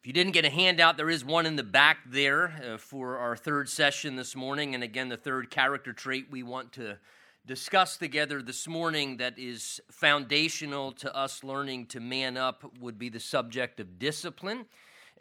If 0.00 0.06
you 0.06 0.14
didn't 0.14 0.32
get 0.32 0.46
a 0.46 0.50
handout, 0.50 0.96
there 0.96 1.10
is 1.10 1.26
one 1.26 1.44
in 1.44 1.56
the 1.56 1.62
back 1.62 1.98
there 2.06 2.54
uh, 2.66 2.78
for 2.78 3.18
our 3.18 3.36
third 3.36 3.68
session 3.68 4.16
this 4.16 4.34
morning. 4.34 4.74
And 4.74 4.82
again, 4.82 5.10
the 5.10 5.18
third 5.18 5.50
character 5.50 5.92
trait 5.92 6.28
we 6.30 6.42
want 6.42 6.72
to 6.72 6.96
discuss 7.44 7.98
together 7.98 8.40
this 8.40 8.66
morning 8.66 9.18
that 9.18 9.38
is 9.38 9.78
foundational 9.90 10.92
to 10.92 11.14
us 11.14 11.44
learning 11.44 11.84
to 11.88 12.00
man 12.00 12.38
up 12.38 12.64
would 12.80 12.98
be 12.98 13.10
the 13.10 13.20
subject 13.20 13.78
of 13.78 13.98
discipline. 13.98 14.64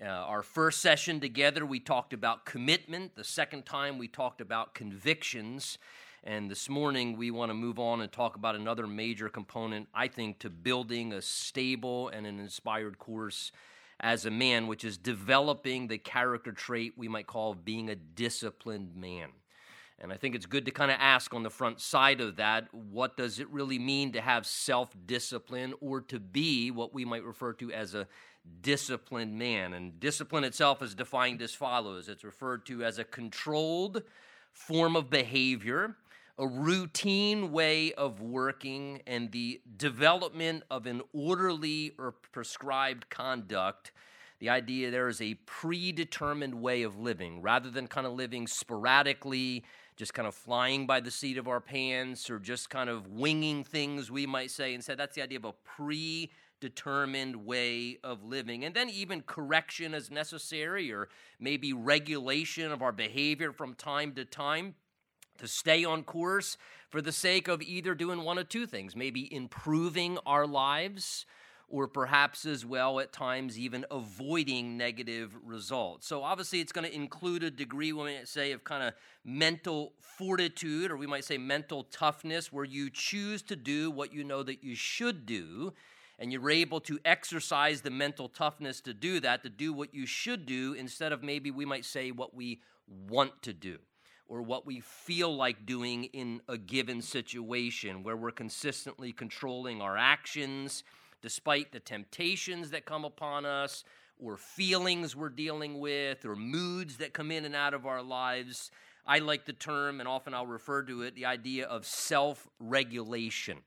Uh, 0.01 0.05
our 0.05 0.41
first 0.41 0.79
session 0.79 1.19
together, 1.19 1.65
we 1.65 1.81
talked 1.81 2.13
about 2.13 2.45
commitment. 2.45 3.17
The 3.17 3.25
second 3.25 3.65
time, 3.65 3.97
we 3.97 4.07
talked 4.07 4.39
about 4.39 4.75
convictions. 4.75 5.77
And 6.23 6.49
this 6.49 6.69
morning, 6.69 7.17
we 7.17 7.31
want 7.31 7.49
to 7.49 7.53
move 7.53 7.79
on 7.79 7.99
and 7.99 8.09
talk 8.09 8.37
about 8.37 8.55
another 8.55 8.87
major 8.87 9.27
component, 9.27 9.89
I 9.93 10.07
think, 10.07 10.39
to 10.39 10.49
building 10.49 11.11
a 11.11 11.21
stable 11.21 12.07
and 12.07 12.25
an 12.25 12.39
inspired 12.39 12.97
course 12.97 13.51
as 13.99 14.25
a 14.25 14.31
man, 14.31 14.67
which 14.67 14.83
is 14.83 14.97
developing 14.97 15.87
the 15.87 15.97
character 15.97 16.51
trait 16.51 16.93
we 16.97 17.07
might 17.07 17.27
call 17.27 17.53
being 17.53 17.89
a 17.89 17.95
disciplined 17.95 18.95
man. 18.95 19.29
And 20.01 20.13
I 20.13 20.15
think 20.15 20.33
it's 20.33 20.45
good 20.45 20.65
to 20.65 20.71
kind 20.71 20.91
of 20.91 20.97
ask 20.99 21.33
on 21.33 21.43
the 21.43 21.49
front 21.49 21.81
side 21.81 22.21
of 22.21 22.37
that 22.37 22.73
what 22.73 23.17
does 23.17 23.39
it 23.39 23.49
really 23.49 23.77
mean 23.77 24.13
to 24.13 24.21
have 24.21 24.45
self 24.45 24.95
discipline 25.05 25.73
or 25.81 25.99
to 26.01 26.19
be 26.19 26.71
what 26.71 26.93
we 26.93 27.03
might 27.03 27.23
refer 27.23 27.51
to 27.53 27.71
as 27.73 27.95
a 27.95 28.07
disciplined 28.61 29.37
man? 29.37 29.73
And 29.73 29.99
discipline 29.99 30.45
itself 30.45 30.81
is 30.81 30.95
defined 30.95 31.41
as 31.41 31.53
follows 31.53 32.07
it's 32.07 32.23
referred 32.23 32.65
to 32.67 32.83
as 32.83 32.97
a 32.97 33.03
controlled 33.03 34.03
form 34.53 34.95
of 34.95 35.09
behavior 35.09 35.97
a 36.39 36.47
routine 36.47 37.51
way 37.51 37.91
of 37.93 38.21
working 38.21 39.01
and 39.05 39.29
the 39.33 39.59
development 39.75 40.63
of 40.71 40.85
an 40.85 41.01
orderly 41.13 41.91
or 41.99 42.13
prescribed 42.31 43.09
conduct. 43.09 43.91
The 44.39 44.49
idea 44.49 44.89
there 44.89 45.09
is 45.09 45.19
a 45.19 45.33
predetermined 45.45 46.55
way 46.55 46.83
of 46.83 46.97
living 46.97 47.41
rather 47.41 47.69
than 47.69 47.87
kind 47.87 48.07
of 48.07 48.13
living 48.13 48.47
sporadically, 48.47 49.65
just 49.97 50.13
kind 50.13 50.29
of 50.29 50.33
flying 50.33 50.87
by 50.87 51.01
the 51.01 51.11
seat 51.11 51.37
of 51.37 51.49
our 51.49 51.59
pants 51.59 52.29
or 52.29 52.39
just 52.39 52.69
kind 52.69 52.89
of 52.89 53.07
winging 53.07 53.65
things, 53.65 54.09
we 54.09 54.25
might 54.25 54.49
say. 54.49 54.73
Instead, 54.73 54.97
that's 54.97 55.15
the 55.15 55.21
idea 55.21 55.39
of 55.39 55.43
a 55.43 55.51
predetermined 55.65 57.35
way 57.35 57.97
of 58.01 58.23
living. 58.23 58.63
And 58.63 58.73
then 58.73 58.89
even 58.89 59.23
correction 59.23 59.93
as 59.93 60.09
necessary 60.09 60.89
or 60.89 61.09
maybe 61.37 61.73
regulation 61.73 62.71
of 62.71 62.81
our 62.81 62.93
behavior 62.93 63.51
from 63.51 63.73
time 63.73 64.13
to 64.13 64.23
time 64.23 64.75
to 65.39 65.47
stay 65.47 65.83
on 65.83 66.03
course 66.03 66.57
for 66.89 67.01
the 67.01 67.11
sake 67.11 67.47
of 67.47 67.61
either 67.61 67.95
doing 67.95 68.23
one 68.23 68.37
of 68.37 68.49
two 68.49 68.65
things 68.65 68.95
maybe 68.95 69.33
improving 69.33 70.17
our 70.25 70.45
lives 70.45 71.25
or 71.69 71.87
perhaps 71.87 72.45
as 72.45 72.65
well 72.65 72.99
at 72.99 73.13
times 73.13 73.57
even 73.57 73.85
avoiding 73.91 74.77
negative 74.77 75.35
results. 75.45 76.07
So, 76.07 76.23
obviously, 76.23 76.59
it's 76.59 76.71
going 76.71 76.89
to 76.89 76.95
include 76.95 77.43
a 77.43 77.51
degree, 77.51 77.93
we 77.93 78.03
might 78.03 78.27
say, 78.27 78.51
of 78.51 78.63
kind 78.63 78.83
of 78.83 78.93
mental 79.23 79.93
fortitude, 79.99 80.91
or 80.91 80.97
we 80.97 81.07
might 81.07 81.23
say 81.23 81.37
mental 81.37 81.83
toughness, 81.83 82.51
where 82.51 82.65
you 82.65 82.89
choose 82.89 83.41
to 83.43 83.55
do 83.55 83.91
what 83.91 84.13
you 84.13 84.23
know 84.23 84.43
that 84.43 84.63
you 84.63 84.75
should 84.75 85.25
do, 85.25 85.73
and 86.17 86.33
you're 86.33 86.49
able 86.49 86.79
to 86.81 86.99
exercise 87.05 87.81
the 87.81 87.91
mental 87.91 88.27
toughness 88.27 88.81
to 88.81 88.93
do 88.93 89.19
that, 89.19 89.43
to 89.43 89.49
do 89.49 89.71
what 89.71 89.93
you 89.93 90.05
should 90.05 90.45
do, 90.45 90.73
instead 90.73 91.11
of 91.11 91.23
maybe 91.23 91.51
we 91.51 91.65
might 91.65 91.85
say 91.85 92.11
what 92.11 92.33
we 92.33 92.61
want 93.07 93.41
to 93.43 93.53
do 93.53 93.77
or 94.29 94.43
what 94.43 94.65
we 94.65 94.79
feel 94.79 95.35
like 95.35 95.65
doing 95.65 96.05
in 96.05 96.39
a 96.47 96.57
given 96.57 97.01
situation 97.01 98.03
where 98.03 98.15
we're 98.15 98.31
consistently 98.31 99.11
controlling 99.11 99.81
our 99.81 99.97
actions 99.97 100.83
despite 101.21 101.71
the 101.71 101.79
temptations 101.79 102.69
that 102.69 102.85
come 102.85 103.03
upon 103.03 103.45
us 103.45 103.83
or 104.19 104.37
feelings 104.37 105.15
we're 105.15 105.29
dealing 105.29 105.79
with 105.79 106.23
or 106.25 106.35
moods 106.35 106.97
that 106.97 107.11
come 107.11 107.31
in 107.31 107.43
and 107.43 107.55
out 107.55 107.73
of 107.73 107.85
our 107.85 108.03
lives. 108.03 108.71
I 109.05 109.19
like 109.19 109.45
the 109.45 109.53
term, 109.53 109.99
and 109.99 110.07
often 110.07 110.33
I'll 110.33 110.45
refer 110.45 110.83
to 110.83 111.01
it, 111.01 111.15
the 111.15 111.25
idea 111.25 111.65
of 111.65 111.85
self 111.85 112.47
regulation. 112.59 113.57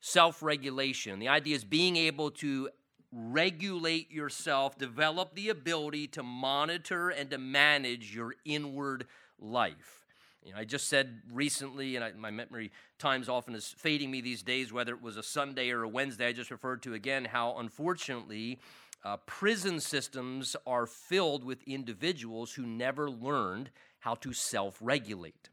Self 0.00 0.42
regulation. 0.42 1.18
The 1.18 1.28
idea 1.28 1.54
is 1.54 1.64
being 1.64 1.96
able 1.96 2.30
to 2.32 2.70
regulate 3.12 4.10
yourself, 4.10 4.78
develop 4.78 5.34
the 5.34 5.50
ability 5.50 6.06
to 6.06 6.22
monitor 6.22 7.10
and 7.10 7.28
to 7.30 7.38
manage 7.38 8.14
your 8.14 8.34
inward 8.44 9.06
life. 9.38 9.99
You 10.44 10.52
know, 10.52 10.58
I 10.58 10.64
just 10.64 10.88
said 10.88 11.20
recently, 11.32 11.96
and 11.96 12.04
I, 12.04 12.12
my 12.12 12.30
memory 12.30 12.72
times 12.98 13.28
often 13.28 13.54
is 13.54 13.74
fading 13.76 14.10
me 14.10 14.20
these 14.20 14.42
days, 14.42 14.72
whether 14.72 14.94
it 14.94 15.02
was 15.02 15.16
a 15.16 15.22
Sunday 15.22 15.70
or 15.70 15.82
a 15.82 15.88
Wednesday, 15.88 16.28
I 16.28 16.32
just 16.32 16.50
referred 16.50 16.82
to 16.84 16.94
again 16.94 17.26
how 17.26 17.58
unfortunately 17.58 18.58
uh, 19.04 19.18
prison 19.26 19.80
systems 19.80 20.56
are 20.66 20.86
filled 20.86 21.44
with 21.44 21.62
individuals 21.64 22.52
who 22.52 22.66
never 22.66 23.10
learned 23.10 23.70
how 24.00 24.14
to 24.16 24.32
self 24.32 24.78
regulate. 24.80 25.50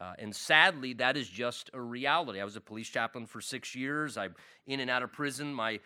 Uh, 0.00 0.14
and 0.18 0.34
sadly, 0.34 0.94
that 0.94 1.18
is 1.18 1.28
just 1.28 1.68
a 1.74 1.80
reality. 1.80 2.40
I 2.40 2.44
was 2.44 2.56
a 2.56 2.60
police 2.60 2.88
chaplain 2.88 3.26
for 3.26 3.42
six 3.42 3.74
years. 3.74 4.16
I'm 4.16 4.34
in 4.66 4.80
and 4.80 4.90
out 4.90 5.02
of 5.02 5.12
prison. 5.12 5.52
My 5.52 5.80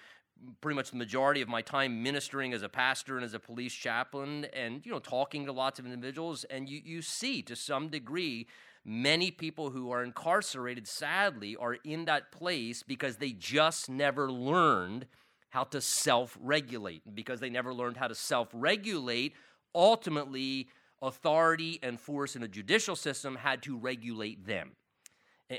pretty 0.60 0.76
much 0.76 0.90
the 0.90 0.96
majority 0.96 1.40
of 1.40 1.48
my 1.48 1.62
time 1.62 2.02
ministering 2.02 2.52
as 2.52 2.62
a 2.62 2.68
pastor 2.68 3.16
and 3.16 3.24
as 3.24 3.34
a 3.34 3.38
police 3.38 3.72
chaplain 3.72 4.46
and 4.52 4.84
you 4.84 4.92
know 4.92 4.98
talking 4.98 5.46
to 5.46 5.52
lots 5.52 5.78
of 5.78 5.84
individuals. 5.84 6.44
And 6.44 6.68
you, 6.68 6.80
you 6.84 7.02
see 7.02 7.42
to 7.42 7.56
some 7.56 7.88
degree 7.88 8.46
many 8.84 9.30
people 9.30 9.70
who 9.70 9.90
are 9.90 10.02
incarcerated 10.04 10.86
sadly 10.86 11.56
are 11.56 11.74
in 11.84 12.04
that 12.04 12.32
place 12.32 12.82
because 12.82 13.16
they 13.16 13.32
just 13.32 13.88
never 13.88 14.30
learned 14.30 15.06
how 15.50 15.64
to 15.64 15.80
self-regulate 15.80 17.14
because 17.14 17.40
they 17.40 17.50
never 17.50 17.72
learned 17.72 17.96
how 17.96 18.08
to 18.08 18.14
self-regulate. 18.14 19.34
Ultimately 19.74 20.68
authority 21.00 21.78
and 21.82 22.00
force 22.00 22.36
in 22.36 22.42
a 22.42 22.48
judicial 22.48 22.96
system 22.96 23.36
had 23.36 23.62
to 23.62 23.76
regulate 23.76 24.46
them 24.46 24.72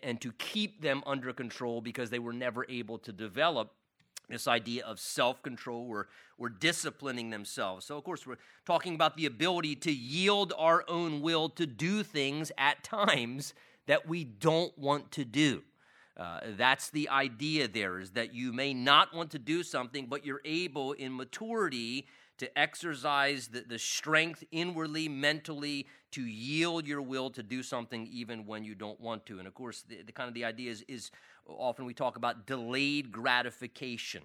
and 0.03 0.19
to 0.21 0.31
keep 0.33 0.81
them 0.81 1.03
under 1.05 1.31
control 1.31 1.81
because 1.81 2.09
they 2.09 2.19
were 2.19 2.33
never 2.33 2.65
able 2.69 2.97
to 2.97 3.11
develop 3.11 3.73
this 4.29 4.47
idea 4.47 4.85
of 4.85 4.99
self 4.99 5.41
control 5.41 5.87
or 6.37 6.49
disciplining 6.49 7.29
themselves. 7.29 7.85
So, 7.85 7.97
of 7.97 8.03
course, 8.03 8.25
we're 8.25 8.37
talking 8.65 8.95
about 8.95 9.15
the 9.15 9.25
ability 9.25 9.75
to 9.77 9.91
yield 9.91 10.53
our 10.57 10.83
own 10.87 11.21
will 11.21 11.49
to 11.49 11.65
do 11.65 12.03
things 12.03 12.51
at 12.57 12.83
times 12.83 13.53
that 13.87 14.07
we 14.07 14.23
don't 14.23 14.77
want 14.77 15.11
to 15.11 15.25
do. 15.25 15.63
Uh, 16.17 16.39
that's 16.57 16.89
the 16.91 17.09
idea 17.09 17.67
there 17.67 17.99
is 17.99 18.11
that 18.11 18.33
you 18.33 18.53
may 18.53 18.73
not 18.73 19.13
want 19.13 19.31
to 19.31 19.39
do 19.39 19.63
something, 19.63 20.07
but 20.07 20.25
you're 20.25 20.41
able 20.45 20.93
in 20.93 21.15
maturity 21.15 22.07
to 22.37 22.59
exercise 22.59 23.47
the, 23.47 23.61
the 23.61 23.79
strength 23.79 24.43
inwardly, 24.51 25.07
mentally, 25.07 25.87
to 26.11 26.21
yield 26.21 26.87
your 26.87 27.01
will 27.01 27.29
to 27.29 27.43
do 27.43 27.61
something 27.61 28.07
even 28.07 28.45
when 28.45 28.63
you 28.63 28.75
don't 28.75 28.99
want 28.99 29.25
to. 29.25 29.39
And 29.39 29.47
of 29.47 29.53
course, 29.53 29.83
the, 29.87 30.01
the 30.03 30.11
kind 30.11 30.27
of 30.27 30.33
the 30.33 30.45
idea 30.45 30.71
is, 30.71 30.83
is 30.87 31.11
often 31.47 31.85
we 31.85 31.93
talk 31.93 32.17
about 32.17 32.45
delayed 32.45 33.11
gratification. 33.11 34.23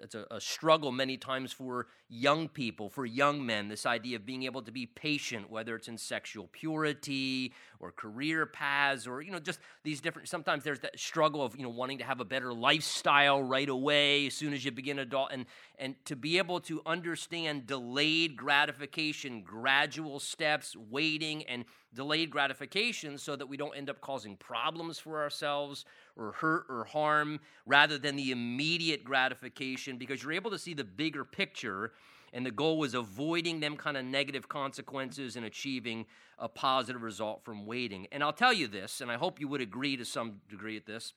It's, 0.00 0.14
a, 0.14 0.26
a, 0.30 0.40
struggle 0.40 0.92
many 0.92 1.16
times 1.16 1.52
for 1.52 1.88
young 2.08 2.48
people, 2.48 2.88
for 2.88 3.04
young 3.04 3.44
men, 3.44 3.66
this 3.66 3.84
idea 3.84 4.16
of 4.16 4.24
being 4.24 4.44
able 4.44 4.62
to 4.62 4.70
be 4.70 4.86
patient, 4.86 5.50
whether 5.50 5.74
it's 5.74 5.88
in 5.88 5.98
sexual 5.98 6.48
purity 6.52 7.52
or 7.80 7.90
career 7.90 8.46
paths 8.46 9.08
or, 9.08 9.22
you 9.22 9.32
know, 9.32 9.40
just 9.40 9.58
these 9.82 10.00
different, 10.00 10.28
sometimes 10.28 10.62
there's 10.62 10.78
that 10.80 10.98
struggle 10.98 11.42
of, 11.42 11.56
you 11.56 11.64
know, 11.64 11.68
wanting 11.68 11.98
to 11.98 12.04
have 12.04 12.20
a 12.20 12.24
better 12.24 12.52
lifestyle 12.52 13.42
right 13.42 13.68
away 13.68 14.28
as 14.28 14.34
soon 14.34 14.52
as 14.52 14.64
you 14.64 14.70
begin 14.70 15.00
adult, 15.00 15.30
and, 15.32 15.46
and 15.80 15.96
to 16.04 16.14
be 16.14 16.38
able 16.38 16.60
to 16.60 16.80
understand 16.86 17.66
delayed 17.66 18.36
gratification, 18.36 19.42
gradual 19.42 20.20
steps, 20.20 20.76
waiting, 20.76 21.42
and 21.44 21.64
delayed 21.92 22.30
gratification 22.30 23.18
so 23.18 23.34
that 23.34 23.48
we 23.48 23.56
don't 23.56 23.76
end 23.76 23.90
up 23.90 24.00
causing 24.00 24.36
problems 24.36 24.98
for 25.00 25.20
ourselves 25.20 25.84
or 26.16 26.32
hurt 26.32 26.66
or 26.68 26.84
harm 26.84 27.40
rather 27.66 27.98
than 27.98 28.16
the 28.16 28.30
immediate 28.30 29.04
gratification 29.04 29.96
because 29.96 30.22
you're 30.22 30.32
able 30.32 30.50
to 30.50 30.58
see 30.58 30.74
the 30.74 30.84
bigger 30.84 31.24
picture 31.24 31.92
and 32.32 32.46
the 32.46 32.50
goal 32.50 32.78
was 32.78 32.94
avoiding 32.94 33.60
them 33.60 33.76
kind 33.76 33.96
of 33.96 34.04
negative 34.04 34.48
consequences 34.48 35.36
and 35.36 35.44
achieving 35.44 36.06
a 36.38 36.48
positive 36.48 37.02
result 37.02 37.44
from 37.44 37.66
waiting. 37.66 38.06
And 38.10 38.22
I'll 38.22 38.32
tell 38.32 38.52
you 38.52 38.66
this, 38.66 39.00
and 39.00 39.10
I 39.10 39.16
hope 39.16 39.38
you 39.38 39.48
would 39.48 39.60
agree 39.60 39.96
to 39.96 40.04
some 40.04 40.40
degree 40.48 40.76
at 40.76 40.86
this. 40.86 41.12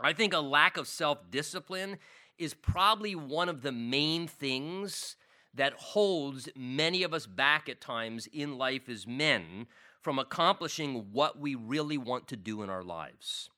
I 0.00 0.12
think 0.12 0.32
a 0.34 0.38
lack 0.38 0.76
of 0.76 0.86
self 0.86 1.30
discipline 1.30 1.98
is 2.38 2.54
probably 2.54 3.14
one 3.14 3.48
of 3.48 3.62
the 3.62 3.72
main 3.72 4.28
things 4.28 5.16
that 5.54 5.72
holds 5.72 6.48
many 6.54 7.02
of 7.02 7.14
us 7.14 7.26
back 7.26 7.68
at 7.68 7.80
times 7.80 8.28
in 8.32 8.58
life 8.58 8.88
as 8.88 9.06
men 9.06 9.66
from 10.02 10.18
accomplishing 10.18 11.06
what 11.12 11.40
we 11.40 11.54
really 11.54 11.98
want 11.98 12.28
to 12.28 12.36
do 12.36 12.62
in 12.62 12.70
our 12.70 12.84
lives. 12.84 13.48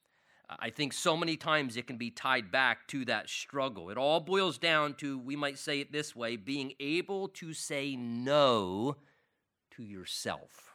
I 0.48 0.70
think 0.70 0.92
so 0.94 1.16
many 1.16 1.36
times 1.36 1.76
it 1.76 1.86
can 1.86 1.98
be 1.98 2.10
tied 2.10 2.50
back 2.50 2.86
to 2.88 3.04
that 3.04 3.28
struggle. 3.28 3.90
It 3.90 3.98
all 3.98 4.20
boils 4.20 4.56
down 4.56 4.94
to, 4.94 5.18
we 5.18 5.36
might 5.36 5.58
say 5.58 5.80
it 5.80 5.92
this 5.92 6.16
way, 6.16 6.36
being 6.36 6.72
able 6.80 7.28
to 7.28 7.52
say 7.52 7.96
no 7.96 8.96
to 9.72 9.82
yourself. 9.82 10.74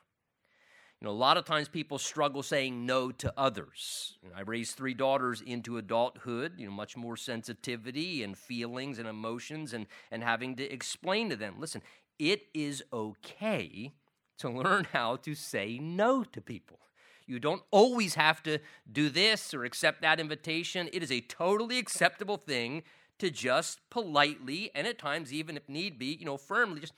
You 1.02 1.08
know, 1.08 1.12
a 1.12 1.16
lot 1.16 1.38
of 1.38 1.46
times 1.46 1.68
people 1.68 1.98
struggle 1.98 2.44
saying 2.44 2.86
no 2.86 3.12
to 3.12 3.34
others. 3.36 4.18
You 4.22 4.30
know, 4.30 4.36
I 4.38 4.42
raised 4.42 4.78
three 4.78 4.94
daughters 4.94 5.42
into 5.42 5.78
adulthood, 5.78 6.54
you 6.58 6.68
know, 6.68 6.72
much 6.72 6.96
more 6.96 7.18
sensitivity 7.18 8.24
and 8.24 8.38
feelings 8.38 9.00
and 9.00 9.08
emotions 9.08 9.74
and, 9.74 9.88
and 10.12 10.24
having 10.24 10.56
to 10.58 10.72
explain 10.72 11.30
to 11.32 11.36
them, 11.36 11.56
listen, 11.60 11.82
it 12.20 12.44
is 12.54 12.84
okay 12.94 13.92
to 14.38 14.50
learn 14.64 14.88
how 14.94 15.16
to 15.18 15.36
say 15.36 15.80
no 15.82 16.24
to 16.24 16.40
people. 16.40 16.80
You 17.26 17.40
don't 17.40 17.64
always 17.72 18.16
have 18.16 18.44
to 18.44 18.60
do 18.92 19.10
this 19.10 19.54
or 19.54 19.64
accept 19.64 20.02
that 20.02 20.20
invitation. 20.20 20.90
It 20.92 21.04
is 21.04 21.12
a 21.12 21.22
totally 21.22 21.78
acceptable 21.78 22.38
thing 22.38 22.84
to 23.20 23.30
just 23.30 23.80
politely 23.90 24.72
and 24.76 24.88
at 24.88 24.98
times 24.98 25.32
even 25.32 25.56
if 25.56 25.70
need 25.70 25.98
be, 25.98 26.18
you 26.20 26.26
know, 26.26 26.38
firmly 26.38 26.82
just 26.82 26.94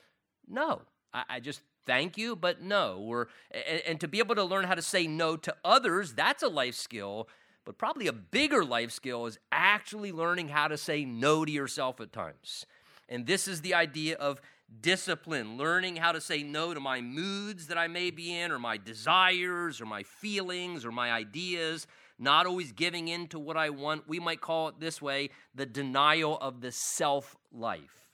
no. 0.48 0.82
I, 1.12 1.24
I 1.28 1.40
just 1.40 1.60
thank 1.86 2.18
you, 2.18 2.36
but 2.36 2.62
no. 2.62 2.98
Or 3.00 3.28
and, 3.50 3.82
and 3.86 4.00
to 4.00 4.08
be 4.08 4.18
able 4.18 4.34
to 4.34 4.44
learn 4.44 4.64
how 4.64 4.74
to 4.74 4.82
say 4.82 5.06
no 5.06 5.36
to 5.36 5.54
others, 5.64 6.12
that's 6.12 6.42
a 6.42 6.48
life 6.48 6.74
skill. 6.74 7.28
But 7.64 7.78
probably 7.78 8.06
a 8.06 8.12
bigger 8.12 8.64
life 8.64 8.92
skill 8.92 9.26
is 9.26 9.38
actually 9.50 10.12
learning 10.12 10.48
how 10.48 10.68
to 10.68 10.76
say 10.76 11.04
no 11.04 11.44
to 11.44 11.50
yourself 11.50 12.00
at 12.00 12.12
times. 12.12 12.64
And 13.08 13.26
this 13.26 13.48
is 13.48 13.60
the 13.60 13.74
idea 13.74 14.16
of 14.16 14.40
discipline, 14.80 15.56
learning 15.56 15.96
how 15.96 16.12
to 16.12 16.20
say 16.20 16.42
no 16.42 16.74
to 16.74 16.80
my 16.80 17.00
moods 17.00 17.68
that 17.68 17.78
I 17.78 17.88
may 17.88 18.10
be 18.10 18.36
in, 18.36 18.50
or 18.50 18.58
my 18.58 18.76
desires, 18.76 19.80
or 19.80 19.86
my 19.86 20.02
feelings, 20.02 20.84
or 20.84 20.92
my 20.92 21.12
ideas, 21.12 21.86
not 22.18 22.46
always 22.46 22.72
giving 22.72 23.08
in 23.08 23.28
to 23.28 23.38
what 23.38 23.56
I 23.56 23.70
want. 23.70 24.08
We 24.08 24.18
might 24.18 24.40
call 24.40 24.68
it 24.68 24.80
this 24.80 25.00
way 25.00 25.30
the 25.54 25.66
denial 25.66 26.38
of 26.38 26.60
the 26.60 26.72
self 26.72 27.36
life. 27.52 28.10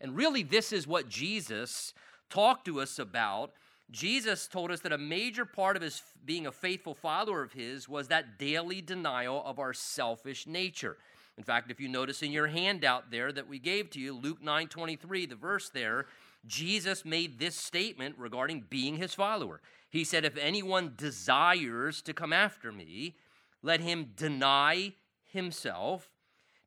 And 0.00 0.16
really, 0.16 0.42
this 0.42 0.72
is 0.72 0.86
what 0.86 1.08
Jesus 1.08 1.94
talked 2.28 2.66
to 2.66 2.80
us 2.80 2.98
about. 2.98 3.52
Jesus 3.90 4.48
told 4.48 4.70
us 4.70 4.80
that 4.80 4.92
a 4.92 4.98
major 4.98 5.44
part 5.44 5.76
of 5.76 5.82
his 5.82 6.02
being 6.24 6.46
a 6.46 6.52
faithful 6.52 6.94
follower 6.94 7.42
of 7.42 7.52
his 7.52 7.88
was 7.88 8.08
that 8.08 8.38
daily 8.38 8.80
denial 8.80 9.42
of 9.44 9.58
our 9.58 9.72
selfish 9.72 10.46
nature. 10.46 10.96
In 11.36 11.44
fact, 11.44 11.70
if 11.70 11.80
you 11.80 11.88
notice 11.88 12.22
in 12.22 12.30
your 12.30 12.46
handout 12.46 13.10
there 13.10 13.32
that 13.32 13.48
we 13.48 13.58
gave 13.58 13.90
to 13.90 14.00
you, 14.00 14.12
Luke 14.12 14.42
9 14.42 14.68
23, 14.68 15.26
the 15.26 15.34
verse 15.34 15.68
there, 15.68 16.06
Jesus 16.46 17.04
made 17.04 17.38
this 17.38 17.56
statement 17.56 18.16
regarding 18.18 18.64
being 18.68 18.96
his 18.96 19.14
follower. 19.14 19.60
He 19.90 20.04
said, 20.04 20.24
If 20.24 20.36
anyone 20.36 20.94
desires 20.96 22.02
to 22.02 22.12
come 22.12 22.32
after 22.32 22.70
me, 22.70 23.16
let 23.62 23.80
him 23.80 24.12
deny 24.16 24.92
himself, 25.32 26.10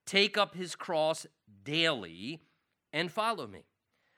take 0.05 0.37
up 0.37 0.55
his 0.55 0.75
cross 0.75 1.25
daily, 1.63 2.41
and 2.91 3.11
follow 3.11 3.47
me. 3.47 3.63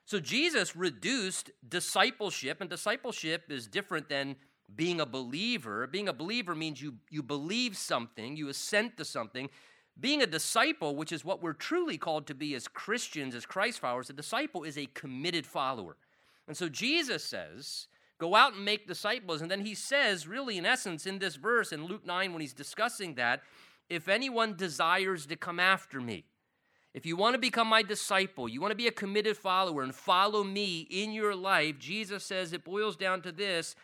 So 0.05 0.19
Jesus 0.19 0.75
reduced 0.75 1.51
discipleship, 1.67 2.61
and 2.61 2.69
discipleship 2.69 3.51
is 3.51 3.67
different 3.67 4.09
than 4.09 4.37
being 4.75 5.01
a 5.01 5.05
believer. 5.05 5.85
Being 5.87 6.07
a 6.07 6.13
believer 6.13 6.55
means 6.55 6.81
you, 6.81 6.95
you 7.09 7.21
believe 7.21 7.77
something, 7.77 8.35
you 8.35 8.49
assent 8.49 8.97
to 8.97 9.05
something. 9.05 9.49
Being 9.99 10.21
a 10.21 10.27
disciple, 10.27 10.95
which 10.95 11.11
is 11.11 11.25
what 11.25 11.41
we're 11.41 11.53
truly 11.53 11.97
called 11.97 12.27
to 12.27 12.35
be 12.35 12.55
as 12.55 12.67
Christians, 12.67 13.35
as 13.35 13.45
Christ 13.45 13.79
followers, 13.79 14.09
a 14.09 14.13
disciple 14.13 14.63
is 14.63 14.77
a 14.77 14.87
committed 14.93 15.45
follower. 15.45 15.97
And 16.47 16.55
so 16.55 16.69
Jesus 16.69 17.23
says, 17.23 17.87
Go 18.19 18.35
out 18.35 18.53
and 18.53 18.65
make 18.65 18.85
disciples. 18.85 19.41
And 19.41 19.49
then 19.49 19.65
he 19.65 19.73
says, 19.73 20.27
really, 20.27 20.57
in 20.57 20.65
essence, 20.65 21.07
in 21.07 21.19
this 21.19 21.37
verse, 21.37 21.71
in 21.71 21.85
Luke 21.85 22.05
9, 22.05 22.33
when 22.33 22.41
he's 22.41 22.53
discussing 22.53 23.15
that, 23.15 23.41
if 23.89 24.09
anyone 24.09 24.55
desires 24.55 25.25
to 25.27 25.37
come 25.37 25.59
after 25.59 26.01
me, 26.01 26.25
if 26.93 27.05
you 27.05 27.15
want 27.15 27.35
to 27.35 27.39
become 27.39 27.67
my 27.67 27.81
disciple, 27.81 28.49
you 28.49 28.59
want 28.59 28.71
to 28.71 28.77
be 28.77 28.87
a 28.87 28.91
committed 28.91 29.37
follower 29.37 29.83
and 29.83 29.95
follow 29.95 30.43
me 30.43 30.81
in 30.89 31.13
your 31.13 31.33
life, 31.33 31.79
Jesus 31.79 32.25
says 32.25 32.51
it 32.51 32.65
boils 32.65 32.97
down 32.97 33.21
to 33.21 33.31
this 33.31 33.75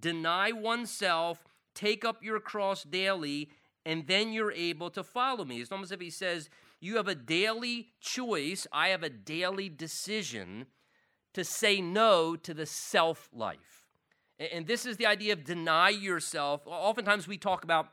deny 0.00 0.52
oneself, 0.52 1.44
take 1.74 2.04
up 2.04 2.22
your 2.22 2.40
cross 2.40 2.84
daily, 2.84 3.50
and 3.84 4.06
then 4.06 4.32
you're 4.32 4.52
able 4.52 4.90
to 4.90 5.02
follow 5.02 5.44
me. 5.44 5.60
It's 5.60 5.72
almost 5.72 5.88
as 5.88 5.96
if 5.96 6.00
he 6.00 6.10
says, 6.10 6.48
You 6.80 6.96
have 6.96 7.08
a 7.08 7.14
daily 7.14 7.88
choice, 8.00 8.66
I 8.72 8.88
have 8.88 9.02
a 9.02 9.10
daily 9.10 9.68
decision 9.68 10.66
to 11.34 11.44
say 11.44 11.80
no 11.80 12.36
to 12.36 12.54
the 12.54 12.66
self 12.66 13.28
life. 13.32 13.86
And 14.38 14.66
this 14.66 14.86
is 14.86 14.96
the 14.96 15.06
idea 15.06 15.32
of 15.32 15.44
deny 15.44 15.90
yourself. 15.90 16.62
Oftentimes 16.66 17.28
we 17.28 17.38
talk 17.38 17.64
about 17.64 17.88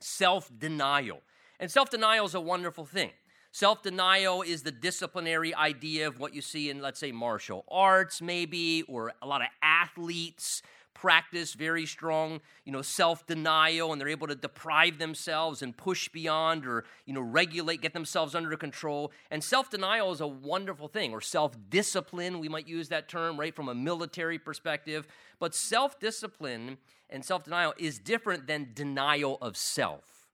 self 0.00 0.50
denial. 0.56 1.20
And 1.60 1.70
self 1.70 1.90
denial 1.90 2.26
is 2.26 2.34
a 2.34 2.40
wonderful 2.40 2.86
thing. 2.86 3.10
Self 3.52 3.82
denial 3.82 4.42
is 4.42 4.62
the 4.62 4.72
disciplinary 4.72 5.54
idea 5.54 6.08
of 6.08 6.18
what 6.18 6.34
you 6.34 6.42
see 6.42 6.70
in, 6.70 6.80
let's 6.80 6.98
say, 6.98 7.12
martial 7.12 7.64
arts, 7.68 8.20
maybe, 8.20 8.82
or 8.88 9.12
a 9.22 9.26
lot 9.26 9.42
of 9.42 9.48
athletes 9.62 10.60
practice 11.04 11.52
very 11.52 11.84
strong, 11.84 12.40
you 12.64 12.72
know, 12.72 12.80
self-denial 12.80 13.92
and 13.92 14.00
they're 14.00 14.08
able 14.08 14.26
to 14.26 14.34
deprive 14.34 14.96
themselves 14.98 15.60
and 15.60 15.76
push 15.76 16.08
beyond 16.08 16.66
or, 16.66 16.82
you 17.04 17.12
know, 17.12 17.20
regulate, 17.20 17.82
get 17.82 17.92
themselves 17.92 18.34
under 18.34 18.56
control. 18.56 19.12
And 19.30 19.44
self-denial 19.44 20.12
is 20.12 20.22
a 20.22 20.26
wonderful 20.26 20.88
thing, 20.88 21.12
or 21.12 21.20
self-discipline, 21.20 22.38
we 22.38 22.48
might 22.48 22.66
use 22.66 22.88
that 22.88 23.10
term, 23.10 23.38
right, 23.38 23.54
from 23.54 23.68
a 23.68 23.74
military 23.74 24.38
perspective. 24.38 25.06
But 25.38 25.54
self-discipline 25.54 26.78
and 27.10 27.22
self-denial 27.22 27.74
is 27.76 27.98
different 27.98 28.46
than 28.46 28.70
denial 28.72 29.36
of 29.42 29.58
self. 29.58 30.30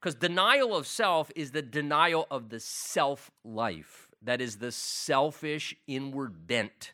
Because 0.00 0.14
denial 0.14 0.76
of 0.76 0.86
self 0.86 1.32
is 1.34 1.50
the 1.50 1.62
denial 1.62 2.28
of 2.30 2.50
the 2.50 2.60
self 2.60 3.32
life. 3.44 4.12
That 4.22 4.40
is 4.40 4.58
the 4.58 4.70
selfish 4.70 5.74
inward 5.88 6.46
bent 6.46 6.92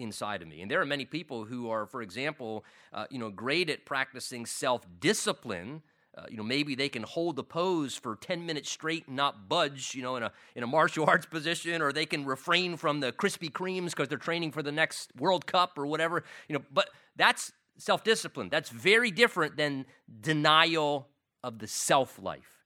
inside 0.00 0.42
of 0.42 0.48
me. 0.48 0.62
And 0.62 0.70
there 0.70 0.80
are 0.80 0.86
many 0.86 1.04
people 1.04 1.44
who 1.44 1.70
are, 1.70 1.86
for 1.86 2.02
example, 2.02 2.64
uh, 2.92 3.06
you 3.10 3.18
know, 3.18 3.30
great 3.30 3.70
at 3.70 3.84
practicing 3.84 4.46
self-discipline. 4.46 5.82
Uh, 6.16 6.24
you 6.28 6.36
know, 6.36 6.42
maybe 6.42 6.74
they 6.74 6.88
can 6.88 7.02
hold 7.04 7.36
the 7.36 7.44
pose 7.44 7.94
for 7.94 8.16
10 8.16 8.44
minutes 8.44 8.70
straight 8.70 9.06
and 9.06 9.16
not 9.16 9.48
budge, 9.48 9.94
you 9.94 10.02
know, 10.02 10.16
in 10.16 10.22
a, 10.22 10.32
in 10.56 10.62
a 10.62 10.66
martial 10.66 11.04
arts 11.08 11.26
position, 11.26 11.82
or 11.82 11.92
they 11.92 12.06
can 12.06 12.24
refrain 12.24 12.76
from 12.76 13.00
the 13.00 13.12
Krispy 13.12 13.50
Kremes 13.50 13.90
because 13.90 14.08
they're 14.08 14.18
training 14.18 14.50
for 14.50 14.62
the 14.62 14.72
next 14.72 15.14
World 15.16 15.46
Cup 15.46 15.78
or 15.78 15.86
whatever, 15.86 16.24
you 16.48 16.56
know, 16.56 16.64
but 16.72 16.90
that's 17.16 17.52
self 17.78 18.04
discipline. 18.04 18.48
That's 18.48 18.70
very 18.70 19.10
different 19.10 19.56
than 19.56 19.86
denial 20.20 21.08
of 21.42 21.58
the 21.58 21.66
self 21.66 22.18
life. 22.18 22.60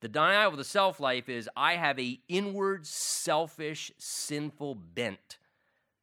The 0.00 0.08
denial 0.08 0.50
of 0.50 0.56
the 0.56 0.64
self 0.64 0.98
life 1.00 1.28
is 1.28 1.48
I 1.56 1.74
have 1.76 1.98
a 1.98 2.20
inward, 2.28 2.86
selfish, 2.86 3.92
sinful 3.98 4.74
bent 4.74 5.38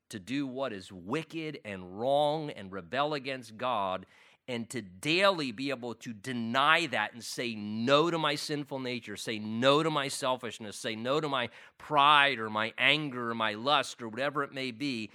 to 0.09 0.19
do 0.19 0.47
what 0.47 0.73
is 0.73 0.91
wicked 0.91 1.59
and 1.65 1.99
wrong 1.99 2.49
and 2.51 2.71
rebel 2.71 3.13
against 3.13 3.57
God, 3.57 4.05
and 4.47 4.69
to 4.69 4.81
daily 4.81 5.51
be 5.51 5.69
able 5.69 5.93
to 5.95 6.13
deny 6.13 6.85
that 6.87 7.13
and 7.13 7.23
say 7.23 7.53
no 7.53 8.09
to 8.09 8.17
my 8.17 8.35
sinful 8.35 8.79
nature, 8.79 9.17
say 9.17 9.39
no 9.39 9.83
to 9.83 9.89
my 9.89 10.07
selfishness, 10.07 10.77
say 10.77 10.95
no 10.95 11.19
to 11.19 11.27
my 11.27 11.49
pride 11.77 12.39
or 12.39 12.49
my 12.49 12.73
anger 12.77 13.31
or 13.31 13.35
my 13.35 13.53
lust 13.53 14.01
or 14.01 14.07
whatever 14.07 14.43
it 14.43 14.53
may 14.53 14.71
be. 14.71 15.09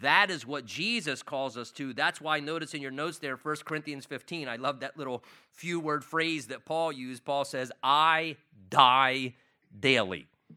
That 0.00 0.30
is 0.30 0.46
what 0.46 0.66
Jesus 0.66 1.22
calls 1.22 1.56
us 1.56 1.70
to. 1.72 1.92
That's 1.92 2.20
why, 2.20 2.40
notice 2.40 2.74
in 2.74 2.82
your 2.82 2.90
notes 2.90 3.18
there, 3.18 3.36
1 3.36 3.56
Corinthians 3.64 4.04
15, 4.04 4.48
I 4.48 4.56
love 4.56 4.80
that 4.80 4.96
little 4.96 5.22
few 5.52 5.78
word 5.80 6.04
phrase 6.04 6.46
that 6.46 6.64
Paul 6.64 6.92
used. 6.92 7.24
Paul 7.24 7.44
says, 7.44 7.70
I 7.82 8.36
die 8.68 9.34
daily. 9.78 10.26
If 10.50 10.56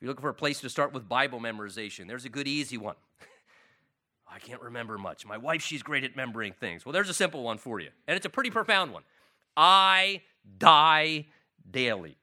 you're 0.00 0.08
looking 0.08 0.22
for 0.22 0.30
a 0.30 0.34
place 0.34 0.60
to 0.60 0.70
start 0.70 0.92
with 0.92 1.08
Bible 1.08 1.40
memorization, 1.40 2.06
there's 2.06 2.24
a 2.24 2.28
good, 2.28 2.46
easy 2.46 2.76
one. 2.76 2.94
I 4.30 4.38
can't 4.38 4.60
remember 4.60 4.98
much. 4.98 5.26
My 5.26 5.38
wife, 5.38 5.62
she's 5.62 5.82
great 5.82 6.04
at 6.04 6.10
remembering 6.12 6.52
things. 6.52 6.84
Well, 6.84 6.92
there's 6.92 7.08
a 7.08 7.14
simple 7.14 7.42
one 7.42 7.58
for 7.58 7.80
you, 7.80 7.88
and 8.06 8.16
it's 8.16 8.26
a 8.26 8.30
pretty 8.30 8.50
profound 8.50 8.92
one. 8.92 9.02
I 9.56 10.22
die 10.58 11.26
daily. 11.70 12.16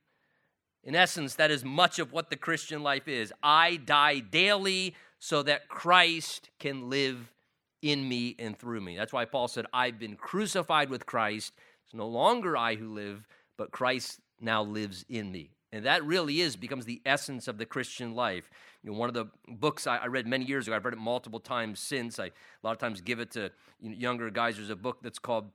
In 0.83 0.95
essence, 0.95 1.35
that 1.35 1.51
is 1.51 1.65
much 1.65 1.97
of 1.97 2.13
what 2.13 2.29
the 2.29 2.35
Christian 2.35 2.83
life 2.83 3.07
is. 3.07 3.33
I 3.41 3.77
die 3.77 4.19
daily 4.19 4.95
so 5.19 5.41
that 5.43 5.67
Christ 5.67 6.49
can 6.59 6.89
live 6.89 7.33
in 7.81 8.07
me 8.07 8.35
and 8.37 8.57
through 8.57 8.81
me. 8.81 8.95
That's 8.95 9.13
why 9.13 9.25
Paul 9.25 9.47
said, 9.47 9.65
I've 9.73 9.99
been 9.99 10.15
crucified 10.15 10.89
with 10.89 11.05
Christ. 11.05 11.53
It's 11.83 11.93
no 11.93 12.07
longer 12.07 12.55
I 12.55 12.75
who 12.75 12.93
live, 12.93 13.27
but 13.57 13.71
Christ 13.71 14.19
now 14.39 14.63
lives 14.63 15.05
in 15.09 15.31
me. 15.31 15.54
And 15.75 15.85
that 15.85 16.05
really 16.05 16.39
is, 16.39 16.55
becomes 16.55 16.85
the 16.85 17.01
essence 17.05 17.49
of 17.49 17.57
the 17.57 17.65
Christian 17.65 18.15
life. 18.15 18.49
You 18.81 18.91
know, 18.91 18.97
one 18.97 19.09
of 19.09 19.13
the 19.13 19.25
books 19.49 19.87
I, 19.87 19.97
I, 19.97 20.05
read 20.05 20.25
many 20.25 20.45
years 20.45 20.67
ago, 20.67 20.75
I've 20.77 20.85
read 20.85 20.93
it 20.93 20.99
multiple 20.99 21.41
times 21.41 21.81
since. 21.81 22.17
I 22.17 22.27
a 22.27 22.31
lot 22.63 22.71
of 22.71 22.77
times 22.77 23.01
give 23.01 23.19
it 23.19 23.31
to 23.31 23.51
you 23.81 23.89
know, 23.89 23.95
younger 23.97 24.29
guys. 24.29 24.55
There's 24.55 24.69
a 24.69 24.75
book 24.77 24.99
that's 25.01 25.19
called 25.19 25.51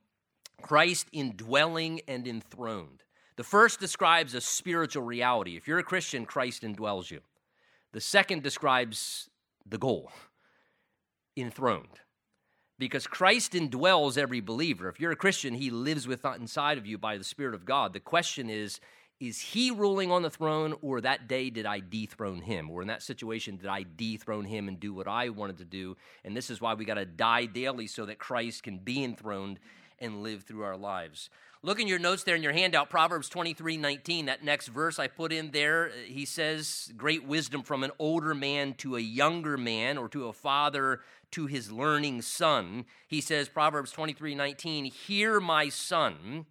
Christ 0.60 1.06
Indwelling 1.12 2.02
and 2.06 2.28
Enthroned. 2.28 3.02
The 3.36 3.44
first 3.44 3.80
describes 3.80 4.34
a 4.34 4.42
spiritual 4.42 5.04
reality. 5.04 5.56
If 5.56 5.66
you're 5.66 5.78
a 5.78 5.82
Christian, 5.82 6.26
Christ 6.26 6.64
indwells 6.64 7.10
you. 7.10 7.20
The 7.92 8.00
second 8.02 8.42
describes 8.42 9.30
the 9.66 9.78
goal, 9.78 10.12
enthroned. 11.34 12.00
Because 12.78 13.06
Christ 13.06 13.54
indwells 13.54 14.18
every 14.18 14.40
believer. 14.40 14.90
If 14.90 15.00
you're 15.00 15.12
a 15.12 15.16
Christian, 15.16 15.54
he 15.54 15.70
lives 15.70 16.06
with 16.06 16.26
inside 16.26 16.76
of 16.76 16.84
you 16.84 16.98
by 16.98 17.16
the 17.16 17.24
Spirit 17.24 17.54
of 17.54 17.64
God. 17.64 17.94
The 17.94 18.00
question 18.00 18.50
is, 18.50 18.80
is 19.20 19.38
he 19.38 19.70
ruling 19.70 20.10
on 20.10 20.22
the 20.22 20.30
throne, 20.30 20.74
or 20.80 21.02
that 21.02 21.28
day 21.28 21.50
did 21.50 21.66
I 21.66 21.80
dethrone 21.80 22.40
him? 22.40 22.70
Or 22.70 22.80
in 22.80 22.88
that 22.88 23.02
situation, 23.02 23.56
did 23.56 23.66
I 23.66 23.84
dethrone 23.96 24.46
him 24.46 24.66
and 24.66 24.80
do 24.80 24.94
what 24.94 25.06
I 25.06 25.28
wanted 25.28 25.58
to 25.58 25.66
do? 25.66 25.96
And 26.24 26.34
this 26.34 26.48
is 26.48 26.60
why 26.60 26.72
we 26.72 26.86
got 26.86 26.94
to 26.94 27.04
die 27.04 27.44
daily 27.44 27.86
so 27.86 28.06
that 28.06 28.18
Christ 28.18 28.62
can 28.62 28.78
be 28.78 29.04
enthroned 29.04 29.60
and 29.98 30.22
live 30.22 30.44
through 30.44 30.62
our 30.62 30.76
lives. 30.76 31.28
Look 31.62 31.78
in 31.78 31.86
your 31.86 31.98
notes 31.98 32.22
there 32.22 32.36
in 32.36 32.42
your 32.42 32.54
handout, 32.54 32.88
Proverbs 32.88 33.28
23 33.28 33.76
19, 33.76 34.26
that 34.26 34.42
next 34.42 34.68
verse 34.68 34.98
I 34.98 35.08
put 35.08 35.30
in 35.30 35.50
there. 35.50 35.88
Uh, 35.88 35.92
he 36.06 36.24
says, 36.24 36.90
Great 36.96 37.26
wisdom 37.26 37.62
from 37.62 37.84
an 37.84 37.90
older 37.98 38.34
man 38.34 38.72
to 38.78 38.96
a 38.96 39.00
younger 39.00 39.58
man, 39.58 39.98
or 39.98 40.08
to 40.08 40.28
a 40.28 40.32
father 40.32 41.00
to 41.32 41.44
his 41.44 41.70
learning 41.70 42.22
son. 42.22 42.86
He 43.06 43.20
says, 43.20 43.50
Proverbs 43.50 43.92
23 43.92 44.34
19, 44.34 44.86
Hear, 44.86 45.38
my 45.38 45.68
son, 45.68 46.46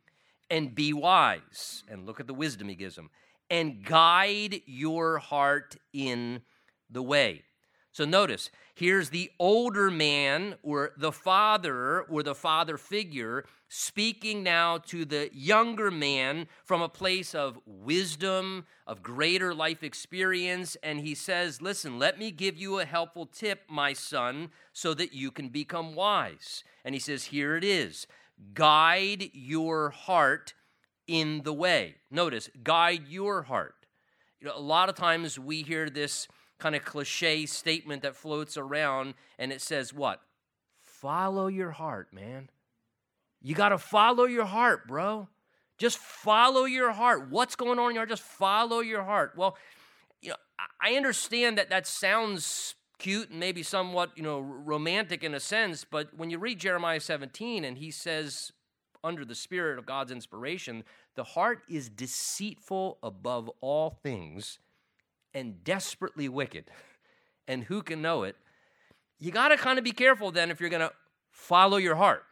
and 0.49 0.73
be 0.73 0.93
wise. 0.93 1.83
And 1.87 2.05
look 2.05 2.19
at 2.19 2.27
the 2.27 2.33
wisdom 2.33 2.69
he 2.69 2.75
gives 2.75 2.97
him. 2.97 3.09
And 3.49 3.83
guide 3.83 4.61
your 4.65 5.17
heart 5.17 5.75
in 5.93 6.41
the 6.89 7.01
way. 7.01 7.43
So 7.91 8.05
notice, 8.05 8.51
here's 8.75 9.09
the 9.09 9.31
older 9.39 9.89
man 9.89 10.55
or 10.61 10.91
the 10.95 11.11
father 11.11 12.01
or 12.03 12.21
the 12.21 12.35
father 12.35 12.77
figure 12.77 13.45
speaking 13.67 14.43
now 14.43 14.77
to 14.77 15.05
the 15.05 15.29
younger 15.33 15.89
man 15.89 16.47
from 16.63 16.81
a 16.81 16.89
place 16.89 17.33
of 17.33 17.59
wisdom, 17.65 18.65
of 18.85 19.01
greater 19.01 19.53
life 19.53 19.83
experience. 19.83 20.77
And 20.83 20.99
he 20.99 21.15
says, 21.15 21.61
Listen, 21.61 21.97
let 21.97 22.19
me 22.19 22.31
give 22.31 22.57
you 22.57 22.79
a 22.79 22.85
helpful 22.85 23.25
tip, 23.25 23.61
my 23.69 23.93
son, 23.93 24.49
so 24.71 24.93
that 24.93 25.13
you 25.13 25.31
can 25.31 25.49
become 25.49 25.95
wise. 25.95 26.63
And 26.85 26.93
he 26.93 26.99
says, 26.99 27.25
Here 27.25 27.55
it 27.55 27.63
is 27.63 28.07
guide 28.53 29.29
your 29.33 29.89
heart 29.89 30.53
in 31.07 31.41
the 31.43 31.53
way. 31.53 31.95
Notice, 32.11 32.49
guide 32.63 33.07
your 33.07 33.43
heart. 33.43 33.75
You 34.39 34.47
know, 34.47 34.53
a 34.55 34.61
lot 34.61 34.89
of 34.89 34.95
times 34.95 35.37
we 35.37 35.63
hear 35.63 35.89
this 35.89 36.27
kind 36.59 36.75
of 36.75 36.85
cliche 36.85 37.45
statement 37.45 38.03
that 38.03 38.15
floats 38.15 38.57
around, 38.57 39.15
and 39.37 39.51
it 39.51 39.61
says, 39.61 39.93
What? 39.93 40.21
Follow 40.81 41.47
your 41.47 41.71
heart, 41.71 42.13
man. 42.13 42.49
You 43.41 43.55
got 43.55 43.69
to 43.69 43.77
follow 43.77 44.25
your 44.25 44.45
heart, 44.45 44.87
bro. 44.87 45.29
Just 45.77 45.97
follow 45.97 46.65
your 46.65 46.91
heart. 46.91 47.29
What's 47.29 47.55
going 47.55 47.79
on 47.79 47.89
in 47.89 47.95
your 47.95 48.01
heart? 48.01 48.09
Just 48.09 48.23
follow 48.23 48.81
your 48.81 49.03
heart. 49.03 49.33
Well, 49.37 49.57
you 50.21 50.29
know, 50.29 50.35
I 50.81 50.95
understand 50.95 51.57
that 51.57 51.69
that 51.69 51.87
sounds 51.87 52.75
cute 52.99 53.31
and 53.31 53.39
maybe 53.39 53.63
somewhat, 53.63 54.11
you 54.15 54.21
know, 54.21 54.39
romantic 54.39 55.23
in 55.23 55.33
a 55.33 55.39
sense, 55.39 55.85
but 55.89 56.13
when 56.15 56.29
you 56.29 56.37
read 56.37 56.59
Jeremiah 56.59 56.99
17 56.99 57.63
and 57.63 57.77
he 57.77 57.89
says, 57.89 58.51
under 59.03 59.25
the 59.25 59.35
spirit 59.35 59.79
of 59.79 59.85
God's 59.85 60.11
inspiration, 60.11 60.83
the 61.15 61.23
heart 61.23 61.63
is 61.69 61.89
deceitful 61.89 62.97
above 63.01 63.49
all 63.61 63.89
things 64.03 64.59
and 65.33 65.63
desperately 65.63 66.29
wicked. 66.29 66.65
And 67.47 67.63
who 67.63 67.81
can 67.81 67.99
know 67.99 68.21
it? 68.21 68.35
You 69.17 69.31
got 69.31 69.47
to 69.47 69.57
kind 69.57 69.79
of 69.79 69.83
be 69.83 69.91
careful 69.91 70.29
then 70.29 70.51
if 70.51 70.61
you're 70.61 70.69
going 70.69 70.87
to 70.87 70.93
follow 71.31 71.77
your 71.77 71.95
heart. 71.95 72.23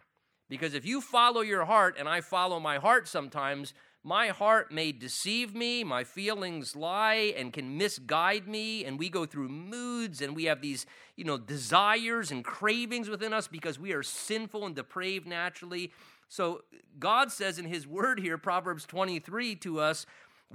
Because 0.48 0.76
if 0.76 0.86
you 0.86 1.02
follow 1.02 1.42
your 1.42 1.66
heart 1.66 1.96
and 1.98 2.08
I 2.08 2.22
follow 2.22 2.60
my 2.60 2.78
heart 2.78 3.08
sometimes, 3.08 3.74
my 4.04 4.30
heart 4.30 4.72
may 4.72 4.92
deceive 4.92 5.54
me, 5.54 5.84
my 5.84 6.04
feelings 6.04 6.75
lie 6.75 7.34
and 7.38 7.51
can 7.51 7.77
misguide 7.77 8.48
me, 8.48 8.86
and 8.86 8.98
we 8.98 9.10
go 9.10 9.25
through 9.25 9.50
moods 9.50 10.22
and 10.22 10.36
we 10.36 10.46
have 10.46 10.62
these, 10.62 10.86
you 11.16 11.25
know, 11.25 11.38
desires 11.38 12.32
and 12.32 12.44
cravings 12.44 13.10
within 13.10 13.34
us 13.34 13.48
because 13.48 13.77
we 13.77 13.92
are 13.92 14.04
sinful 14.04 14.66
and 14.66 14.75
depraved 14.75 15.27
naturally. 15.27 15.92
So 16.30 16.62
God 17.00 17.32
says 17.32 17.60
in 17.60 17.66
his 17.66 17.86
word 17.86 18.20
here, 18.20 18.38
Proverbs 18.38 18.86
23 18.86 19.56
to 19.58 19.80
us, 19.80 20.06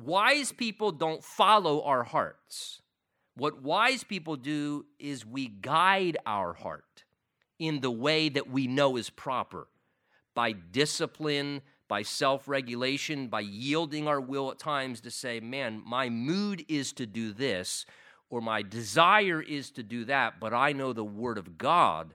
wise 0.03 0.53
people 0.53 0.93
don't 0.93 1.23
follow 1.23 1.83
our 1.83 2.05
hearts. 2.05 2.81
What 3.37 3.63
wise 3.63 4.05
people 4.05 4.37
do 4.37 4.87
is 4.99 5.25
we 5.25 5.49
guide 5.49 6.19
our 6.27 6.53
heart 6.53 7.05
in 7.59 7.81
the 7.81 7.91
way 7.91 8.29
that 8.29 8.51
we 8.51 8.67
know 8.67 8.97
is 8.97 9.09
proper 9.09 9.69
by 10.35 10.53
discipline, 10.53 11.63
by 11.93 12.01
self 12.01 12.49
regulation, 12.49 13.29
by 13.29 13.41
yielding 13.41 14.09
our 14.09 14.19
will 14.19 14.51
at 14.51 14.59
times 14.59 15.03
to 15.03 15.11
say, 15.11 15.41
man, 15.41 15.83
my 15.85 16.09
mood 16.09 16.65
is 16.67 16.91
to 16.95 17.05
do 17.05 17.35
this, 17.35 17.85
or 18.31 18.41
my 18.41 18.63
desire 18.63 19.43
is 19.43 19.71
to 19.73 19.83
do 19.83 20.07
that, 20.07 20.41
but 20.41 20.55
I 20.55 20.73
know 20.73 20.95
the 20.95 21.05
Word 21.05 21.37
of 21.37 21.59
God 21.59 22.15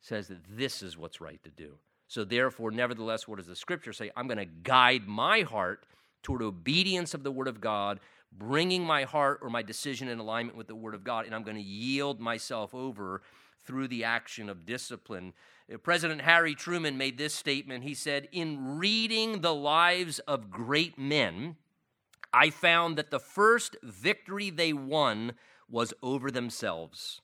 says 0.00 0.26
that 0.26 0.40
this 0.50 0.82
is 0.82 0.98
what's 0.98 1.20
right 1.20 1.40
to 1.44 1.50
do. 1.50 1.74
So, 2.08 2.24
therefore, 2.24 2.72
nevertheless, 2.72 3.28
what 3.28 3.36
does 3.38 3.46
the 3.46 3.54
Scripture 3.54 3.92
say? 3.92 4.10
I'm 4.16 4.26
going 4.26 4.38
to 4.38 4.46
guide 4.46 5.06
my 5.06 5.42
heart 5.42 5.86
toward 6.24 6.42
obedience 6.42 7.14
of 7.14 7.22
the 7.22 7.30
Word 7.30 7.46
of 7.46 7.60
God, 7.60 8.00
bringing 8.36 8.82
my 8.82 9.04
heart 9.04 9.38
or 9.42 9.48
my 9.48 9.62
decision 9.62 10.08
in 10.08 10.18
alignment 10.18 10.58
with 10.58 10.66
the 10.66 10.74
Word 10.74 10.96
of 10.96 11.04
God, 11.04 11.24
and 11.24 11.36
I'm 11.36 11.44
going 11.44 11.56
to 11.56 11.62
yield 11.62 12.18
myself 12.18 12.74
over 12.74 13.22
through 13.64 13.86
the 13.86 14.02
action 14.02 14.48
of 14.48 14.66
discipline. 14.66 15.34
Uh, 15.72 15.78
President 15.78 16.22
Harry 16.22 16.54
Truman 16.54 16.96
made 16.96 17.18
this 17.18 17.34
statement. 17.34 17.84
He 17.84 17.94
said, 17.94 18.28
In 18.32 18.78
reading 18.78 19.40
the 19.40 19.54
lives 19.54 20.18
of 20.20 20.50
great 20.50 20.98
men, 20.98 21.56
I 22.32 22.50
found 22.50 22.96
that 22.96 23.10
the 23.10 23.20
first 23.20 23.76
victory 23.82 24.50
they 24.50 24.72
won 24.72 25.34
was 25.68 25.92
over 26.02 26.30
themselves. 26.30 27.20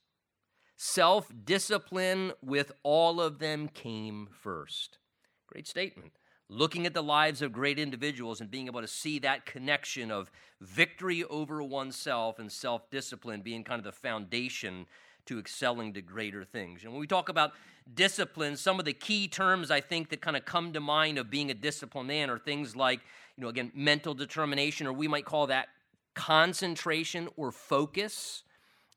Self 0.77 1.33
discipline 1.45 2.33
with 2.43 2.73
all 2.83 3.21
of 3.21 3.39
them 3.39 3.69
came 3.69 4.29
first. 4.31 4.99
Great 5.47 5.67
statement. 5.67 6.13
Looking 6.51 6.87
at 6.87 6.95
the 6.95 7.03
lives 7.03 7.43
of 7.43 7.53
great 7.53 7.79
individuals 7.79 8.41
and 8.41 8.51
being 8.51 8.69
able 8.69 8.81
to 8.81 8.89
see 8.89 9.19
that 9.19 9.45
connection 9.45 10.11
of 10.11 10.31
victory 10.61 11.25
over 11.25 11.63
oneself 11.63 12.39
and 12.39 12.51
self 12.51 12.89
discipline 12.91 13.43
being 13.43 13.65
kind 13.65 13.79
of 13.79 13.85
the 13.85 13.93
foundation 13.93 14.87
to 15.29 15.39
excelling 15.39 15.95
to 15.95 16.03
greater 16.03 16.45
things. 16.45 16.83
And 16.83 16.93
when 16.93 17.01
we 17.01 17.07
talk 17.07 17.29
about 17.29 17.53
discipline, 17.95 18.57
some 18.57 18.79
of 18.79 18.85
the 18.85 18.93
key 18.93 19.29
terms 19.29 19.71
I 19.71 19.81
think 19.81 20.11
that 20.11 20.21
kind 20.21 20.37
of 20.37 20.45
come 20.45 20.73
to 20.73 20.81
mind 20.81 21.19
of 21.19 21.31
being 21.31 21.51
a 21.51 21.55
disciplined 21.55 22.09
man 22.09 22.29
are 22.31 22.39
things 22.39 22.77
like, 22.77 23.01
you 23.37 23.43
know, 23.43 23.49
again, 23.49 23.71
mental 23.75 24.15
determination, 24.15 24.87
or 24.87 24.93
we 24.93 25.09
might 25.09 25.25
call 25.25 25.47
that 25.47 25.69
concentration 26.15 27.29
or 27.37 27.53
focus. 27.53 28.43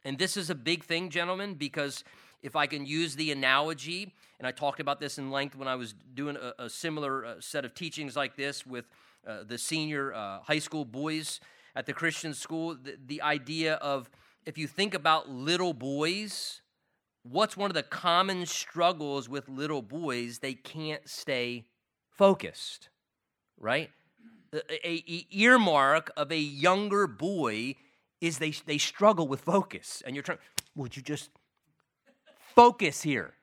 And 0.03 0.17
this 0.17 0.35
is 0.35 0.49
a 0.49 0.55
big 0.55 0.83
thing, 0.83 1.09
gentlemen, 1.09 1.53
because 1.53 2.03
if 2.41 2.55
I 2.55 2.65
can 2.65 2.85
use 2.85 3.15
the 3.15 3.31
analogy, 3.31 4.13
and 4.39 4.47
I 4.47 4.51
talked 4.51 4.79
about 4.79 4.99
this 4.99 5.19
in 5.19 5.29
length 5.29 5.55
when 5.55 5.67
I 5.67 5.75
was 5.75 5.93
doing 6.15 6.35
a, 6.35 6.63
a 6.63 6.69
similar 6.69 7.25
uh, 7.25 7.35
set 7.39 7.63
of 7.63 7.75
teachings 7.75 8.15
like 8.15 8.35
this 8.35 8.65
with 8.65 8.85
uh, 9.27 9.43
the 9.45 9.57
senior 9.57 10.13
uh, 10.13 10.39
high 10.39 10.59
school 10.59 10.83
boys 10.83 11.39
at 11.75 11.85
the 11.85 11.93
Christian 11.93 12.33
school, 12.33 12.75
the, 12.75 12.97
the 13.05 13.21
idea 13.21 13.75
of 13.75 14.09
if 14.45 14.57
you 14.57 14.67
think 14.67 14.93
about 14.93 15.29
little 15.29 15.73
boys, 15.73 16.61
what's 17.23 17.55
one 17.55 17.69
of 17.69 17.75
the 17.75 17.83
common 17.83 18.45
struggles 18.45 19.29
with 19.29 19.47
little 19.47 19.81
boys? 19.81 20.39
They 20.39 20.53
can't 20.53 21.07
stay 21.07 21.65
focused, 22.09 22.89
right? 23.57 23.89
A, 24.53 24.87
a, 24.87 25.27
earmark 25.31 26.11
of 26.17 26.31
a 26.31 26.37
younger 26.37 27.07
boy 27.07 27.75
is 28.19 28.37
they, 28.37 28.51
they 28.51 28.77
struggle 28.77 29.27
with 29.27 29.41
focus. 29.41 30.03
And 30.05 30.15
you're 30.15 30.23
trying, 30.23 30.39
would 30.75 30.95
you 30.95 31.01
just 31.01 31.29
focus 32.55 33.01
here? 33.01 33.33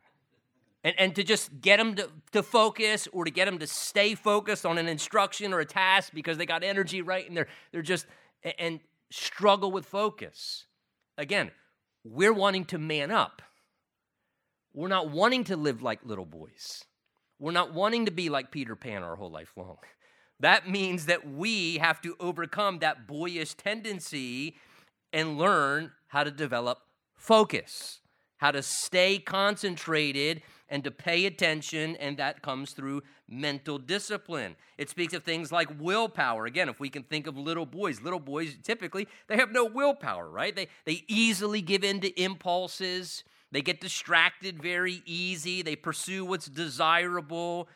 And, 0.84 0.94
and 0.98 1.14
to 1.16 1.24
just 1.24 1.60
get 1.60 1.78
them 1.78 1.94
to, 1.96 2.10
to 2.32 2.42
focus 2.42 3.08
or 3.12 3.24
to 3.24 3.30
get 3.30 3.46
them 3.46 3.58
to 3.58 3.66
stay 3.66 4.14
focused 4.14 4.66
on 4.66 4.78
an 4.78 4.86
instruction 4.86 5.52
or 5.52 5.60
a 5.60 5.64
task 5.64 6.12
because 6.14 6.36
they 6.36 6.46
got 6.46 6.62
energy 6.62 7.02
right 7.02 7.26
and 7.26 7.36
they're, 7.36 7.48
they're 7.72 7.82
just, 7.82 8.06
and 8.58 8.80
struggle 9.10 9.72
with 9.72 9.86
focus. 9.86 10.66
Again, 11.18 11.50
we're 12.04 12.32
wanting 12.32 12.64
to 12.66 12.78
man 12.78 13.10
up. 13.10 13.42
We're 14.72 14.88
not 14.88 15.10
wanting 15.10 15.44
to 15.44 15.56
live 15.56 15.82
like 15.82 15.98
little 16.04 16.24
boys. 16.24 16.84
We're 17.40 17.50
not 17.50 17.74
wanting 17.74 18.06
to 18.06 18.12
be 18.12 18.28
like 18.28 18.52
Peter 18.52 18.76
Pan 18.76 19.02
our 19.02 19.16
whole 19.16 19.30
life 19.30 19.52
long. 19.56 19.76
That 20.40 20.68
means 20.68 21.06
that 21.06 21.28
we 21.28 21.78
have 21.78 22.00
to 22.02 22.14
overcome 22.20 22.78
that 22.78 23.08
boyish 23.08 23.54
tendency 23.54 24.54
and 25.12 25.36
learn 25.36 25.90
how 26.06 26.22
to 26.22 26.30
develop 26.30 26.78
focus, 27.16 27.98
how 28.36 28.52
to 28.52 28.62
stay 28.62 29.18
concentrated 29.18 30.42
and 30.68 30.84
to 30.84 30.90
pay 30.90 31.26
attention, 31.26 31.96
and 31.96 32.16
that 32.18 32.42
comes 32.42 32.72
through 32.72 33.02
mental 33.28 33.78
discipline. 33.78 34.56
It 34.76 34.90
speaks 34.90 35.14
of 35.14 35.24
things 35.24 35.50
like 35.50 35.68
willpower. 35.80 36.46
Again, 36.46 36.68
if 36.68 36.80
we 36.80 36.88
can 36.88 37.02
think 37.02 37.26
of 37.26 37.36
little 37.36 37.66
boys, 37.66 38.00
little 38.00 38.20
boys 38.20 38.56
typically, 38.62 39.08
they 39.28 39.36
have 39.36 39.52
no 39.52 39.64
willpower, 39.64 40.28
right? 40.28 40.54
They, 40.54 40.68
they 40.84 41.04
easily 41.08 41.62
give 41.62 41.84
in 41.84 42.00
to 42.00 42.20
impulses, 42.20 43.24
they 43.50 43.62
get 43.62 43.80
distracted 43.80 44.62
very 44.62 45.02
easy, 45.06 45.62
they 45.62 45.76
pursue 45.76 46.24
what's 46.24 46.46
desirable. 46.46 47.68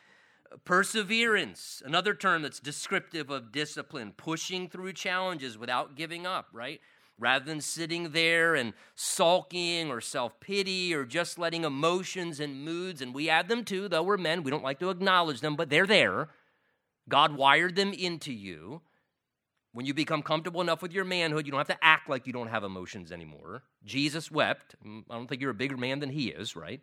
Perseverance, 0.65 1.81
another 1.83 2.13
term 2.13 2.43
that's 2.43 2.59
descriptive 2.59 3.31
of 3.31 3.51
discipline, 3.51 4.13
pushing 4.15 4.69
through 4.69 4.93
challenges 4.93 5.57
without 5.57 5.95
giving 5.95 6.27
up, 6.27 6.47
right? 6.53 6.79
Rather 7.19 7.45
than 7.45 7.61
sitting 7.61 8.11
there 8.11 8.55
and 8.55 8.73
sulking 8.95 9.89
or 9.89 10.01
self 10.01 10.39
pity 10.39 10.93
or 10.93 11.05
just 11.05 11.37
letting 11.37 11.63
emotions 11.63 12.39
and 12.39 12.63
moods, 12.63 13.01
and 13.01 13.13
we 13.13 13.29
add 13.29 13.47
them 13.47 13.63
too, 13.63 13.87
though 13.87 14.03
we're 14.03 14.17
men, 14.17 14.43
we 14.43 14.51
don't 14.51 14.63
like 14.63 14.79
to 14.79 14.89
acknowledge 14.89 15.41
them, 15.41 15.55
but 15.55 15.69
they're 15.69 15.87
there. 15.87 16.29
God 17.09 17.35
wired 17.35 17.75
them 17.75 17.93
into 17.93 18.31
you. 18.31 18.81
When 19.73 19.85
you 19.87 19.93
become 19.93 20.21
comfortable 20.21 20.61
enough 20.61 20.83
with 20.83 20.93
your 20.93 21.03
manhood, 21.03 21.45
you 21.45 21.51
don't 21.51 21.59
have 21.59 21.67
to 21.67 21.83
act 21.83 22.07
like 22.07 22.27
you 22.27 22.33
don't 22.33 22.49
have 22.49 22.63
emotions 22.63 23.11
anymore. 23.11 23.63
Jesus 23.83 24.29
wept. 24.29 24.75
Mm, 24.85 25.03
I 25.09 25.15
don't 25.15 25.27
think 25.27 25.41
you're 25.41 25.51
a 25.51 25.55
bigger 25.55 25.77
man 25.77 25.99
than 25.99 26.11
he 26.11 26.27
is, 26.27 26.55
right? 26.55 26.79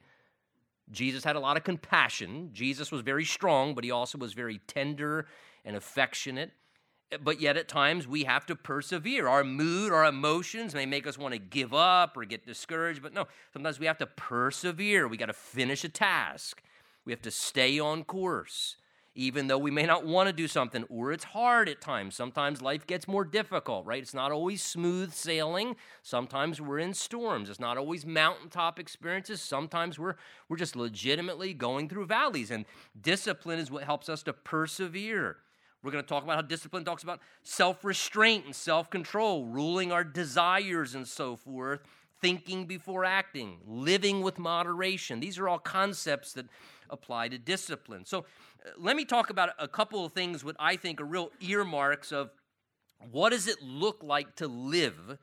Jesus 0.91 1.23
had 1.23 1.37
a 1.37 1.41
lot 1.41 1.57
of 1.57 1.63
compassion. 1.63 2.51
Jesus 2.53 2.91
was 2.91 3.03
very 3.03 3.25
strong, 3.25 3.75
but 3.75 3.85
he 3.85 3.93
also 3.93 4.19
was 4.19 4.33
very 4.33 4.61
tender 4.67 5.27
and 5.65 5.77
affectionate. 5.77 6.51
But 7.23 7.41
yet, 7.41 7.57
at 7.57 7.67
times, 7.67 8.07
we 8.07 8.25
have 8.25 8.47
to 8.47 8.55
persevere. 8.55 9.27
Our 9.27 9.43
mood, 9.43 9.93
our 9.93 10.05
emotions 10.05 10.75
may 10.75 10.87
make 10.87 11.07
us 11.07 11.19
want 11.19 11.35
to 11.35 11.41
give 11.41 11.75
up 11.75 12.17
or 12.17 12.25
get 12.25 12.47
discouraged, 12.47 13.03
but 13.03 13.13
no, 13.13 13.27
sometimes 13.53 13.81
we 13.81 13.87
have 13.87 13.99
to 13.99 14.07
persevere. 14.07 15.09
We 15.09 15.17
got 15.17 15.27
to 15.27 15.33
finish 15.33 15.83
a 15.83 15.89
task, 15.89 16.63
we 17.05 17.13
have 17.13 17.23
to 17.23 17.31
stay 17.31 17.81
on 17.81 18.05
course 18.05 18.77
even 19.15 19.49
though 19.49 19.59
we 19.59 19.71
may 19.71 19.85
not 19.85 20.07
want 20.07 20.29
to 20.29 20.33
do 20.33 20.47
something 20.47 20.85
or 20.85 21.13
it's 21.13 21.25
hard 21.25 21.69
at 21.69 21.81
times. 21.81 22.15
Sometimes 22.15 22.63
life 22.63 22.87
gets 22.87 23.09
more 23.09 23.25
difficult, 23.25 23.85
right? 23.85 24.03
It's 24.03 24.15
not 24.15 24.31
always 24.31 24.63
smooth 24.63 25.13
sailing. 25.13 25.77
Sometimes 26.03 26.61
we're 26.61 26.79
in 26.79 26.95
storms. 26.95 27.51
It's 27.51 27.61
not 27.61 27.77
always 27.77 28.07
mountaintop 28.07 28.79
experiences. 28.79 29.41
Sometimes 29.43 29.99
we're 29.99 30.15
we're 30.49 30.57
just 30.57 30.77
legitimately 30.77 31.55
going 31.55 31.89
through 31.89 32.07
valleys 32.07 32.51
and 32.51 32.65
discipline 33.01 33.59
is 33.59 33.71
what 33.71 33.85
helps 33.85 34.09
us 34.09 34.23
to 34.23 34.33
persevere. 34.33 35.39
We're 35.83 35.91
going 35.91 36.05
to 36.05 36.09
talk 36.09 36.25
about 36.25 36.37
how 36.37 36.43
discipline 36.43 36.85
talks 36.85 37.03
about 37.03 37.21
self-restraint 37.43 38.45
and 38.45 38.55
self-control, 38.55 39.47
ruling 39.47 39.93
our 39.93 40.05
desires 40.05 40.95
and 40.95 41.09
so 41.09 41.37
forth, 41.37 41.81
thinking 42.21 42.67
before 42.67 43.05
acting, 43.05 43.59
living 43.67 44.21
with 44.21 44.39
moderation. 44.39 45.21
These 45.21 45.39
are 45.39 45.49
all 45.49 45.59
concepts 45.59 46.35
that 46.35 46.47
apply 46.91 47.29
to 47.29 47.39
discipline. 47.39 48.05
So 48.05 48.21
uh, 48.21 48.71
let 48.79 48.97
me 48.97 49.05
talk 49.05 49.31
about 49.31 49.51
a 49.59 49.69
couple 49.69 50.05
of 50.05 50.13
things 50.13 50.45
what 50.45 50.57
I 50.59 50.77
think 50.77 51.01
are 51.01 51.05
real 51.05 51.31
earmarks 51.41 52.13
of 52.13 52.31
what 53.11 53.31
does 53.31 53.49
it 53.49 53.63
look 53.63 54.03
like 54.03 54.37
to 54.37 54.49
live 54.49 55.19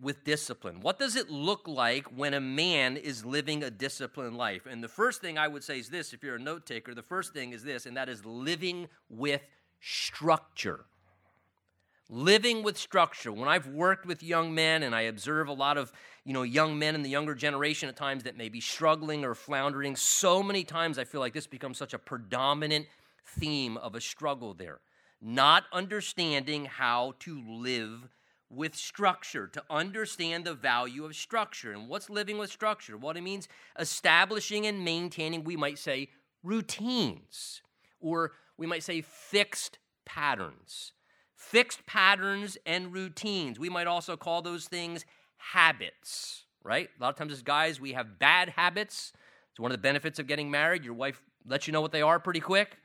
with 0.00 0.24
discipline? 0.24 0.80
What 0.80 0.98
does 0.98 1.16
it 1.16 1.30
look 1.30 1.66
like 1.66 2.06
when 2.06 2.34
a 2.34 2.40
man 2.40 2.96
is 2.96 3.24
living 3.24 3.62
a 3.62 3.70
disciplined 3.70 4.36
life? 4.36 4.66
And 4.66 4.82
the 4.82 4.88
first 4.88 5.20
thing 5.20 5.38
I 5.38 5.48
would 5.48 5.64
say 5.64 5.78
is 5.78 5.88
this 5.88 6.12
if 6.12 6.22
you're 6.22 6.36
a 6.36 6.40
note 6.40 6.66
taker, 6.66 6.94
the 6.94 7.02
first 7.02 7.32
thing 7.32 7.52
is 7.52 7.62
this, 7.62 7.86
and 7.86 7.96
that 7.96 8.08
is 8.08 8.24
living 8.24 8.88
with 9.08 9.40
structure. 9.80 10.84
Living 12.08 12.62
with 12.62 12.78
structure. 12.78 13.32
When 13.32 13.48
I've 13.48 13.66
worked 13.66 14.06
with 14.06 14.22
young 14.22 14.54
men 14.54 14.82
and 14.82 14.94
I 14.94 15.02
observe 15.02 15.48
a 15.48 15.52
lot 15.52 15.76
of 15.76 15.92
you 16.26 16.32
know, 16.32 16.42
young 16.42 16.76
men 16.76 16.96
in 16.96 17.02
the 17.02 17.08
younger 17.08 17.36
generation 17.36 17.88
at 17.88 17.94
times 17.94 18.24
that 18.24 18.36
may 18.36 18.48
be 18.48 18.60
struggling 18.60 19.24
or 19.24 19.36
floundering. 19.36 19.94
So 19.94 20.42
many 20.42 20.64
times 20.64 20.98
I 20.98 21.04
feel 21.04 21.20
like 21.20 21.32
this 21.32 21.46
becomes 21.46 21.78
such 21.78 21.94
a 21.94 21.98
predominant 21.98 22.86
theme 23.24 23.76
of 23.76 23.94
a 23.94 24.00
struggle 24.00 24.52
there. 24.52 24.80
Not 25.22 25.64
understanding 25.72 26.64
how 26.64 27.14
to 27.20 27.40
live 27.48 28.08
with 28.50 28.74
structure, 28.74 29.46
to 29.46 29.62
understand 29.70 30.44
the 30.44 30.54
value 30.54 31.04
of 31.04 31.14
structure. 31.14 31.72
And 31.72 31.88
what's 31.88 32.10
living 32.10 32.38
with 32.38 32.50
structure? 32.50 32.96
What 32.96 33.16
it 33.16 33.22
means 33.22 33.48
establishing 33.78 34.66
and 34.66 34.84
maintaining, 34.84 35.44
we 35.44 35.56
might 35.56 35.78
say, 35.78 36.08
routines, 36.42 37.62
or 38.00 38.32
we 38.58 38.66
might 38.66 38.82
say 38.82 39.00
fixed 39.00 39.78
patterns. 40.04 40.92
Fixed 41.34 41.86
patterns 41.86 42.56
and 42.64 42.92
routines. 42.92 43.58
We 43.58 43.68
might 43.68 43.86
also 43.86 44.16
call 44.16 44.42
those 44.42 44.66
things 44.66 45.04
habits, 45.36 46.44
right? 46.64 46.88
A 46.98 47.02
lot 47.02 47.10
of 47.10 47.16
times 47.16 47.32
as 47.32 47.42
guys, 47.42 47.80
we 47.80 47.92
have 47.92 48.18
bad 48.18 48.50
habits. 48.50 49.12
It's 49.50 49.60
one 49.60 49.70
of 49.70 49.76
the 49.76 49.82
benefits 49.82 50.18
of 50.18 50.26
getting 50.26 50.50
married. 50.50 50.84
Your 50.84 50.94
wife 50.94 51.22
lets 51.46 51.66
you 51.66 51.72
know 51.72 51.80
what 51.80 51.92
they 51.92 52.02
are 52.02 52.18
pretty 52.18 52.40
quick. 52.40 52.78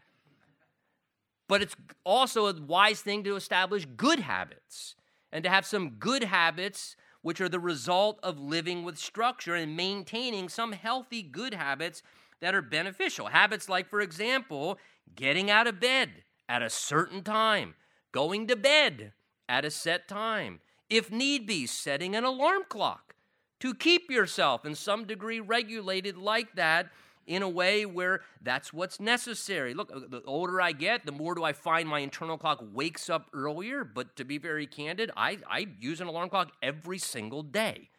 But 1.47 1.61
it's 1.61 1.75
also 2.05 2.47
a 2.47 2.61
wise 2.61 3.01
thing 3.01 3.23
to 3.23 3.35
establish 3.35 3.85
good 3.97 4.19
habits 4.19 4.95
and 5.31 5.43
to 5.43 5.49
have 5.49 5.65
some 5.65 5.91
good 5.91 6.23
habits 6.23 6.95
which 7.21 7.41
are 7.41 7.49
the 7.49 7.59
result 7.59 8.19
of 8.23 8.39
living 8.39 8.83
with 8.83 8.97
structure 8.97 9.55
and 9.55 9.75
maintaining 9.75 10.49
some 10.49 10.71
healthy 10.71 11.21
good 11.21 11.53
habits 11.53 12.03
that 12.39 12.55
are 12.55 12.61
beneficial. 12.61 13.27
Habits 13.27 13.69
like, 13.69 13.89
for 13.89 14.01
example, 14.01 14.77
getting 15.15 15.49
out 15.49 15.67
of 15.67 15.79
bed 15.79 16.09
at 16.47 16.61
a 16.61 16.69
certain 16.69 17.23
time, 17.23 17.75
going 18.11 18.47
to 18.47 18.55
bed 18.55 19.13
at 19.47 19.65
a 19.65 19.71
set 19.71 20.07
time, 20.07 20.59
if 20.89 21.11
need 21.11 21.47
be, 21.47 21.65
setting 21.65 22.15
an 22.15 22.23
alarm 22.23 22.63
clock 22.67 23.15
to 23.59 23.73
keep 23.73 24.09
yourself 24.09 24.65
in 24.65 24.75
some 24.75 25.05
degree 25.05 25.39
regulated 25.39 26.17
like 26.17 26.55
that 26.55 26.89
in 27.27 27.43
a 27.43 27.49
way 27.49 27.85
where 27.85 28.21
that's 28.41 28.74
what's 28.74 29.00
necessary. 29.00 29.74
Look, 29.74 29.89
the 29.89 30.21
older 30.25 30.59
I 30.59 30.71
get, 30.71 31.05
the 31.05 31.11
more 31.11 31.35
do 31.35 31.43
I 31.43 31.53
find 31.53 31.87
my 31.87 32.00
internal 32.00 32.37
clock 32.37 32.63
wakes 32.74 33.09
up 33.09 33.29
earlier. 33.33 33.83
But 33.83 34.15
to 34.15 34.25
be 34.25 34.37
very 34.37 34.65
candid, 34.65 35.11
I, 35.15 35.37
I 35.50 35.67
use 35.79 36.01
an 36.01 36.07
alarm 36.07 36.29
clock 36.29 36.51
every 36.61 36.97
single 36.97 37.43
day. 37.43 37.89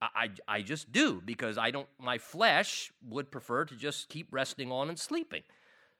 I, 0.00 0.08
I, 0.48 0.56
I 0.56 0.62
just 0.62 0.90
do 0.90 1.22
because 1.24 1.58
I 1.58 1.70
don't, 1.70 1.88
my 1.98 2.18
flesh 2.18 2.90
would 3.06 3.30
prefer 3.30 3.64
to 3.66 3.76
just 3.76 4.08
keep 4.08 4.28
resting 4.30 4.72
on 4.72 4.88
and 4.88 4.98
sleeping. 4.98 5.42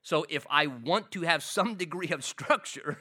So 0.04 0.26
if 0.28 0.46
I 0.50 0.66
want 0.66 1.10
to 1.12 1.22
have 1.22 1.42
some 1.42 1.74
degree 1.74 2.10
of 2.10 2.22
structure, 2.22 2.98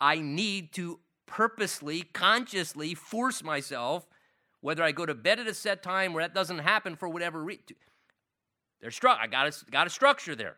I 0.00 0.20
need 0.20 0.72
to 0.74 1.00
purposely, 1.26 2.02
consciously 2.12 2.94
force 2.94 3.42
myself, 3.42 4.06
whether 4.60 4.84
I 4.84 4.92
go 4.92 5.04
to 5.04 5.14
bed 5.14 5.40
at 5.40 5.48
a 5.48 5.54
set 5.54 5.82
time 5.82 6.14
or 6.16 6.20
that 6.20 6.34
doesn't 6.34 6.60
happen 6.60 6.94
for 6.94 7.08
whatever 7.08 7.42
reason. 7.42 7.76
There's 8.80 8.98
stru- 8.98 9.18
I 9.18 9.26
got 9.26 9.48
a, 9.48 9.70
got 9.70 9.88
a 9.88 9.90
structure 9.90 10.36
there. 10.36 10.56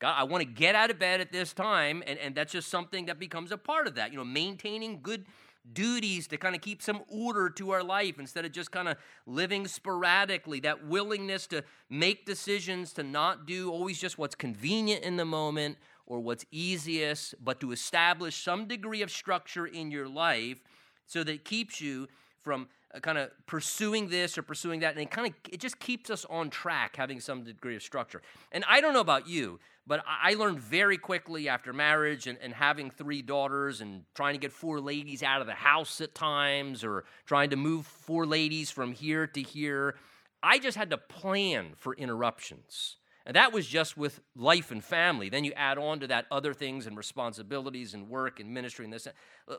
Got, 0.00 0.18
I 0.18 0.24
want 0.24 0.42
to 0.42 0.48
get 0.48 0.74
out 0.74 0.90
of 0.90 0.98
bed 0.98 1.20
at 1.20 1.30
this 1.30 1.52
time, 1.52 2.02
and, 2.06 2.18
and 2.18 2.34
that's 2.34 2.52
just 2.52 2.68
something 2.68 3.06
that 3.06 3.20
becomes 3.20 3.52
a 3.52 3.58
part 3.58 3.86
of 3.86 3.94
that. 3.94 4.10
You 4.10 4.18
know, 4.18 4.24
maintaining 4.24 5.00
good 5.02 5.24
duties 5.72 6.26
to 6.28 6.36
kind 6.36 6.54
of 6.54 6.60
keep 6.60 6.82
some 6.82 7.02
order 7.08 7.50
to 7.50 7.70
our 7.70 7.82
life 7.82 8.18
instead 8.18 8.44
of 8.44 8.52
just 8.52 8.70
kind 8.70 8.88
of 8.88 8.96
living 9.26 9.66
sporadically. 9.66 10.60
That 10.60 10.86
willingness 10.86 11.46
to 11.48 11.62
make 11.90 12.26
decisions, 12.26 12.92
to 12.94 13.02
not 13.02 13.46
do 13.46 13.70
always 13.70 14.00
just 14.00 14.18
what's 14.18 14.34
convenient 14.34 15.04
in 15.04 15.16
the 15.16 15.24
moment 15.24 15.76
or 16.06 16.20
what's 16.20 16.46
easiest, 16.50 17.34
but 17.44 17.60
to 17.60 17.72
establish 17.72 18.36
some 18.36 18.66
degree 18.66 19.02
of 19.02 19.10
structure 19.10 19.66
in 19.66 19.90
your 19.90 20.08
life 20.08 20.58
so 21.06 21.22
that 21.22 21.32
it 21.32 21.44
keeps 21.44 21.80
you 21.80 22.08
from 22.42 22.68
uh, 22.94 23.00
kind 23.00 23.18
of 23.18 23.30
pursuing 23.46 24.08
this 24.08 24.38
or 24.38 24.42
pursuing 24.42 24.80
that 24.80 24.92
and 24.92 25.00
it 25.00 25.10
kind 25.10 25.28
of 25.28 25.34
it 25.52 25.60
just 25.60 25.78
keeps 25.78 26.10
us 26.10 26.24
on 26.30 26.48
track 26.48 26.96
having 26.96 27.20
some 27.20 27.44
degree 27.44 27.76
of 27.76 27.82
structure 27.82 28.22
and 28.52 28.64
i 28.68 28.80
don't 28.80 28.94
know 28.94 29.00
about 29.00 29.28
you 29.28 29.58
but 29.86 30.02
i 30.06 30.34
learned 30.34 30.58
very 30.58 30.96
quickly 30.96 31.48
after 31.48 31.72
marriage 31.72 32.26
and, 32.26 32.38
and 32.40 32.54
having 32.54 32.90
three 32.90 33.20
daughters 33.20 33.80
and 33.80 34.04
trying 34.14 34.34
to 34.34 34.40
get 34.40 34.52
four 34.52 34.80
ladies 34.80 35.22
out 35.22 35.40
of 35.40 35.46
the 35.46 35.54
house 35.54 36.00
at 36.00 36.14
times 36.14 36.82
or 36.82 37.04
trying 37.26 37.50
to 37.50 37.56
move 37.56 37.86
four 37.86 38.24
ladies 38.24 38.70
from 38.70 38.92
here 38.92 39.26
to 39.26 39.42
here 39.42 39.94
i 40.42 40.58
just 40.58 40.76
had 40.76 40.90
to 40.90 40.96
plan 40.96 41.72
for 41.76 41.94
interruptions 41.94 42.96
and 43.28 43.36
that 43.36 43.52
was 43.52 43.66
just 43.66 43.98
with 43.98 44.20
life 44.34 44.70
and 44.70 44.82
family. 44.82 45.28
Then 45.28 45.44
you 45.44 45.52
add 45.52 45.76
on 45.76 46.00
to 46.00 46.06
that 46.06 46.24
other 46.30 46.54
things 46.54 46.86
and 46.86 46.96
responsibilities 46.96 47.92
and 47.92 48.08
work 48.08 48.40
and 48.40 48.54
ministry 48.54 48.86
and 48.86 48.92
this. 48.94 49.06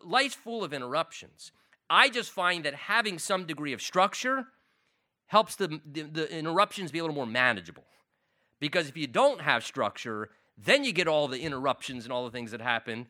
Life's 0.03 0.33
full 0.33 0.63
of 0.63 0.73
interruptions. 0.73 1.51
I 1.89 2.09
just 2.09 2.31
find 2.31 2.65
that 2.65 2.75
having 2.75 3.19
some 3.19 3.45
degree 3.45 3.73
of 3.73 3.81
structure 3.81 4.47
helps 5.27 5.55
the, 5.55 5.79
the, 5.91 6.03
the 6.03 6.37
interruptions 6.37 6.91
be 6.91 6.99
a 6.99 7.03
little 7.03 7.15
more 7.15 7.25
manageable. 7.25 7.85
Because 8.59 8.89
if 8.89 8.97
you 8.97 9.07
don't 9.07 9.41
have 9.41 9.63
structure, 9.63 10.29
then 10.57 10.83
you 10.83 10.91
get 10.91 11.07
all 11.07 11.27
the 11.27 11.39
interruptions 11.39 12.03
and 12.03 12.11
all 12.11 12.25
the 12.25 12.31
things 12.31 12.51
that 12.51 12.61
happen. 12.61 13.07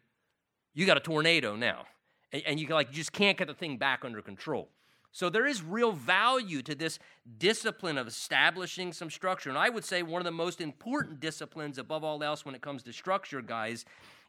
You 0.73 0.85
got 0.85 0.97
a 0.97 1.01
tornado 1.01 1.55
now. 1.55 1.85
And, 2.31 2.43
and 2.45 2.59
you, 2.59 2.67
like, 2.67 2.89
you 2.89 2.95
just 2.95 3.13
can't 3.13 3.37
get 3.37 3.47
the 3.47 3.53
thing 3.53 3.77
back 3.77 4.05
under 4.05 4.21
control. 4.21 4.69
So 5.11 5.29
there 5.29 5.47
is 5.47 5.63
real 5.63 5.91
value 5.91 6.61
to 6.61 6.75
this 6.75 6.99
discipline 7.39 7.97
of 7.97 8.07
establishing 8.07 8.93
some 8.93 9.09
structure. 9.09 9.49
And 9.49 9.57
I 9.57 9.69
would 9.69 9.83
say 9.83 10.03
one 10.03 10.21
of 10.21 10.25
the 10.25 10.31
most 10.31 10.61
important 10.61 11.19
disciplines, 11.19 11.79
above 11.79 12.03
all 12.03 12.23
else, 12.23 12.45
when 12.45 12.53
it 12.53 12.61
comes 12.61 12.83
to 12.83 12.93
structure, 12.93 13.41
guys, 13.41 13.85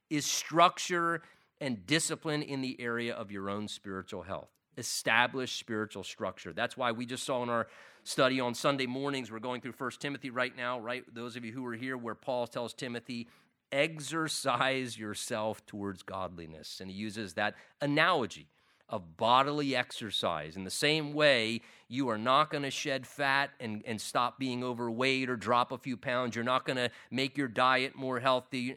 is 0.09 0.25
structure 0.25 1.23
and 1.61 1.87
discipline 1.87 2.43
in 2.43 2.61
the 2.61 2.81
area 2.81 3.15
of 3.15 3.31
your 3.31 3.51
own 3.51 3.69
spiritual 3.69 4.23
health. 4.23 4.49
Establish 4.79 5.59
spiritual 5.59 6.05
structure. 6.05 6.53
That's 6.53 6.77
why 6.77 6.93
we 6.93 7.05
just 7.05 7.25
saw 7.25 7.43
in 7.43 7.51
our 7.51 7.67
study 8.05 8.41
on 8.41 8.55
Sunday 8.55 8.87
mornings, 8.87 9.31
we're 9.31 9.41
going 9.41 9.61
through 9.61 9.73
First 9.73 10.01
Timothy 10.01 10.31
right 10.31 10.57
now, 10.57 10.81
right? 10.81 11.05
Those 11.13 11.37
of 11.37 11.45
you 11.45 11.53
who 11.53 11.65
are 11.67 11.75
here, 11.75 11.97
where 11.97 12.15
Paul 12.15 12.47
tells 12.47 12.73
Timothy, 12.73 13.29
exercise 13.73 14.99
yourself 14.99 15.65
towards 15.67 16.03
godliness. 16.03 16.81
And 16.81 16.91
he 16.91 16.97
uses 16.97 17.35
that 17.35 17.55
analogy 17.81 18.49
of 18.89 19.17
bodily 19.17 19.77
exercise. 19.77 20.57
In 20.57 20.65
the 20.65 20.71
same 20.71 21.13
way, 21.13 21.61
you 21.89 22.09
are 22.09 22.19
not 22.19 22.51
going 22.51 22.65
to 22.65 22.71
shed 22.71 23.07
fat 23.07 23.51
and, 23.61 23.83
and 23.87 24.01
stop 24.01 24.39
being 24.39 24.65
overweight 24.65 25.31
or 25.31 25.37
drop 25.37 25.71
a 25.71 25.79
few 25.79 25.97
pounds. 25.97 26.35
You're 26.35 26.45
not 26.45 26.67
going 26.67 26.77
to 26.77 26.91
make 27.11 27.39
your 27.39 27.49
diet 27.49 27.95
more 27.95 28.19
healthy 28.19 28.77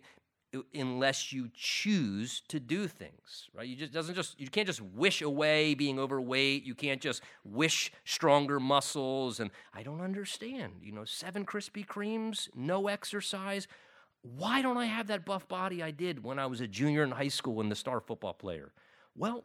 unless 0.74 1.34
you 1.34 1.50
choose 1.54 2.42
to 2.48 2.60
do 2.60 2.88
things 2.88 3.50
right 3.54 3.68
you 3.68 3.76
just 3.76 3.92
doesn't 3.92 4.16
just 4.16 4.39
you 4.39 4.48
can't 4.48 4.68
just 4.68 4.82
wish 4.82 5.22
away 5.22 5.74
being 5.74 6.00
overweight 6.00 6.63
you 6.63 6.76
can't 6.76 7.02
just 7.02 7.22
wish 7.44 7.92
stronger 8.06 8.60
muscles 8.60 9.39
and 9.39 9.52
i 9.74 9.82
don't 9.84 10.02
understand 10.02 10.74
you 10.82 10.92
know 10.92 11.06
seven 11.06 11.46
Krispy 11.46 11.86
Kremes 11.86 12.50
no 12.56 12.88
exercise 12.88 13.68
why 14.22 14.62
don't 14.62 14.78
i 14.78 14.86
have 14.86 15.08
that 15.08 15.26
buff 15.26 15.48
body 15.48 15.82
i 15.82 15.92
did 15.92 16.24
when 16.24 16.39
i 16.39 16.46
was 16.46 16.62
a 16.62 16.68
junior 16.68 17.04
in 17.04 17.12
high 17.12 17.28
school 17.28 17.60
and 17.62 17.72
the 17.72 17.76
star 17.76 18.00
football 18.00 18.34
player 18.34 18.72
Well, 19.16 19.44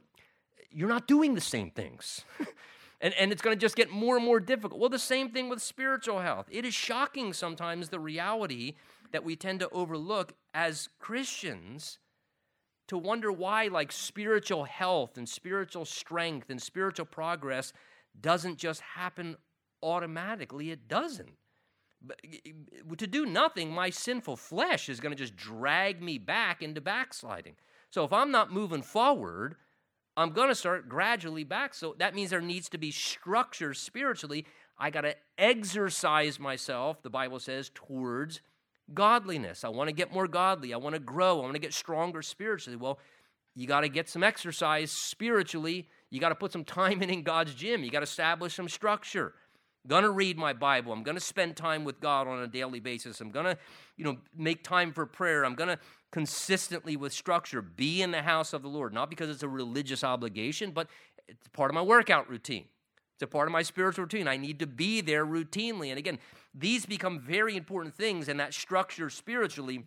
you're 0.71 0.88
not 0.88 1.07
doing 1.07 1.35
the 1.35 1.40
same 1.40 1.71
things. 1.71 2.25
and, 3.01 3.14
and 3.14 3.33
it's 3.33 3.42
going 3.42 3.57
to 3.57 3.61
just 3.61 3.77
get 3.77 3.90
more 3.90 4.16
and 4.16 4.25
more 4.25 4.40
difficult. 4.40 4.81
Well, 4.81 4.90
the 4.90 4.99
same 4.99 5.31
thing 5.31 5.49
with 5.49 5.62
spiritual 5.62 6.21
health. 6.21 6.47
It 6.51 6.64
is 6.64 6.75
shocking 6.75 7.33
sometimes 7.33 7.88
the 7.88 8.01
reality 8.01 8.75
that 9.12 9.25
we 9.25 9.37
tend 9.37 9.61
to 9.61 9.68
overlook 9.71 10.35
as 10.55 10.88
Christians 10.99 11.99
to 12.88 12.97
wonder 12.97 13.31
why, 13.31 13.68
like 13.68 13.92
spiritual 13.92 14.64
health 14.64 15.18
and 15.18 15.29
spiritual 15.29 15.85
strength 15.85 16.51
and 16.51 16.61
spiritual 16.61 17.07
progress 17.07 17.73
doesn't 18.21 18.59
just 18.59 18.81
happen 18.81 19.37
automatically. 19.83 20.71
It 20.71 20.88
doesn't. 20.88 21.33
To 22.97 23.07
do 23.07 23.27
nothing, 23.27 23.71
my 23.71 23.90
sinful 23.90 24.37
flesh 24.37 24.88
is 24.88 25.01
going 25.01 25.14
to 25.14 25.18
just 25.18 25.37
drag 25.37 26.03
me 26.03 26.18
back 26.18 26.62
into 26.62 26.81
backsliding. 26.81 27.57
So 27.90 28.05
if 28.05 28.12
I'm 28.12 28.31
not 28.31 28.53
moving 28.53 28.83
forward, 28.83 29.57
I'm 30.16 30.31
going 30.31 30.49
to 30.49 30.55
start 30.55 30.88
gradually 30.88 31.44
back. 31.44 31.75
So 31.75 31.94
that 31.99 32.14
means 32.14 32.31
there 32.31 32.40
needs 32.40 32.68
to 32.71 32.79
be 32.79 32.90
structure 32.90 33.75
spiritually. 33.75 34.47
I 34.79 34.90
got 34.90 35.03
to 35.03 35.16
exercise 35.37 36.38
myself, 36.38 37.03
the 37.03 37.11
Bible 37.11 37.40
says, 37.40 37.71
towards 37.75 38.40
godliness. 38.94 39.64
I 39.64 39.68
want 39.68 39.88
to 39.88 39.94
get 39.94 40.12
more 40.12 40.29
godly. 40.29 40.74
I 40.74 40.77
want 40.77 40.94
to 40.94 41.01
grow. 41.01 41.38
I 41.38 41.42
want 41.42 41.55
to 41.55 41.61
get 41.61 41.74
stronger 41.74 42.22
spiritually. 42.22 42.77
Well, 42.77 42.98
you 43.55 43.66
got 43.66 43.81
to 43.81 43.88
get 43.88 44.09
some 44.09 44.22
exercise 44.22 44.90
spiritually. 44.90 45.88
You 46.11 46.20
got 46.20 46.31
to 46.31 46.35
put 46.35 46.53
some 46.53 46.64
time 46.64 47.03
in 47.03 47.11
in 47.11 47.22
God's 47.22 47.55
gym. 47.55 47.85
You 47.85 47.90
got 47.90 48.01
to 48.01 48.05
establish 48.05 48.55
some 48.55 48.68
structure 48.68 49.35
going 49.88 50.03
to 50.03 50.11
read 50.11 50.37
my 50.37 50.53
Bible. 50.53 50.92
I'm 50.92 51.03
going 51.03 51.16
to 51.16 51.20
spend 51.20 51.57
time 51.57 51.83
with 51.83 52.01
God 52.01 52.29
on 52.29 52.42
a 52.42 52.46
daily 52.46 52.79
basis. 52.79 53.20
I'm 53.20 53.31
going 53.31 53.46
to, 53.46 53.59
you 53.96 54.05
know, 54.05 54.18
make 54.37 54.62
time 54.62 54.92
for 54.92 55.07
prayer. 55.07 55.44
I'm 55.44 55.55
going 55.55 55.68
to 55.68 55.79
consistently 56.12 56.96
with 56.96 57.12
structure 57.12 57.62
be 57.62 58.03
in 58.03 58.11
the 58.11 58.22
house 58.22 58.53
of 58.53 58.62
the 58.62 58.68
Lord, 58.68 58.92
not 58.92 59.11
because 59.11 59.31
it's 59.31 59.42
a 59.42 59.48
religious 59.48 60.05
obligation, 60.05 60.70
but 60.70 60.88
it's 61.27 61.48
part 61.48 61.70
of 61.70 61.74
my 61.74 61.83
workout 61.83 62.29
routine. 62.29 62.66
It's 63.18 63.24
a 63.24 63.26
part 63.26 63.48
of 63.48 63.52
my 63.52 63.62
spiritual 63.62 64.04
routine. 64.04 64.28
I 64.28 64.37
need 64.37 64.61
to 64.61 64.66
be 64.68 65.00
there 65.00 65.26
routinely. 65.26 65.88
And 65.88 65.98
again, 65.98 66.20
these 66.54 66.87
become 66.87 67.18
very 67.18 67.57
important 67.57 67.96
things, 67.96 68.28
and 68.28 68.38
that 68.38 68.54
structure 68.54 69.11
spiritually 69.11 69.83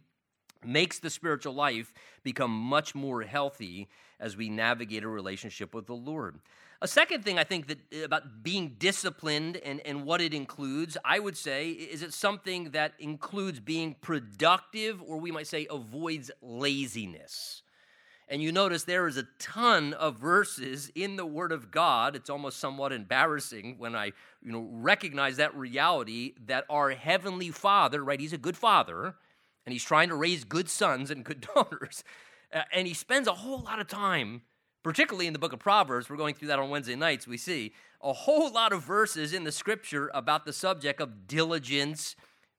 makes 0.65 1.00
the 1.00 1.10
spiritual 1.10 1.54
life 1.54 1.94
become 2.24 2.52
much 2.52 2.94
more 2.94 3.22
healthy 3.22 3.88
as 4.20 4.36
we 4.36 4.50
navigate 4.50 5.06
a 5.06 5.08
relationship 5.08 5.74
with 5.74 5.86
the 5.86 5.94
Lord. 5.94 6.39
A 6.82 6.89
second 6.89 7.24
thing 7.24 7.39
I 7.39 7.46
think 7.46 7.67
that 7.67 7.78
uh, 7.96 8.04
about 8.04 8.44
being 8.44 8.76
disciplined 8.78 9.56
and, 9.56 9.80
and 9.86 10.04
what 10.04 10.20
it 10.20 10.34
includes, 10.34 10.98
I 11.06 11.20
would 11.20 11.38
say, 11.38 11.70
is 11.70 12.02
it 12.02 12.13
something 12.13 12.72
that 12.72 12.96
includes 13.00 13.62
being 13.62 13.96
productive, 14.02 15.02
or 15.02 15.15
we 15.17 15.32
might 15.32 15.48
say 15.48 15.67
avoids 15.72 16.32
laziness. 16.41 17.62
And 18.32 18.41
you 18.41 18.52
notice 18.52 18.84
there 18.84 19.08
is 19.08 19.17
a 19.17 19.28
ton 19.39 19.94
of 19.94 20.17
verses 20.17 20.89
in 20.96 21.17
the 21.17 21.26
Word 21.26 21.52
of 21.52 21.70
God. 21.70 22.15
It's 22.15 22.30
almost 22.30 22.60
somewhat 22.60 22.94
embarrassing 22.94 23.76
when 23.78 23.94
I, 23.94 24.13
you 24.41 24.52
know, 24.54 24.67
recognize 24.72 25.36
that 25.38 25.54
reality 25.54 26.34
that 26.46 26.63
our 26.70 26.91
Heavenly 26.91 27.50
Father, 27.50 28.04
right, 28.04 28.20
He's 28.20 28.32
a 28.32 28.38
good 28.38 28.56
Father, 28.56 29.15
and 29.65 29.74
He's 29.74 29.84
trying 29.84 30.10
to 30.10 30.15
raise 30.15 30.46
good 30.46 30.70
sons 30.70 31.12
and 31.12 31.26
good 31.26 31.41
daughters. 31.54 32.06
Uh, 32.54 32.62
and 32.72 32.88
He 32.88 32.94
spends 32.94 33.28
a 33.28 33.34
whole 33.34 33.60
lot 33.60 33.80
of 33.80 33.88
time 33.88 34.44
particularly 34.84 35.28
in 35.28 35.34
the 35.34 35.39
book 35.39 35.54
of 35.54 35.60
Proverbs, 35.60 36.10
we're 36.10 36.17
going 36.17 36.34
through 36.34 36.48
that 36.48 36.60
on 36.60 36.70
Wednesday 36.70 36.96
nights, 36.96 37.28
we 37.28 37.38
see 37.38 37.72
a 38.02 38.13
whole 38.13 38.52
lot 38.52 38.74
of 38.74 38.84
verses 38.84 39.34
in 39.34 39.44
the 39.44 39.52
scripture 39.52 40.10
about 40.13 40.46
the 40.46 40.54
subject 40.54 41.00
of 41.00 41.28
diligence 41.28 42.15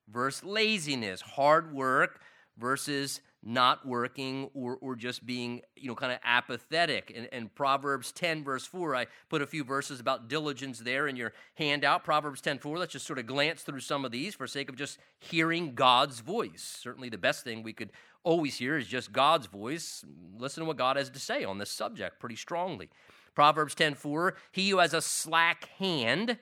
versus 0.09 0.45
laziness, 0.45 1.21
hard 1.21 1.73
work 1.73 2.21
versus 2.57 3.21
not 3.45 3.87
working 3.87 4.49
or, 4.55 4.79
or 4.81 4.95
just 4.95 5.27
being, 5.27 5.63
you 5.77 5.89
know, 5.89 5.95
kind 5.95 6.13
of 6.13 6.19
apathetic. 6.25 7.13
And, 7.15 7.29
and 7.33 7.55
Proverbs 7.55 8.13
10, 8.13 8.45
verse 8.45 8.67
4, 8.67 8.95
I 8.95 9.07
put 9.29 9.43
a 9.43 9.47
few 9.47 9.65
verses 9.65 9.99
about 9.99 10.29
diligence 10.29 10.79
there 10.79 11.09
in 11.09 11.17
your 11.17 11.33
handout. 11.55 12.05
Proverbs 12.05 12.41
10, 12.41 12.59
4, 12.59 12.79
let's 12.79 12.93
just 12.93 13.07
sort 13.07 13.19
of 13.19 13.27
glance 13.27 13.63
through 13.63 13.81
some 13.81 14.05
of 14.05 14.13
these 14.13 14.35
for 14.35 14.47
sake 14.47 14.69
of 14.69 14.77
just 14.77 14.99
hearing 15.19 15.75
God's 15.75 16.21
voice. 16.21 16.79
Certainly 16.81 17.09
the 17.09 17.19
best 17.19 17.43
thing 17.43 17.63
we 17.63 17.73
could 17.73 17.91
always 18.23 18.57
hear 18.57 18.77
is 18.77 18.87
just 18.87 19.13
God's 19.13 19.47
voice. 19.47 20.05
Listen 20.39 20.63
to 20.63 20.67
what 20.67 20.77
God 20.77 20.97
has 20.97 21.11
to 21.11 21.19
say 21.19 21.45
on 21.45 21.59
this 21.59 21.71
subject 21.71 22.21
pretty 22.21 22.37
strongly. 22.37 22.91
Proverbs 23.35 23.75
10, 23.75 23.95
4, 23.95 24.37
he 24.53 24.71
who 24.71 24.79
has 24.79 24.95
a 24.95 25.03
slack 25.03 25.69
hand 25.79 26.39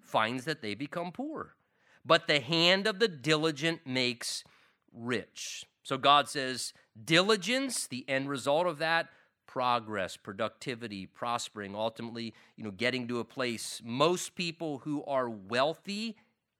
finds 0.00 0.44
that 0.44 0.62
they 0.62 0.74
become 0.74 1.10
poor. 1.10 1.56
But 2.04 2.26
the 2.26 2.40
hand 2.40 2.86
of 2.86 2.98
the 2.98 3.08
diligent 3.08 3.86
makes 3.86 4.44
rich. 4.92 5.64
So 5.82 5.98
God 5.98 6.28
says, 6.28 6.72
diligence, 7.04 7.86
the 7.86 8.04
end 8.08 8.28
result 8.28 8.66
of 8.66 8.78
that, 8.78 9.08
progress, 9.46 10.16
productivity, 10.16 11.06
prospering, 11.06 11.74
ultimately, 11.74 12.32
you 12.56 12.64
know, 12.64 12.70
getting 12.70 13.08
to 13.08 13.20
a 13.20 13.24
place. 13.24 13.82
Most 13.84 14.34
people 14.34 14.78
who 14.78 15.04
are 15.04 15.28
wealthy 15.28 16.16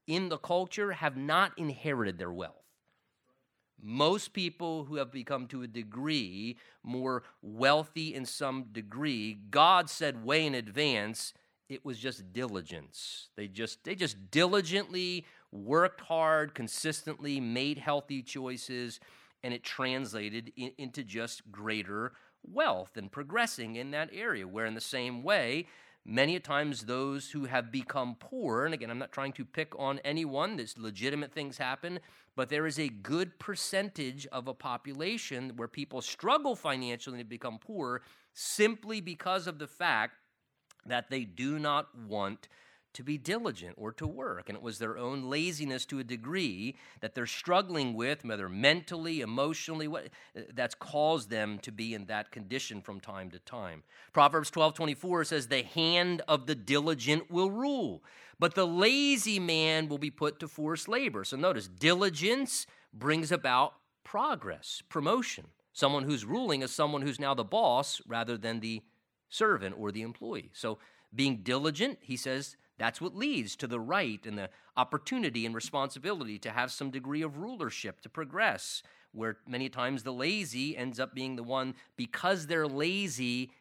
in 0.06 0.28
the 0.28 0.38
culture 0.38 0.92
have 0.92 1.16
not 1.16 1.52
inherited 1.56 2.18
their 2.18 2.32
wealth. 2.32 2.56
Most 3.80 4.32
people 4.32 4.84
who 4.84 4.96
have 4.96 5.10
become 5.10 5.46
to 5.48 5.62
a 5.62 5.66
degree 5.66 6.56
more 6.84 7.24
wealthy 7.40 8.14
in 8.14 8.24
some 8.24 8.66
degree, 8.72 9.38
God 9.50 9.90
said 9.90 10.24
way 10.24 10.46
in 10.46 10.54
advance, 10.54 11.34
it 11.68 11.84
was 11.84 11.98
just 11.98 12.32
diligence. 12.32 13.30
They 13.36 13.48
just 13.48 13.82
they 13.84 13.94
just 13.94 14.30
diligently 14.30 15.24
worked 15.52 16.00
hard, 16.00 16.54
consistently 16.54 17.38
made 17.38 17.78
healthy 17.78 18.22
choices, 18.22 18.98
and 19.44 19.52
it 19.52 19.62
translated 19.62 20.52
in, 20.56 20.72
into 20.78 21.04
just 21.04 21.50
greater 21.52 22.12
wealth 22.42 22.96
and 22.96 23.12
progressing 23.12 23.76
in 23.76 23.90
that 23.92 24.10
area. 24.12 24.48
Where, 24.48 24.66
in 24.66 24.74
the 24.74 24.80
same 24.80 25.22
way, 25.22 25.66
many 26.04 26.40
times 26.40 26.82
those 26.82 27.30
who 27.30 27.44
have 27.44 27.70
become 27.70 28.16
poor, 28.18 28.64
and 28.64 28.74
again, 28.74 28.90
I'm 28.90 28.98
not 28.98 29.12
trying 29.12 29.32
to 29.34 29.44
pick 29.44 29.78
on 29.78 30.00
anyone, 30.00 30.56
there's 30.56 30.78
legitimate 30.78 31.32
things 31.32 31.58
happen, 31.58 32.00
but 32.34 32.48
there 32.48 32.66
is 32.66 32.78
a 32.78 32.88
good 32.88 33.38
percentage 33.38 34.26
of 34.28 34.48
a 34.48 34.54
population 34.54 35.52
where 35.56 35.68
people 35.68 36.00
struggle 36.00 36.56
financially 36.56 37.20
and 37.20 37.28
become 37.28 37.58
poor 37.58 38.02
simply 38.32 39.00
because 39.00 39.46
of 39.46 39.58
the 39.58 39.66
fact 39.66 40.14
that 40.86 41.10
they 41.10 41.24
do 41.24 41.58
not 41.58 41.88
want 42.08 42.48
to 42.94 43.02
be 43.02 43.18
diligent 43.18 43.74
or 43.76 43.92
to 43.92 44.06
work. 44.06 44.48
And 44.48 44.56
it 44.56 44.62
was 44.62 44.78
their 44.78 44.98
own 44.98 45.28
laziness 45.30 45.84
to 45.86 45.98
a 45.98 46.04
degree 46.04 46.76
that 47.00 47.14
they're 47.14 47.26
struggling 47.26 47.94
with, 47.94 48.24
whether 48.24 48.48
mentally, 48.48 49.20
emotionally, 49.20 49.88
what, 49.88 50.08
that's 50.54 50.74
caused 50.74 51.30
them 51.30 51.58
to 51.60 51.72
be 51.72 51.94
in 51.94 52.06
that 52.06 52.30
condition 52.30 52.80
from 52.82 53.00
time 53.00 53.30
to 53.30 53.38
time. 53.40 53.82
Proverbs 54.12 54.50
12 54.50 54.74
24 54.74 55.24
says, 55.24 55.46
The 55.48 55.62
hand 55.62 56.22
of 56.28 56.46
the 56.46 56.54
diligent 56.54 57.30
will 57.30 57.50
rule, 57.50 58.02
but 58.38 58.54
the 58.54 58.66
lazy 58.66 59.38
man 59.38 59.88
will 59.88 59.98
be 59.98 60.10
put 60.10 60.40
to 60.40 60.48
forced 60.48 60.88
labor. 60.88 61.24
So 61.24 61.36
notice, 61.36 61.68
diligence 61.68 62.66
brings 62.92 63.32
about 63.32 63.74
progress, 64.04 64.82
promotion. 64.88 65.46
Someone 65.72 66.04
who's 66.04 66.24
ruling 66.24 66.62
is 66.62 66.70
someone 66.70 67.02
who's 67.02 67.18
now 67.18 67.34
the 67.34 67.44
boss 67.44 68.02
rather 68.06 68.36
than 68.36 68.60
the 68.60 68.82
servant 69.30 69.74
or 69.78 69.90
the 69.90 70.02
employee. 70.02 70.50
So 70.52 70.78
being 71.14 71.38
diligent, 71.42 71.98
he 72.02 72.16
says, 72.16 72.56
that's 72.82 73.00
what 73.00 73.14
leads 73.14 73.54
to 73.54 73.68
the 73.68 73.78
right 73.78 74.26
and 74.26 74.36
the 74.36 74.50
opportunity 74.76 75.46
and 75.46 75.54
responsibility 75.54 76.36
to 76.40 76.50
have 76.50 76.72
some 76.72 76.90
degree 76.90 77.22
of 77.22 77.38
rulership, 77.38 78.00
to 78.00 78.08
progress, 78.08 78.82
where 79.12 79.36
many 79.46 79.68
times 79.68 80.02
the 80.02 80.12
lazy 80.12 80.76
ends 80.76 80.98
up 80.98 81.14
being 81.14 81.36
the 81.36 81.44
one, 81.44 81.76
because 81.96 82.48
they're 82.48 82.66
lazy, 82.66 83.52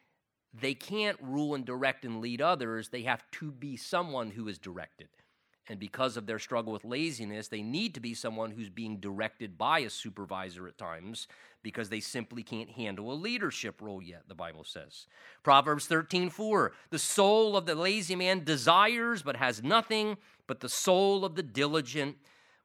they 0.52 0.74
can't 0.74 1.16
rule 1.22 1.54
and 1.54 1.64
direct 1.64 2.04
and 2.04 2.20
lead 2.20 2.42
others. 2.42 2.88
They 2.88 3.02
have 3.02 3.22
to 3.32 3.52
be 3.52 3.76
someone 3.76 4.32
who 4.32 4.48
is 4.48 4.58
directed. 4.58 5.08
And 5.68 5.78
because 5.78 6.16
of 6.16 6.26
their 6.26 6.40
struggle 6.40 6.72
with 6.72 6.84
laziness, 6.84 7.48
they 7.48 7.62
need 7.62 7.94
to 7.94 8.00
be 8.00 8.14
someone 8.14 8.50
who's 8.50 8.68
being 8.68 8.98
directed 8.98 9.56
by 9.56 9.80
a 9.80 9.90
supervisor 9.90 10.66
at 10.66 10.76
times 10.76 11.28
because 11.62 11.88
they 11.88 12.00
simply 12.00 12.42
can't 12.42 12.70
handle 12.70 13.12
a 13.12 13.14
leadership 13.14 13.80
role 13.80 14.02
yet, 14.02 14.24
the 14.26 14.34
Bible 14.34 14.64
says. 14.64 15.06
Proverbs 15.42 15.86
13 15.86 16.30
4 16.30 16.72
The 16.90 16.98
soul 16.98 17.56
of 17.56 17.66
the 17.66 17.76
lazy 17.76 18.16
man 18.16 18.42
desires 18.42 19.22
but 19.22 19.36
has 19.36 19.62
nothing, 19.62 20.16
but 20.48 20.60
the 20.60 20.68
soul 20.68 21.24
of 21.24 21.36
the 21.36 21.42
diligent 21.44 22.16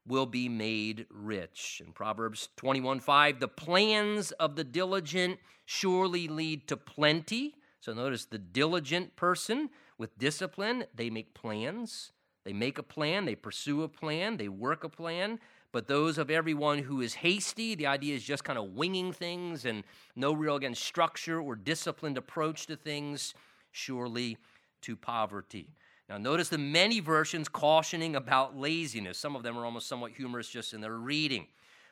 will 0.07 0.25
be 0.25 0.49
made 0.49 1.05
rich. 1.11 1.81
In 1.85 1.91
Proverbs 1.91 2.49
21 2.57 2.99
5, 2.99 3.39
the 3.39 3.47
plans 3.47 4.31
of 4.33 4.55
the 4.55 4.63
diligent 4.63 5.39
surely 5.65 6.27
lead 6.27 6.67
to 6.67 6.77
plenty. 6.77 7.55
So 7.79 7.93
notice 7.93 8.25
the 8.25 8.39
diligent 8.39 9.15
person 9.15 9.69
with 9.97 10.17
discipline, 10.17 10.85
they 10.95 11.09
make 11.09 11.33
plans. 11.33 12.11
They 12.47 12.53
make 12.53 12.77
a 12.77 12.83
plan, 12.83 13.25
they 13.25 13.35
pursue 13.35 13.83
a 13.83 13.89
plan, 13.89 14.37
they 14.37 14.47
work 14.47 14.85
a 14.85 14.89
plan. 14.89 15.41
But 15.73 15.89
those 15.89 16.17
of 16.17 16.31
everyone 16.31 16.77
who 16.77 17.01
is 17.01 17.15
hasty, 17.15 17.75
the 17.75 17.87
idea 17.87 18.15
is 18.15 18.23
just 18.23 18.45
kind 18.45 18.57
of 18.57 18.69
winging 18.69 19.11
things 19.11 19.65
and 19.65 19.83
no 20.15 20.31
real, 20.31 20.55
again, 20.55 20.73
structure 20.73 21.41
or 21.41 21.57
disciplined 21.57 22.17
approach 22.17 22.65
to 22.67 22.77
things, 22.77 23.33
surely 23.71 24.37
to 24.83 24.95
poverty. 24.95 25.67
Now, 26.07 26.17
notice 26.17 26.47
the 26.47 26.57
many 26.57 27.01
versions 27.01 27.49
cautioning 27.49 28.15
about 28.15 28.57
laziness. 28.57 29.17
Some 29.17 29.35
of 29.35 29.43
them 29.43 29.57
are 29.57 29.65
almost 29.65 29.89
somewhat 29.89 30.13
humorous 30.13 30.47
just 30.47 30.73
in 30.73 30.79
their 30.79 30.95
reading. 30.95 31.47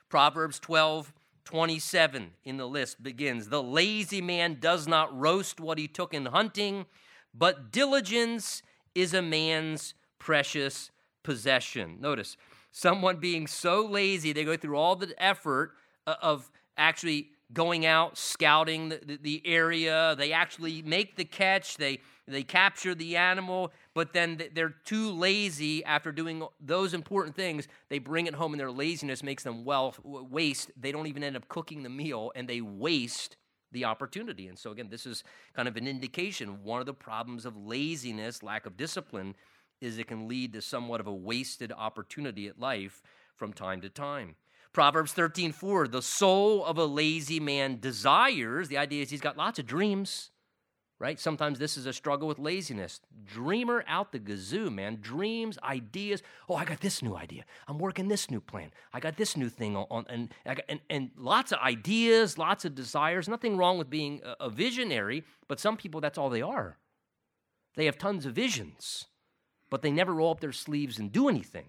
Proverbs 0.08 0.58
12, 0.62 1.12
27 1.44 2.32
in 2.46 2.56
the 2.56 2.66
list 2.66 3.04
begins 3.04 3.50
The 3.50 3.62
lazy 3.62 4.22
man 4.22 4.60
does 4.62 4.88
not 4.88 5.14
roast 5.20 5.60
what 5.60 5.78
he 5.78 5.90
took 5.90 6.14
in 6.14 6.28
hunting, 6.28 6.86
but 7.34 7.74
diligence 7.74 8.64
is 8.96 9.14
a 9.14 9.22
man's 9.22 9.96
precious 10.20 10.92
possession. 11.24 11.98
Notice, 12.00 12.38
someone 12.72 13.18
being 13.18 13.48
so 13.48 13.86
lazy, 13.86 14.34
they 14.34 14.44
go 14.44 14.58
through 14.58 14.78
all 14.78 14.96
the 14.96 15.14
effort 15.22 15.74
uh, 16.08 16.16
of 16.22 16.52
actually 16.78 17.30
going 17.54 17.86
out, 17.86 18.18
scouting 18.18 18.90
the, 18.90 19.20
the, 19.22 19.42
area. 19.46 20.16
They 20.18 20.32
actually 20.32 20.82
make 20.82 21.16
the 21.16 21.26
catch, 21.26 21.78
they, 21.78 22.00
they 22.28 22.44
capture 22.44 22.96
the 22.96 23.18
animal, 23.18 23.72
but 23.94 24.14
then 24.14 24.42
they're 24.54 24.76
too 24.84 25.12
lazy 25.12 25.84
after 25.86 26.12
doing 26.12 26.46
those 26.60 26.94
important 26.94 27.36
things. 27.36 27.68
They 27.90 28.00
bring 28.00 28.28
it 28.28 28.34
home, 28.34 28.54
and 28.54 28.60
their 28.60 28.72
laziness 28.72 29.22
makes 29.22 29.44
them 29.44 29.64
well 29.64 29.96
waste. 30.04 30.72
They 30.76 30.92
don't 30.92 31.08
even 31.08 31.24
end 31.24 31.36
up 31.36 31.48
cooking 31.48 31.84
the 31.84 31.90
meal, 31.90 32.32
and 32.36 32.48
they 32.48 32.62
waste 32.62 33.38
the 33.72 33.86
opportunity. 33.86 34.48
And 34.48 34.58
so, 34.58 34.72
again, 34.72 34.88
this 34.90 35.06
is 35.06 35.24
kind 35.56 35.68
of 35.68 35.78
an 35.78 35.88
indication. 35.88 36.64
One 36.64 36.80
of 36.80 36.86
the 36.86 36.94
problems 36.94 37.46
of 37.46 37.56
laziness, 37.56 38.42
lack 38.42 38.66
of 38.66 38.76
discipline, 38.76 39.36
is 39.82 39.98
it 39.98 40.08
can 40.08 40.28
lead 40.28 40.54
to 40.54 40.62
somewhat 40.62 41.00
of 41.00 41.08
a 41.08 41.14
wasted 41.14 41.72
opportunity 41.72 42.48
at 42.48 42.60
life 42.60 43.02
from 43.36 43.54
time 43.54 43.82
to 43.82 43.90
time. 43.90 44.36
Proverbs 44.74 45.14
13, 45.14 45.54
4, 45.54 45.88
the 45.88 46.02
soul 46.02 46.66
of 46.66 46.78
a 46.78 46.86
lazy 46.86 47.40
man 47.40 47.80
desires. 47.80 48.68
The 48.68 48.78
idea 48.78 49.04
is 49.04 49.10
he's 49.10 49.22
got 49.22 49.38
lots 49.38 49.58
of 49.58 49.66
dreams, 49.66 50.32
right? 51.00 51.18
Sometimes 51.18 51.60
this 51.60 51.78
is 51.78 51.86
a 51.86 51.94
struggle 51.94 52.28
with 52.28 52.40
laziness. 52.40 53.00
Dreamer 53.24 53.86
out 53.88 54.12
the 54.12 54.20
gazoo, 54.20 54.70
man. 54.70 54.98
Dreams, 55.00 55.58
ideas. 55.64 56.22
Oh, 56.50 56.56
I 56.56 56.66
got 56.66 56.82
this 56.82 57.02
new 57.02 57.16
idea. 57.16 57.46
I'm 57.70 57.80
working 57.80 58.10
this 58.10 58.30
new 58.30 58.42
plan. 58.42 58.72
I 58.92 59.00
got 59.00 59.16
this 59.16 59.38
new 59.38 59.48
thing 59.48 59.78
on, 59.78 60.06
and, 60.10 60.34
and, 60.46 60.82
and 60.90 61.12
lots 61.16 61.54
of 61.54 61.60
ideas, 61.60 62.38
lots 62.38 62.66
of 62.66 62.76
desires. 62.76 63.30
Nothing 63.30 63.56
wrong 63.56 63.78
with 63.78 63.90
being 63.90 64.20
a, 64.26 64.46
a 64.46 64.50
visionary, 64.50 65.24
but 65.48 65.60
some 65.60 65.78
people, 65.78 66.02
that's 66.02 66.18
all 66.18 66.30
they 66.30 66.42
are. 66.42 66.78
They 67.78 67.86
have 67.86 67.98
tons 67.98 68.26
of 68.26 68.34
visions, 68.34 69.06
but 69.76 69.82
they 69.82 69.92
never 69.92 70.14
roll 70.14 70.32
up 70.32 70.40
their 70.40 70.54
sleeves 70.54 71.00
and 71.00 71.12
do 71.12 71.28
anything. 71.28 71.66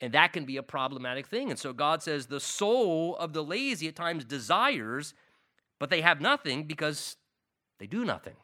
And 0.00 0.12
that 0.12 0.32
can 0.32 0.44
be 0.44 0.58
a 0.58 0.62
problematic 0.62 1.26
thing. 1.26 1.50
And 1.50 1.58
so 1.58 1.72
God 1.72 2.00
says 2.00 2.26
the 2.26 2.38
soul 2.38 3.16
of 3.16 3.32
the 3.32 3.42
lazy 3.42 3.88
at 3.88 3.96
times 3.96 4.24
desires, 4.24 5.12
but 5.80 5.90
they 5.90 6.02
have 6.02 6.20
nothing 6.20 6.68
because 6.68 7.16
they 7.80 7.88
do 7.88 8.04
nothing. 8.04 8.36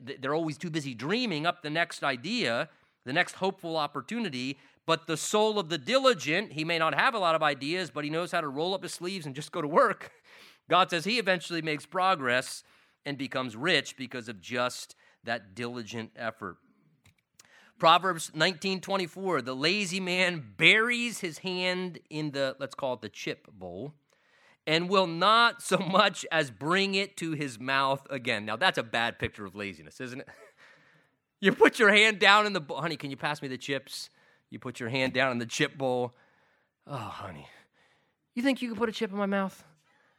They're 0.00 0.32
always 0.32 0.56
too 0.56 0.70
busy 0.70 0.94
dreaming 0.94 1.44
up 1.44 1.60
the 1.60 1.68
next 1.68 2.02
idea, 2.02 2.70
the 3.04 3.12
next 3.12 3.34
hopeful 3.34 3.76
opportunity. 3.76 4.56
But 4.86 5.06
the 5.06 5.18
soul 5.18 5.58
of 5.58 5.68
the 5.68 5.76
diligent, 5.76 6.52
he 6.52 6.64
may 6.64 6.78
not 6.78 6.94
have 6.94 7.14
a 7.14 7.18
lot 7.18 7.34
of 7.34 7.42
ideas, 7.42 7.90
but 7.90 8.02
he 8.02 8.08
knows 8.08 8.32
how 8.32 8.40
to 8.40 8.48
roll 8.48 8.72
up 8.72 8.82
his 8.82 8.94
sleeves 8.94 9.26
and 9.26 9.34
just 9.34 9.52
go 9.52 9.60
to 9.60 9.68
work. 9.68 10.10
God 10.70 10.88
says 10.88 11.04
he 11.04 11.18
eventually 11.18 11.60
makes 11.60 11.84
progress 11.84 12.64
and 13.04 13.18
becomes 13.18 13.56
rich 13.56 13.94
because 13.98 14.26
of 14.26 14.40
just 14.40 14.96
that 15.22 15.54
diligent 15.54 16.12
effort. 16.16 16.56
Proverbs 17.82 18.30
19:24, 18.30 19.42
the 19.42 19.56
lazy 19.56 19.98
man 19.98 20.54
buries 20.56 21.18
his 21.18 21.38
hand 21.38 21.98
in 22.10 22.30
the 22.30 22.54
let's 22.60 22.76
call 22.76 22.94
it 22.94 23.00
the 23.00 23.08
chip 23.08 23.48
bowl 23.52 23.92
and 24.68 24.88
will 24.88 25.08
not 25.08 25.60
so 25.60 25.78
much 25.78 26.24
as 26.30 26.52
bring 26.52 26.94
it 26.94 27.16
to 27.16 27.32
his 27.32 27.58
mouth 27.58 28.06
again. 28.08 28.46
Now 28.46 28.54
that's 28.54 28.78
a 28.78 28.84
bad 28.84 29.18
picture 29.18 29.44
of 29.44 29.56
laziness, 29.56 30.00
isn't 30.00 30.20
it? 30.20 30.28
You 31.40 31.50
put 31.50 31.80
your 31.80 31.92
hand 31.92 32.20
down 32.20 32.46
in 32.46 32.52
the 32.52 32.60
bowl. 32.60 32.80
Honey, 32.80 32.96
can 32.96 33.10
you 33.10 33.16
pass 33.16 33.42
me 33.42 33.48
the 33.48 33.58
chips? 33.58 34.10
You 34.48 34.60
put 34.60 34.78
your 34.78 34.88
hand 34.88 35.12
down 35.12 35.32
in 35.32 35.38
the 35.38 35.46
chip 35.46 35.76
bowl. 35.76 36.14
Oh, 36.86 36.94
honey. 36.94 37.48
You 38.36 38.44
think 38.44 38.62
you 38.62 38.68
can 38.68 38.78
put 38.78 38.90
a 38.90 38.92
chip 38.92 39.10
in 39.10 39.16
my 39.16 39.26
mouth? 39.26 39.64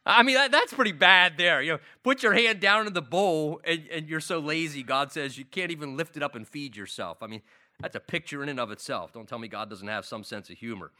I 0.06 0.22
mean, 0.22 0.34
that, 0.34 0.52
that's 0.52 0.72
pretty 0.72 0.92
bad 0.92 1.38
there. 1.38 1.62
You 1.62 1.72
know, 1.72 1.78
put 2.02 2.22
your 2.22 2.34
hand 2.34 2.60
down 2.60 2.86
in 2.86 2.92
the 2.92 3.02
bowl 3.02 3.60
and, 3.64 3.86
and 3.90 4.08
you're 4.08 4.20
so 4.20 4.38
lazy, 4.38 4.82
God 4.82 5.12
says 5.12 5.38
you 5.38 5.44
can't 5.44 5.70
even 5.70 5.96
lift 5.96 6.16
it 6.16 6.22
up 6.22 6.34
and 6.34 6.46
feed 6.46 6.76
yourself. 6.76 7.22
I 7.22 7.26
mean, 7.26 7.42
that's 7.80 7.96
a 7.96 8.00
picture 8.00 8.42
in 8.42 8.48
and 8.48 8.60
of 8.60 8.70
itself. 8.70 9.12
Don't 9.12 9.28
tell 9.28 9.38
me 9.38 9.48
God 9.48 9.70
doesn't 9.70 9.88
have 9.88 10.04
some 10.04 10.22
sense 10.22 10.50
of 10.50 10.58
humor. 10.58 10.90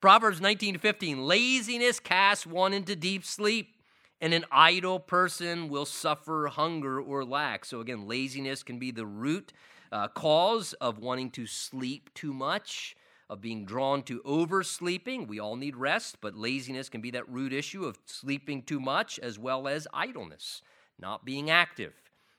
Proverbs 0.00 0.40
19 0.40 0.78
15, 0.78 1.26
laziness 1.26 1.98
casts 1.98 2.46
one 2.46 2.72
into 2.72 2.94
deep 2.94 3.24
sleep, 3.24 3.74
and 4.20 4.32
an 4.32 4.44
idle 4.50 5.00
person 5.00 5.68
will 5.68 5.86
suffer 5.86 6.48
hunger 6.48 7.00
or 7.00 7.24
lack. 7.24 7.64
So, 7.64 7.80
again, 7.80 8.06
laziness 8.06 8.62
can 8.62 8.78
be 8.78 8.90
the 8.90 9.06
root 9.06 9.52
uh, 9.90 10.08
cause 10.08 10.74
of 10.74 10.98
wanting 10.98 11.30
to 11.30 11.46
sleep 11.46 12.12
too 12.14 12.32
much 12.32 12.96
of 13.28 13.40
being 13.40 13.64
drawn 13.64 14.02
to 14.04 14.20
oversleeping. 14.24 15.26
We 15.26 15.40
all 15.40 15.56
need 15.56 15.76
rest, 15.76 16.18
but 16.20 16.36
laziness 16.36 16.88
can 16.88 17.00
be 17.00 17.10
that 17.12 17.28
root 17.28 17.52
issue 17.52 17.84
of 17.84 17.98
sleeping 18.06 18.62
too 18.62 18.80
much 18.80 19.18
as 19.18 19.38
well 19.38 19.66
as 19.66 19.88
idleness, 19.92 20.62
not 20.98 21.24
being 21.24 21.50
active, 21.50 21.92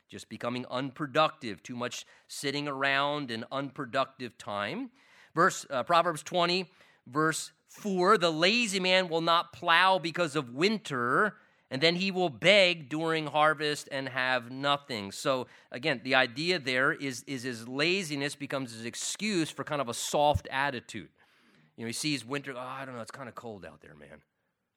just 0.10 0.30
becoming 0.30 0.66
unproductive, 0.72 1.62
too 1.62 1.76
much 1.76 2.06
sitting 2.28 2.68
around 2.68 3.32
in 3.32 3.46
unproductive 3.52 4.38
time. 4.38 4.92
Verse 5.36 5.66
uh, 5.70 5.84
Proverbs 5.84 6.24
20 6.24 6.68
verse 7.08 7.52
4, 7.70 8.18
the 8.18 8.32
lazy 8.32 8.80
man 8.80 9.08
will 9.08 9.22
not 9.22 9.54
plow 9.54 9.98
because 10.00 10.36
of 10.36 10.54
winter, 10.54 11.36
and 11.70 11.82
then 11.82 11.96
he 11.96 12.12
will 12.12 12.30
beg 12.30 12.90
during 12.90 13.28
harvest 13.28 13.90
and 13.92 14.08
have 14.10 14.50
nothing. 14.52 15.12
So 15.12 15.48
again, 15.72 16.02
the 16.04 16.16
idea 16.16 16.60
there 16.60 16.94
is, 16.94 17.24
is 17.28 17.44
his 17.44 17.68
laziness 17.68 18.36
becomes 18.36 18.72
his 18.72 18.86
excuse 18.86 19.50
for 19.50 19.64
kind 19.64 19.82
of 19.82 19.90
a 19.90 19.94
soft 19.94 20.48
attitude. 20.50 21.10
You 21.76 21.84
know, 21.84 21.88
he 21.88 21.94
sees 21.94 22.26
winter, 22.26 22.54
oh, 22.56 22.60
I 22.60 22.86
don't 22.86 22.96
know, 22.96 23.02
it's 23.02 23.12
kind 23.12 23.28
of 23.30 23.36
cold 23.36 23.66
out 23.66 23.82
there, 23.82 23.96
man. 23.96 24.22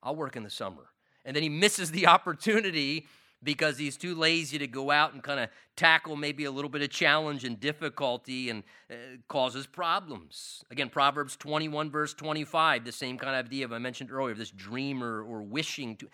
I'll 0.03 0.17
work 0.17 0.37
in 0.37 0.43
the 0.43 0.51
summer. 0.51 0.89
And 1.25 1.37
then 1.37 1.43
he 1.43 1.49
misses 1.49 1.91
the 1.93 2.07
opportunity 2.09 3.07
because 3.43 3.79
he's 3.79 3.97
too 3.97 4.15
lazy 4.15 4.59
to 4.59 4.67
go 4.67 4.91
out 4.91 5.15
and 5.15 5.23
kind 5.23 5.41
of 5.41 5.49
tackle 5.77 6.15
maybe 6.17 6.45
a 6.45 6.51
little 6.51 6.69
bit 6.69 6.83
of 6.83 6.91
challenge 6.91 7.45
and 7.45 7.59
difficulty 7.59 8.51
and 8.51 8.63
uh, 8.91 8.95
causes 9.29 9.67
problems. 9.67 10.63
Again, 10.71 10.91
Proverbs 10.91 11.37
21, 11.37 11.91
verse 11.91 12.13
25, 12.13 12.85
the 12.85 12.93
same 12.93 13.17
kind 13.17 13.35
of 13.35 13.47
idea 13.47 13.67
I 13.71 13.79
mentioned 13.79 14.11
earlier, 14.11 14.35
this 14.35 14.51
dreamer 14.51 15.23
or 15.23 15.41
wishing 15.43 15.97
to 15.97 16.09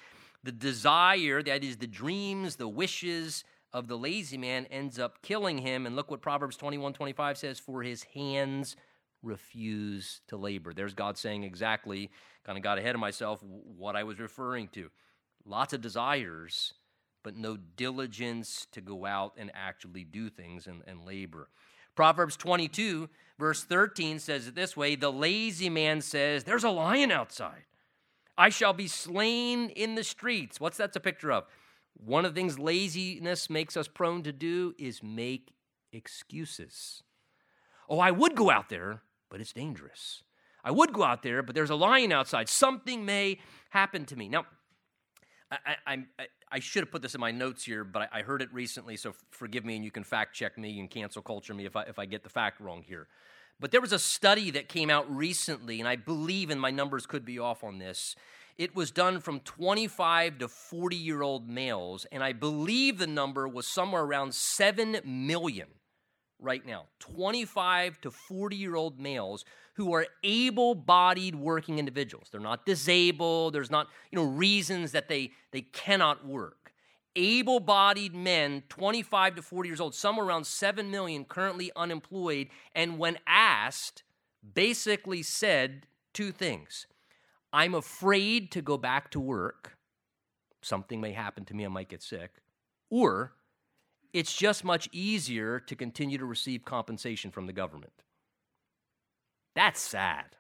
the 0.47 0.53
desire, 0.53 1.43
that 1.43 1.63
is, 1.63 1.77
the 1.77 1.87
dreams, 1.87 2.57
the 2.57 2.69
wishes 2.69 3.45
of 3.73 3.89
the 3.89 3.99
lazy 3.99 4.39
man 4.39 4.65
ends 4.71 4.99
up 4.99 5.21
killing 5.21 5.59
him. 5.59 5.85
And 5.85 5.95
look 5.95 6.11
what 6.11 6.23
Proverbs 6.23 6.57
21 6.57 6.95
25 6.95 7.37
says 7.37 7.59
for 7.59 7.83
his 7.83 8.05
hands 8.15 8.77
refuse 9.23 10.21
to 10.29 10.37
labor. 10.37 10.73
There's 10.73 10.95
God 10.95 11.19
saying 11.19 11.43
exactly, 11.43 12.11
kind 12.45 12.57
of 12.57 12.63
got 12.63 12.79
ahead 12.79 12.95
of 12.95 13.01
myself, 13.01 13.43
what 13.43 13.97
I 13.97 14.05
was 14.05 14.21
referring 14.21 14.69
to. 14.69 14.89
Lots 15.45 15.73
of 15.73 15.81
desires, 15.81 16.75
but 17.23 17.37
no 17.37 17.57
diligence 17.57 18.67
to 18.73 18.81
go 18.81 19.05
out 19.05 19.35
and 19.37 19.51
actually 19.53 20.05
do 20.05 20.31
things 20.31 20.67
and, 20.67 20.83
and 20.87 21.05
labor. 21.05 21.49
Proverbs 21.97 22.37
22, 22.37 23.09
verse 23.39 23.65
13 23.65 24.21
says 24.21 24.47
it 24.47 24.55
this 24.55 24.77
way 24.77 24.95
The 24.95 25.11
lazy 25.11 25.69
man 25.69 26.01
says, 26.01 26.45
There's 26.45 26.65
a 26.65 26.71
lion 26.71 27.11
outside. 27.11 27.65
I 28.39 28.51
shall 28.51 28.73
be 28.73 28.87
slain 28.87 29.71
in 29.71 29.95
the 29.95 30.05
streets. 30.05 30.61
What's 30.61 30.77
that's 30.77 30.97
a 30.97 31.01
picture 31.01 31.33
of? 31.33 31.45
One 31.95 32.25
of 32.25 32.35
the 32.35 32.41
things 32.41 32.59
laziness 32.59 33.49
makes 33.49 33.77
us 33.77 33.89
prone 33.89 34.23
to 34.25 34.33
do 34.33 34.75
is 34.79 35.03
make 35.03 35.53
excuses. 35.93 37.03
Oh, 37.89 37.99
I 37.99 38.11
would 38.11 38.35
go 38.35 38.51
out 38.51 38.69
there, 38.69 39.03
but 39.31 39.41
it's 39.41 39.53
dangerous. 39.53 40.23
I 40.63 40.73
would 40.73 40.93
go 40.93 41.05
out 41.05 41.23
there, 41.23 41.43
but 41.43 41.55
there's 41.55 41.71
a 41.71 41.77
lion 41.77 42.13
outside. 42.13 42.49
Something 42.49 43.05
may 43.05 43.39
happen 43.71 44.05
to 44.07 44.17
me. 44.17 44.29
Now, 44.29 44.47
I, 45.51 45.77
I, 45.87 45.93
I, 46.19 46.27
I 46.51 46.59
should 46.59 46.83
have 46.83 46.91
put 46.91 47.03
this 47.03 47.15
in 47.15 47.21
my 47.21 47.31
notes 47.31 47.65
here, 47.65 47.85
but 47.85 48.09
I, 48.13 48.23
heard 48.23 48.43
it 48.43 48.53
recently, 48.53 48.97
so 48.97 49.15
forgive 49.31 49.65
me 49.65 49.77
and 49.77 49.85
you 49.85 49.93
can 49.93 50.03
fact 50.03 50.35
check 50.35 50.59
me 50.59 50.81
and 50.81 50.91
cancel 50.91 51.23
culture 51.23 51.55
me 51.55 51.67
if 51.67 51.77
I, 51.77 51.83
if 51.83 51.99
I 51.99 52.05
get 52.05 52.25
the 52.25 52.29
fact 52.29 52.61
wrong 52.61 52.83
here. 52.83 53.07
But 53.59 53.71
there 53.71 53.81
was 53.81 53.93
a 53.93 53.99
study 53.99 54.51
that 54.53 54.69
came 54.69 54.91
out 54.91 55.15
recently, 55.15 55.81
and 55.81 55.89
I 55.89 55.97
believe, 55.97 56.51
and 56.51 56.61
my 56.61 56.71
numbers 56.71 57.07
could 57.07 57.25
be 57.25 57.39
off 57.39 57.65
on 57.65 57.79
this. 57.79 58.15
It 58.59 58.75
was 58.75 58.91
done 58.91 59.21
from 59.21 59.41
25 59.41 60.39
to 60.39 60.49
40 60.49 60.97
year 60.97 61.23
old 61.23 61.49
males, 61.49 62.07
and 62.13 62.23
I 62.23 62.33
believe 62.33 62.99
the 62.99 63.07
number 63.07 63.49
was 63.49 63.67
somewhere 63.67 64.03
around 64.03 64.35
7 64.35 65.01
million 65.05 65.69
right 66.39 66.65
now. 66.67 66.87
25 67.01 68.01
to 68.03 68.11
40 68.11 68.57
year 68.57 68.75
old 68.75 69.01
males 69.01 69.45
who 69.75 69.95
are 69.95 70.07
able 70.23 70.75
bodied 70.75 71.35
working 71.35 71.79
individuals. 71.79 72.29
They're 72.31 72.41
not 72.41 72.65
disabled, 72.65 73.55
there's 73.55 73.71
not 73.71 73.89
you 74.11 74.17
know, 74.17 74.25
reasons 74.25 74.93
that 74.93 75.09
they, 75.09 75.33
they 75.51 75.63
cannot 75.63 76.27
work 76.27 76.66
able 77.17 77.59
bodied 77.59 78.15
men, 78.15 78.63
25 78.69 79.37
to 79.37 79.43
40 79.43 79.69
years 79.69 79.81
old, 79.81 79.95
somewhere 79.95 80.27
around 80.27 80.47
7 80.47 80.91
million 80.91 81.25
currently 81.25 81.73
unemployed, 81.75 82.49
and 82.75 82.99
when 82.99 83.19
asked, 83.27 84.05
basically 84.55 85.23
said 85.23 85.87
two 86.15 86.31
things 86.31 86.87
I'm 87.53 87.75
afraid 87.75 88.51
to 88.53 88.63
go 88.63 88.77
back 88.77 89.11
to 89.13 89.21
work. 89.21 89.77
Something 90.63 91.01
may 91.01 91.13
happen 91.13 91.45
to 91.47 91.55
me, 91.55 91.65
I 91.65 91.69
might 91.69 91.89
get 91.89 92.03
sick. 92.03 92.43
Or 92.91 93.33
it's 94.13 94.37
just 94.37 94.65
much 94.65 94.89
easier 94.93 95.61
to 95.61 95.77
continue 95.77 96.19
to 96.19 96.25
receive 96.25 96.65
compensation 96.65 97.31
from 97.31 97.47
the 97.47 97.53
government. 97.53 97.93
That's 99.55 99.81
sad. 99.81 100.37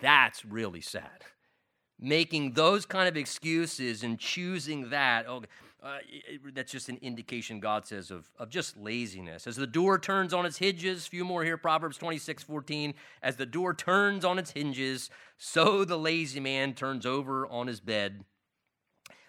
That's 0.00 0.44
really 0.44 0.80
sad. 0.80 1.24
Making 1.98 2.52
those 2.52 2.84
kind 2.84 3.08
of 3.08 3.16
excuses 3.16 4.02
and 4.02 4.18
choosing 4.18 4.90
that, 4.90 5.26
oh, 5.28 5.42
uh, 5.82 5.98
that's 6.52 6.72
just 6.72 6.88
an 6.88 6.98
indication, 7.00 7.60
God 7.60 7.86
says, 7.86 8.10
of, 8.10 8.28
of 8.38 8.50
just 8.50 8.76
laziness. 8.76 9.46
As 9.46 9.56
the 9.56 9.66
door 9.66 9.98
turns 9.98 10.34
on 10.34 10.44
its 10.44 10.58
hinges, 10.58 11.06
few 11.06 11.24
more 11.24 11.44
here, 11.44 11.56
Proverbs 11.56 11.96
26, 11.96 12.42
14. 12.42 12.94
As 13.22 13.36
the 13.36 13.46
door 13.46 13.72
turns 13.72 14.24
on 14.24 14.38
its 14.38 14.50
hinges, 14.50 15.10
so 15.38 15.84
the 15.84 15.98
lazy 15.98 16.40
man 16.40 16.74
turns 16.74 17.06
over 17.06 17.46
on 17.46 17.66
his 17.66 17.80
bed. 17.80 18.24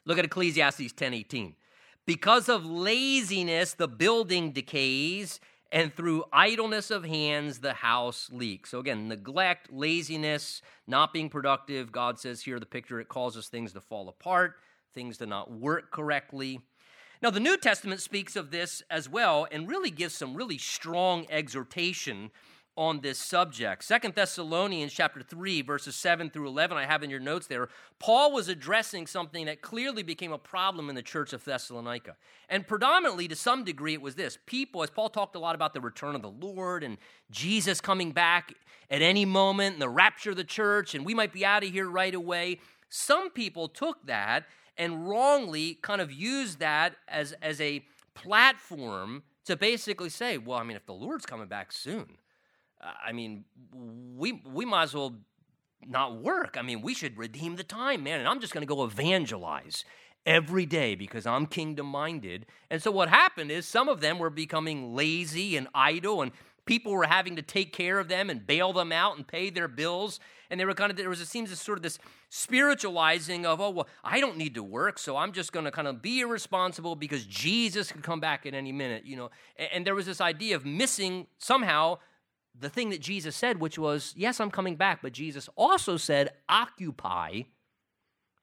Look 0.06 0.18
at 0.18 0.26
Ecclesiastes 0.26 0.94
10, 0.94 1.14
18. 1.14 1.56
Because 2.06 2.48
of 2.48 2.66
laziness, 2.66 3.74
the 3.74 3.88
building 3.88 4.52
decays, 4.52 5.40
and 5.72 5.94
through 5.94 6.24
idleness 6.32 6.92
of 6.92 7.04
hands, 7.04 7.60
the 7.60 7.74
house 7.74 8.30
leaks. 8.32 8.72
So, 8.72 8.80
again, 8.80 9.08
neglect, 9.08 9.72
laziness, 9.72 10.62
not 10.88 11.14
being 11.14 11.30
productive. 11.30 11.92
God 11.92 12.20
says 12.20 12.42
here, 12.42 12.60
the 12.60 12.66
picture, 12.66 13.00
it 13.00 13.10
causes 13.10 13.48
things 13.48 13.74
to 13.74 13.82
fall 13.82 14.10
apart, 14.10 14.56
things 14.94 15.18
to 15.18 15.26
not 15.26 15.52
work 15.52 15.92
correctly. 15.92 16.62
Now, 17.22 17.32
the 17.32 17.40
New 17.40 17.58
Testament 17.58 18.02
speaks 18.02 18.36
of 18.36 18.52
this 18.52 18.84
as 18.90 19.10
well 19.10 19.48
and 19.52 19.68
really 19.68 19.90
gives 19.90 20.14
some 20.14 20.36
really 20.36 20.58
strong 20.58 21.26
exhortation 21.30 22.32
on 22.78 23.02
this 23.02 23.18
subject. 23.18 23.84
Second 23.84 24.14
Thessalonians 24.14 24.94
chapter 24.94 25.22
3 25.24 25.64
verses 25.64 25.96
7 25.96 26.30
through 26.30 26.48
11 26.48 26.78
I 26.78 26.86
have 26.86 27.02
in 27.02 27.10
your 27.10 27.20
notes 27.20 27.48
there. 27.48 27.70
Paul 27.98 28.32
was 28.32 28.48
addressing 28.48 29.08
something 29.08 29.48
that 29.48 29.64
clearly 29.64 30.04
became 30.04 30.32
a 30.32 30.38
problem 30.38 30.88
in 30.88 30.96
the 30.96 31.02
church 31.02 31.34
of 31.34 31.44
Thessalonica. 31.44 32.16
And 32.48 32.68
predominantly 32.68 33.28
to 33.30 33.36
some 33.36 33.64
degree 33.64 33.94
it 33.94 34.02
was 34.02 34.14
this. 34.14 34.38
People 34.46 34.84
as 34.84 34.92
Paul 34.92 35.10
talked 35.10 35.36
a 35.36 35.40
lot 35.40 35.56
about 35.56 35.74
the 35.74 35.82
return 35.82 36.14
of 36.14 36.22
the 36.22 36.30
Lord 36.30 36.84
and 36.84 36.98
Jesus 37.32 37.82
coming 37.82 38.12
back 38.12 38.54
at 38.92 39.02
any 39.02 39.26
moment 39.26 39.74
and 39.74 39.82
the 39.82 39.90
rapture 39.90 40.30
of 40.30 40.38
the 40.38 40.44
church 40.44 40.94
and 40.94 41.04
we 41.04 41.16
might 41.16 41.34
be 41.34 41.44
out 41.44 41.64
of 41.64 41.72
here 41.72 41.90
right 41.90 42.14
away. 42.14 42.60
Some 42.90 43.32
people 43.32 43.68
took 43.68 44.06
that 44.06 44.46
and 44.78 45.10
wrongly 45.10 45.80
kind 45.82 46.00
of 46.00 46.12
used 46.12 46.60
that 46.60 46.96
as 47.08 47.34
as 47.42 47.60
a 47.60 47.84
platform 48.14 49.24
to 49.46 49.56
basically 49.56 50.10
say, 50.10 50.38
well, 50.38 50.60
I 50.60 50.64
mean 50.64 50.78
if 50.78 50.86
the 50.86 50.94
Lord's 50.94 51.26
coming 51.26 51.48
back 51.48 51.72
soon, 51.72 52.18
Uh, 52.82 52.92
I 53.08 53.12
mean, 53.12 53.46
we 53.74 54.42
we 54.46 54.66
might 54.66 54.84
as 54.84 54.94
well 54.94 55.16
not 55.86 56.22
work. 56.22 56.58
I 56.58 56.62
mean, 56.62 56.82
we 56.82 56.94
should 56.94 57.18
redeem 57.18 57.56
the 57.56 57.64
time, 57.64 58.04
man. 58.04 58.20
And 58.20 58.28
I'm 58.28 58.40
just 58.40 58.54
going 58.54 58.66
to 58.66 58.74
go 58.74 58.84
evangelize 58.84 59.86
every 60.26 60.66
day 60.66 60.96
because 60.96 61.26
I'm 61.26 61.46
kingdom 61.46 61.86
minded. 61.88 62.46
And 62.70 62.82
so 62.84 62.92
what 62.92 63.10
happened 63.10 63.52
is 63.52 63.66
some 63.66 63.88
of 63.88 64.02
them 64.02 64.20
were 64.20 64.30
becoming 64.30 64.94
lazy 64.94 65.56
and 65.56 65.68
idle 65.74 66.22
and 66.22 66.32
people 66.66 66.92
were 66.92 67.06
having 67.06 67.38
to 67.38 67.42
take 67.42 67.72
care 67.72 67.98
of 67.98 68.10
them 68.10 68.30
and 68.30 68.46
bail 68.46 68.74
them 68.74 68.92
out 68.92 69.16
and 69.16 69.26
pay 69.26 69.50
their 69.50 69.70
bills 69.70 70.20
and 70.50 70.60
they 70.60 70.66
were 70.66 70.74
kind 70.74 70.92
of 70.92 70.98
there 70.98 71.10
was 71.10 71.22
it 71.22 71.28
seems 71.28 71.58
sort 71.60 71.78
of 71.78 71.82
this 71.82 71.98
spiritualizing 72.30 73.46
of 73.46 73.62
oh 73.62 73.70
well 73.70 73.88
i 74.04 74.20
don't 74.20 74.38
need 74.38 74.54
to 74.54 74.62
work 74.62 75.00
so 75.00 75.16
i'm 75.16 75.32
just 75.32 75.54
going 75.54 75.64
to 75.64 75.72
kind 75.72 75.88
of 75.88 76.02
be 76.02 76.20
irresponsible 76.20 76.96
because 76.96 77.26
jesus 77.26 77.92
could 77.92 78.04
come 78.04 78.20
back 78.20 78.46
at 78.46 78.54
any 78.54 78.74
minute 78.74 79.06
you 79.06 79.16
know 79.16 79.30
and, 79.56 79.70
and 79.74 79.88
there 79.88 79.96
was 79.96 80.06
this 80.06 80.20
idea 80.20 80.56
of 80.56 80.66
missing 80.66 81.26
somehow 81.38 81.98
the 82.60 82.70
thing 82.70 82.90
that 82.90 83.02
Jesus 83.02 83.36
said, 83.36 83.60
which 83.60 83.78
was, 83.78 84.14
Yes, 84.16 84.40
I'm 84.40 84.52
coming 84.52 84.76
back, 84.76 85.00
but 85.02 85.14
Jesus 85.14 85.50
also 85.56 85.98
said, 85.98 86.32
Occupy 86.50 87.44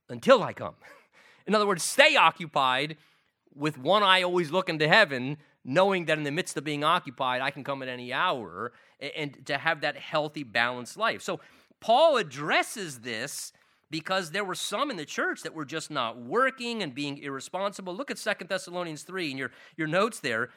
until 0.09 0.43
I 0.43 0.53
come. 0.53 0.75
In 1.47 1.55
other 1.55 1.67
words, 1.67 1.83
stay 1.83 2.17
occupied 2.17 2.97
with 3.55 3.79
one 3.79 4.03
eye 4.03 4.23
always 4.23 4.51
looking 4.51 4.79
to 4.79 4.89
heaven, 4.89 5.37
knowing 5.65 6.07
that 6.07 6.19
in 6.19 6.25
the 6.25 6.33
midst 6.33 6.57
of 6.57 6.65
being 6.65 6.83
occupied, 6.83 7.41
I 7.41 7.51
can 7.51 7.63
come 7.63 7.83
at 7.83 7.89
any 7.89 8.13
hour, 8.13 8.73
and 9.17 9.47
to 9.47 9.59
have 9.59 9.83
that 9.83 9.97
healthy, 9.97 10.43
balanced 10.43 10.97
life. 10.97 11.23
So, 11.23 11.41
Paul 11.81 12.17
addresses 12.17 13.01
this 13.01 13.53
because 13.91 14.31
there 14.31 14.45
were 14.45 14.55
some 14.55 14.91
in 14.91 14.97
the 14.97 15.05
church 15.05 15.43
that 15.43 15.55
were 15.55 15.65
just 15.65 15.91
not 15.91 16.19
working 16.19 16.83
and 16.83 16.95
being 16.95 17.19
irresponsible. 17.19 17.95
Look 17.95 18.11
at 18.11 18.19
Second 18.19 18.49
Thessalonians 18.49 19.03
3 19.03 19.31
in 19.31 19.37
your, 19.37 19.51
your 19.77 19.87
notes 19.87 20.19
there. 20.21 20.49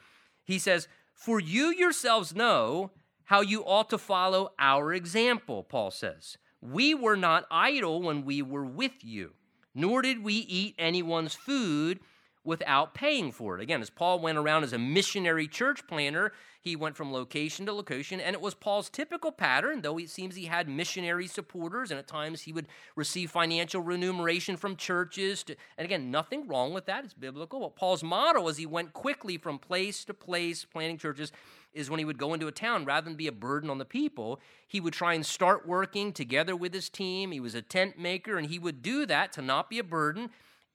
He 0.44 0.58
says, 0.58 0.88
For 1.14 1.38
you 1.38 1.66
yourselves 1.66 2.34
know 2.34 2.90
how 3.28 3.42
you 3.42 3.62
ought 3.62 3.90
to 3.90 3.98
follow 3.98 4.52
our 4.58 4.94
example, 4.94 5.62
Paul 5.62 5.90
says. 5.90 6.38
We 6.62 6.94
were 6.94 7.16
not 7.16 7.44
idle 7.50 8.00
when 8.00 8.24
we 8.24 8.40
were 8.40 8.64
with 8.64 9.04
you, 9.04 9.34
nor 9.74 10.00
did 10.00 10.24
we 10.24 10.32
eat 10.32 10.74
anyone's 10.78 11.34
food 11.34 12.00
without 12.42 12.94
paying 12.94 13.30
for 13.30 13.54
it. 13.54 13.60
Again, 13.60 13.82
as 13.82 13.90
Paul 13.90 14.20
went 14.20 14.38
around 14.38 14.64
as 14.64 14.72
a 14.72 14.78
missionary 14.78 15.46
church 15.46 15.86
planter, 15.86 16.32
he 16.62 16.74
went 16.74 16.96
from 16.96 17.12
location 17.12 17.66
to 17.66 17.72
location, 17.74 18.18
and 18.18 18.34
it 18.34 18.40
was 18.40 18.54
Paul's 18.54 18.88
typical 18.88 19.30
pattern, 19.30 19.82
though 19.82 19.98
it 19.98 20.08
seems 20.08 20.34
he 20.34 20.46
had 20.46 20.66
missionary 20.66 21.26
supporters, 21.26 21.90
and 21.90 21.98
at 21.98 22.06
times 22.06 22.40
he 22.40 22.52
would 22.52 22.66
receive 22.96 23.30
financial 23.30 23.82
remuneration 23.82 24.56
from 24.56 24.74
churches. 24.74 25.42
To, 25.44 25.56
and 25.76 25.84
again, 25.84 26.10
nothing 26.10 26.48
wrong 26.48 26.72
with 26.72 26.86
that, 26.86 27.04
it's 27.04 27.12
biblical. 27.12 27.60
But 27.60 27.76
Paul's 27.76 28.02
motto 28.02 28.48
as 28.48 28.56
he 28.56 28.64
went 28.64 28.94
quickly 28.94 29.36
from 29.36 29.58
place 29.58 30.02
to 30.06 30.14
place 30.14 30.64
planting 30.64 30.96
churches 30.96 31.30
is 31.72 31.90
when 31.90 31.98
he 31.98 32.04
would 32.04 32.18
go 32.18 32.34
into 32.34 32.46
a 32.46 32.52
town, 32.52 32.84
rather 32.84 33.04
than 33.04 33.14
be 33.14 33.26
a 33.26 33.32
burden 33.32 33.70
on 33.70 33.78
the 33.78 33.84
people, 33.84 34.40
he 34.66 34.80
would 34.80 34.94
try 34.94 35.14
and 35.14 35.24
start 35.24 35.66
working 35.66 36.12
together 36.12 36.56
with 36.56 36.74
his 36.74 36.88
team. 36.88 37.30
He 37.30 37.40
was 37.40 37.54
a 37.54 37.62
tent 37.62 37.98
maker, 37.98 38.38
and 38.38 38.48
he 38.48 38.58
would 38.58 38.82
do 38.82 39.06
that 39.06 39.32
to 39.34 39.42
not 39.42 39.70
be 39.70 39.78
a 39.78 39.84
burden 39.84 40.30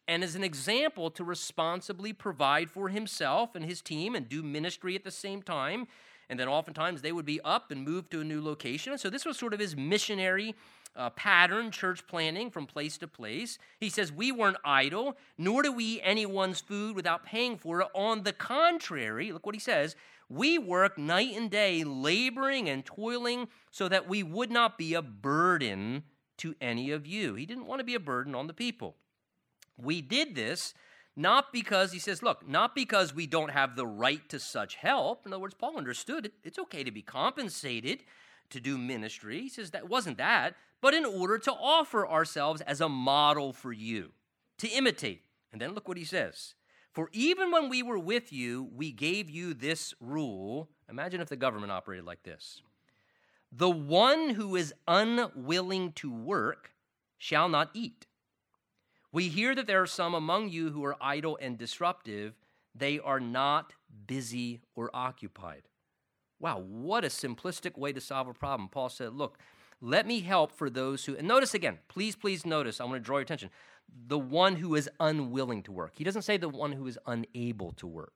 and 0.08 0.23
as 0.23 0.36
an 0.36 0.43
example 0.43 1.10
to 1.12 1.23
responsibly 1.23 2.13
provide 2.13 2.69
for 2.69 2.89
himself 2.89 3.56
and 3.56 3.65
his 3.65 3.82
team 3.82 4.15
and 4.15 4.27
do 4.27 4.43
ministry 4.43 4.95
at 4.95 5.03
the 5.03 5.12
same 5.12 5.41
time. 5.41 5.88
And 6.29 6.39
then 6.39 6.47
oftentimes 6.47 7.01
they 7.01 7.12
would 7.12 7.25
be 7.25 7.39
up 7.41 7.71
and 7.71 7.84
move 7.84 8.10
to 8.10 8.21
a 8.21 8.23
new 8.23 8.41
location. 8.41 8.91
And 8.91 8.99
so 8.99 9.10
this 9.10 9.25
was 9.25 9.38
sort 9.38 9.53
of 9.53 9.60
his 9.60 9.75
missionary 9.75 10.56
uh, 10.95 11.10
pattern, 11.12 11.71
church 11.71 12.06
planning 12.08 12.49
from 12.49 12.65
place 12.65 12.97
to 12.99 13.08
place. 13.08 13.58
He 13.79 13.89
says, 13.89 14.12
We 14.12 14.32
weren't 14.32 14.58
idle, 14.63 15.17
nor 15.38 15.63
do 15.63 15.71
we 15.71 15.84
eat 15.86 16.01
anyone's 16.03 16.62
food 16.62 16.95
without 16.95 17.25
paying 17.25 17.58
for 17.58 17.82
it. 17.82 17.88
On 17.93 18.23
the 18.23 18.34
contrary, 18.34 19.32
look 19.32 19.45
what 19.45 19.56
he 19.56 19.60
says 19.60 19.95
we 20.33 20.57
work 20.57 20.97
night 20.97 21.35
and 21.35 21.51
day, 21.51 21.83
laboring 21.83 22.67
and 22.69 22.85
toiling, 22.85 23.47
so 23.71 23.87
that 23.87 24.07
we 24.07 24.23
would 24.23 24.51
not 24.51 24.77
be 24.77 24.93
a 24.93 25.01
burden 25.01 26.03
to 26.37 26.55
any 26.59 26.91
of 26.91 27.05
you. 27.05 27.35
He 27.35 27.45
didn't 27.45 27.67
want 27.67 27.79
to 27.79 27.85
be 27.85 27.95
a 27.95 27.99
burden 27.99 28.33
on 28.33 28.47
the 28.47 28.53
people. 28.53 28.95
We 29.77 30.01
did 30.01 30.35
this 30.35 30.73
not 31.15 31.53
because, 31.53 31.91
he 31.91 31.99
says, 31.99 32.23
look, 32.23 32.47
not 32.47 32.73
because 32.73 33.13
we 33.13 33.27
don't 33.27 33.51
have 33.51 33.75
the 33.75 33.85
right 33.85 34.27
to 34.29 34.39
such 34.39 34.75
help. 34.75 35.27
In 35.27 35.33
other 35.33 35.41
words, 35.41 35.53
Paul 35.53 35.77
understood 35.77 36.25
it. 36.25 36.33
It's 36.43 36.57
okay 36.57 36.83
to 36.83 36.91
be 36.91 37.03
compensated 37.03 37.99
to 38.49 38.59
do 38.59 38.77
ministry. 38.77 39.41
He 39.41 39.49
says 39.49 39.71
that 39.71 39.87
wasn't 39.87 40.17
that, 40.17 40.55
but 40.81 40.95
in 40.95 41.05
order 41.05 41.37
to 41.37 41.51
offer 41.51 42.07
ourselves 42.07 42.61
as 42.61 42.81
a 42.81 42.89
model 42.89 43.53
for 43.53 43.71
you 43.71 44.11
to 44.57 44.67
imitate. 44.67 45.21
And 45.51 45.61
then 45.61 45.73
look 45.73 45.87
what 45.87 45.97
he 45.97 46.03
says. 46.03 46.55
For 46.93 47.10
even 47.12 47.51
when 47.51 47.69
we 47.69 47.82
were 47.82 47.97
with 47.97 48.32
you, 48.32 48.69
we 48.73 48.91
gave 48.91 49.29
you 49.29 49.56
this 49.56 49.95
rule. 49.99 50.69
Imagine 50.89 51.21
if 51.21 51.29
the 51.29 51.36
government 51.36 51.71
operated 51.71 52.06
like 52.06 52.23
this 52.23 52.62
The 53.51 53.69
one 53.69 54.29
who 54.29 54.56
is 54.56 54.73
unwilling 54.88 55.91
to 55.93 56.13
work 56.13 56.71
shall 57.17 57.49
not 57.49 57.71
eat. 57.73 58.06
We 59.12 59.27
hear 59.27 59.56
that 59.56 59.67
there 59.67 59.82
are 59.82 59.88
some 59.88 60.13
among 60.13 60.49
you 60.49 60.69
who 60.69 60.84
are 60.86 60.95
idle 61.01 61.38
and 61.41 61.58
disruptive. 61.58 62.36
They 62.75 62.99
are 62.99 63.19
not 63.19 63.73
busy 64.08 64.62
or 64.75 64.89
occupied. 64.93 65.63
Wow, 66.39 66.60
what 66.60 67.06
a 67.06 67.08
simplistic 67.08 67.77
way 67.77 67.93
to 67.93 68.01
solve 68.01 68.27
a 68.27 68.34
problem. 68.34 68.69
Paul 68.69 68.89
said, 68.89 69.13
Look, 69.13 69.38
let 69.82 70.06
me 70.06 70.21
help 70.21 70.51
for 70.51 70.69
those 70.69 71.06
who, 71.06 71.15
and 71.15 71.27
notice 71.27 71.53
again, 71.53 71.79
please, 71.88 72.15
please 72.15 72.45
notice, 72.45 72.79
I 72.79 72.86
want 72.86 72.95
to 72.95 72.99
draw 72.99 73.17
your 73.17 73.23
attention 73.23 73.49
the 74.07 74.19
one 74.19 74.55
who 74.55 74.75
is 74.75 74.89
unwilling 74.99 75.63
to 75.63 75.71
work. 75.71 75.93
He 75.95 76.03
doesn't 76.03 76.21
say 76.23 76.37
the 76.37 76.49
one 76.49 76.71
who 76.71 76.87
is 76.87 76.97
unable 77.05 77.71
to 77.73 77.87
work. 77.87 78.13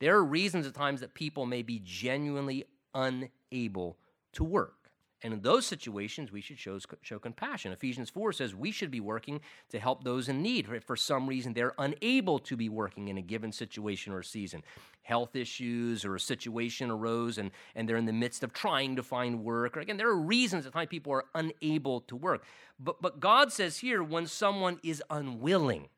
There 0.00 0.16
are 0.16 0.24
reasons 0.24 0.66
at 0.66 0.74
times 0.74 1.00
that 1.00 1.14
people 1.14 1.46
may 1.46 1.62
be 1.62 1.80
genuinely 1.84 2.64
unable 2.94 3.98
to 4.32 4.44
work. 4.44 4.81
And 5.22 5.32
in 5.32 5.40
those 5.40 5.66
situations, 5.66 6.32
we 6.32 6.40
should 6.40 6.58
show, 6.58 6.78
show 7.00 7.18
compassion. 7.18 7.72
Ephesians 7.72 8.10
4 8.10 8.32
says 8.32 8.54
we 8.54 8.72
should 8.72 8.90
be 8.90 9.00
working 9.00 9.40
to 9.70 9.78
help 9.78 10.02
those 10.02 10.28
in 10.28 10.42
need. 10.42 10.68
If 10.72 10.84
for 10.84 10.96
some 10.96 11.28
reason 11.28 11.52
they're 11.52 11.74
unable 11.78 12.38
to 12.40 12.56
be 12.56 12.68
working 12.68 13.08
in 13.08 13.18
a 13.18 13.22
given 13.22 13.52
situation 13.52 14.12
or 14.12 14.22
season. 14.22 14.62
Health 15.02 15.36
issues 15.36 16.04
or 16.04 16.16
a 16.16 16.20
situation 16.20 16.90
arose 16.90 17.38
and, 17.38 17.52
and 17.74 17.88
they're 17.88 17.96
in 17.96 18.06
the 18.06 18.12
midst 18.12 18.42
of 18.42 18.52
trying 18.52 18.96
to 18.96 19.02
find 19.02 19.44
work. 19.44 19.76
Or 19.76 19.80
again, 19.80 19.96
there 19.96 20.08
are 20.08 20.18
reasons 20.18 20.64
that 20.64 20.90
people 20.90 21.12
are 21.12 21.24
unable 21.34 22.00
to 22.02 22.16
work. 22.16 22.44
But, 22.80 23.00
but 23.00 23.20
God 23.20 23.52
says 23.52 23.78
here 23.78 24.02
when 24.02 24.26
someone 24.26 24.80
is 24.82 25.02
unwilling, 25.08 25.88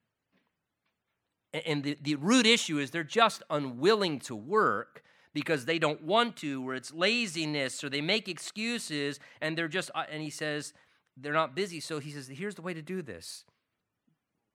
and 1.64 1.85
the, 1.85 1.96
the 2.02 2.16
root 2.16 2.46
issue 2.46 2.79
is 2.79 2.90
they're 2.90 3.04
just 3.04 3.42
unwilling 3.48 4.18
to 4.20 4.35
work 4.35 5.04
because 5.35 5.64
they 5.64 5.78
don't 5.78 6.02
want 6.02 6.37
to, 6.37 6.66
or 6.66 6.74
it's 6.74 6.94
laziness, 6.94 7.82
or 7.82 7.90
they 7.90 8.00
make 8.00 8.28
excuses, 8.28 9.18
and 9.40 9.58
they're 9.58 9.68
just, 9.68 9.90
uh, 9.94 10.04
and 10.10 10.22
he 10.22 10.30
says, 10.30 10.72
they're 11.16 11.32
not 11.32 11.54
busy. 11.54 11.80
So 11.80 11.98
he 11.98 12.10
says, 12.10 12.28
here's 12.28 12.54
the 12.54 12.62
way 12.62 12.72
to 12.72 12.82
do 12.82 13.02
this 13.02 13.44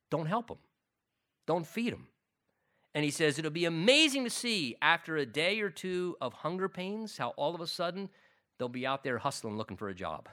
don't 0.09 0.25
help 0.25 0.47
them, 0.47 0.59
don't 1.45 1.67
feed 1.67 1.93
them. 1.93 2.07
And 2.95 3.05
he 3.05 3.11
says, 3.11 3.37
it'll 3.37 3.51
be 3.51 3.65
amazing 3.65 4.23
to 4.23 4.31
see 4.31 4.75
after 4.81 5.17
a 5.17 5.25
day 5.25 5.59
or 5.59 5.69
two 5.69 6.17
of 6.19 6.33
hunger 6.33 6.67
pains 6.67 7.17
how 7.17 7.29
all 7.31 7.53
of 7.53 7.61
a 7.61 7.67
sudden 7.67 8.09
they'll 8.57 8.67
be 8.67 8.87
out 8.87 9.03
there 9.03 9.19
hustling 9.19 9.57
looking 9.57 9.77
for 9.77 9.89
a 9.89 9.93
job. 9.93 10.27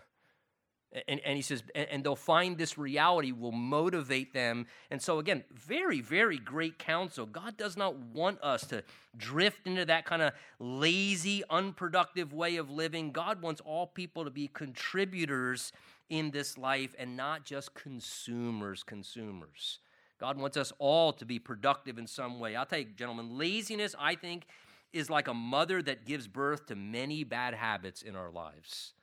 And, 1.08 1.20
and 1.24 1.36
he 1.36 1.42
says, 1.42 1.62
and, 1.74 1.88
and 1.90 2.04
they'll 2.04 2.16
find 2.16 2.56
this 2.56 2.78
reality 2.78 3.32
will 3.32 3.52
motivate 3.52 4.32
them. 4.32 4.66
And 4.90 5.00
so, 5.02 5.18
again, 5.18 5.44
very, 5.52 6.00
very 6.00 6.38
great 6.38 6.78
counsel. 6.78 7.26
God 7.26 7.56
does 7.56 7.76
not 7.76 7.96
want 7.96 8.42
us 8.42 8.66
to 8.68 8.82
drift 9.16 9.66
into 9.66 9.84
that 9.84 10.06
kind 10.06 10.22
of 10.22 10.32
lazy, 10.58 11.42
unproductive 11.50 12.32
way 12.32 12.56
of 12.56 12.70
living. 12.70 13.12
God 13.12 13.42
wants 13.42 13.60
all 13.60 13.86
people 13.86 14.24
to 14.24 14.30
be 14.30 14.48
contributors 14.48 15.72
in 16.08 16.30
this 16.30 16.56
life 16.56 16.94
and 16.98 17.16
not 17.16 17.44
just 17.44 17.74
consumers, 17.74 18.82
consumers. 18.82 19.80
God 20.18 20.38
wants 20.38 20.56
us 20.56 20.72
all 20.78 21.12
to 21.14 21.26
be 21.26 21.38
productive 21.38 21.98
in 21.98 22.06
some 22.06 22.40
way. 22.40 22.56
I'll 22.56 22.64
tell 22.64 22.78
you, 22.78 22.86
gentlemen, 22.96 23.36
laziness, 23.36 23.94
I 23.98 24.14
think, 24.14 24.46
is 24.92 25.10
like 25.10 25.28
a 25.28 25.34
mother 25.34 25.82
that 25.82 26.06
gives 26.06 26.26
birth 26.26 26.66
to 26.66 26.74
many 26.74 27.22
bad 27.22 27.52
habits 27.52 28.00
in 28.02 28.16
our 28.16 28.30
lives. 28.30 28.94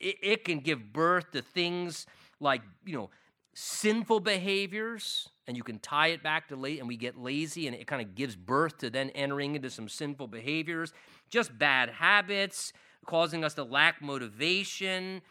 It, 0.00 0.16
it, 0.22 0.44
can 0.44 0.60
give 0.60 0.92
birth 0.92 1.30
to 1.32 1.42
things 1.42 2.06
like, 2.40 2.62
you 2.84 2.96
know, 2.96 3.10
sinful 3.54 4.20
behaviors, 4.20 5.28
and 5.46 5.56
you 5.56 5.62
can 5.62 5.78
tie 5.78 6.08
it 6.08 6.22
back 6.22 6.48
to 6.48 6.56
late, 6.56 6.78
and 6.78 6.86
we 6.86 6.96
get 6.96 7.18
lazy, 7.18 7.66
and 7.66 7.74
it 7.74 7.86
kind 7.86 8.00
of 8.00 8.14
gives 8.14 8.36
birth 8.36 8.78
to 8.78 8.90
then 8.90 9.10
entering 9.10 9.56
into 9.56 9.70
some 9.70 9.88
sinful 9.88 10.28
behaviors, 10.28 10.92
just 11.28 11.58
bad 11.58 11.90
habits, 11.90 12.72
causing 13.06 13.44
us 13.44 13.54
to 13.54 13.64
lack 13.64 14.00
motivation. 14.00 15.22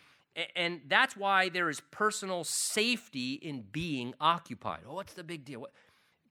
And 0.56 0.82
that's 0.88 1.16
why 1.16 1.50
there 1.50 1.70
is 1.70 1.82
personal 1.90 2.44
safety 2.44 3.34
in 3.34 3.64
being 3.72 4.14
occupied. 4.20 4.82
Oh, 4.88 4.96
what's 4.96 5.14
the 5.14 5.24
big 5.24 5.46
deal? 5.46 5.66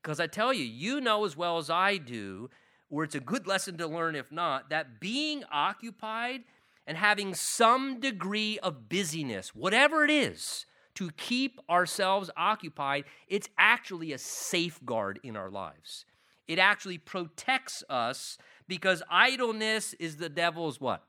Because 0.00 0.20
I 0.20 0.26
tell 0.26 0.52
you, 0.52 0.64
you 0.64 1.00
know 1.00 1.24
as 1.24 1.36
well 1.36 1.58
as 1.58 1.70
I 1.70 1.96
do, 1.96 2.50
or 2.90 3.04
it's 3.04 3.14
a 3.14 3.20
good 3.20 3.46
lesson 3.46 3.78
to 3.78 3.86
learn 3.86 4.14
if 4.14 4.30
not, 4.30 4.70
that 4.70 5.00
being 5.00 5.42
occupied 5.50 6.44
and 6.86 6.96
having 6.96 7.34
some 7.34 8.00
degree 8.00 8.58
of 8.60 8.88
busyness, 8.88 9.54
whatever 9.54 10.04
it 10.04 10.10
is, 10.10 10.66
to 10.94 11.10
keep 11.12 11.60
ourselves 11.68 12.30
occupied, 12.36 13.04
it's 13.28 13.48
actually 13.58 14.12
a 14.12 14.18
safeguard 14.18 15.20
in 15.22 15.36
our 15.36 15.50
lives. 15.50 16.06
It 16.48 16.58
actually 16.58 16.98
protects 16.98 17.82
us 17.90 18.38
because 18.68 19.02
idleness 19.10 19.94
is 19.94 20.16
the 20.16 20.28
devil's 20.28 20.80
what? 20.80 21.04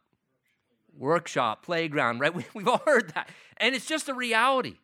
Workshop, 0.98 1.64
playground, 1.64 2.20
right? 2.20 2.34
We, 2.54 2.64
have 2.64 2.68
all 2.68 2.82
heard 2.86 3.14
that. 3.14 3.30
And 3.58 3.76
it's 3.76 3.86
just 3.86 4.10
a 4.10 4.14
reality. 4.14 4.78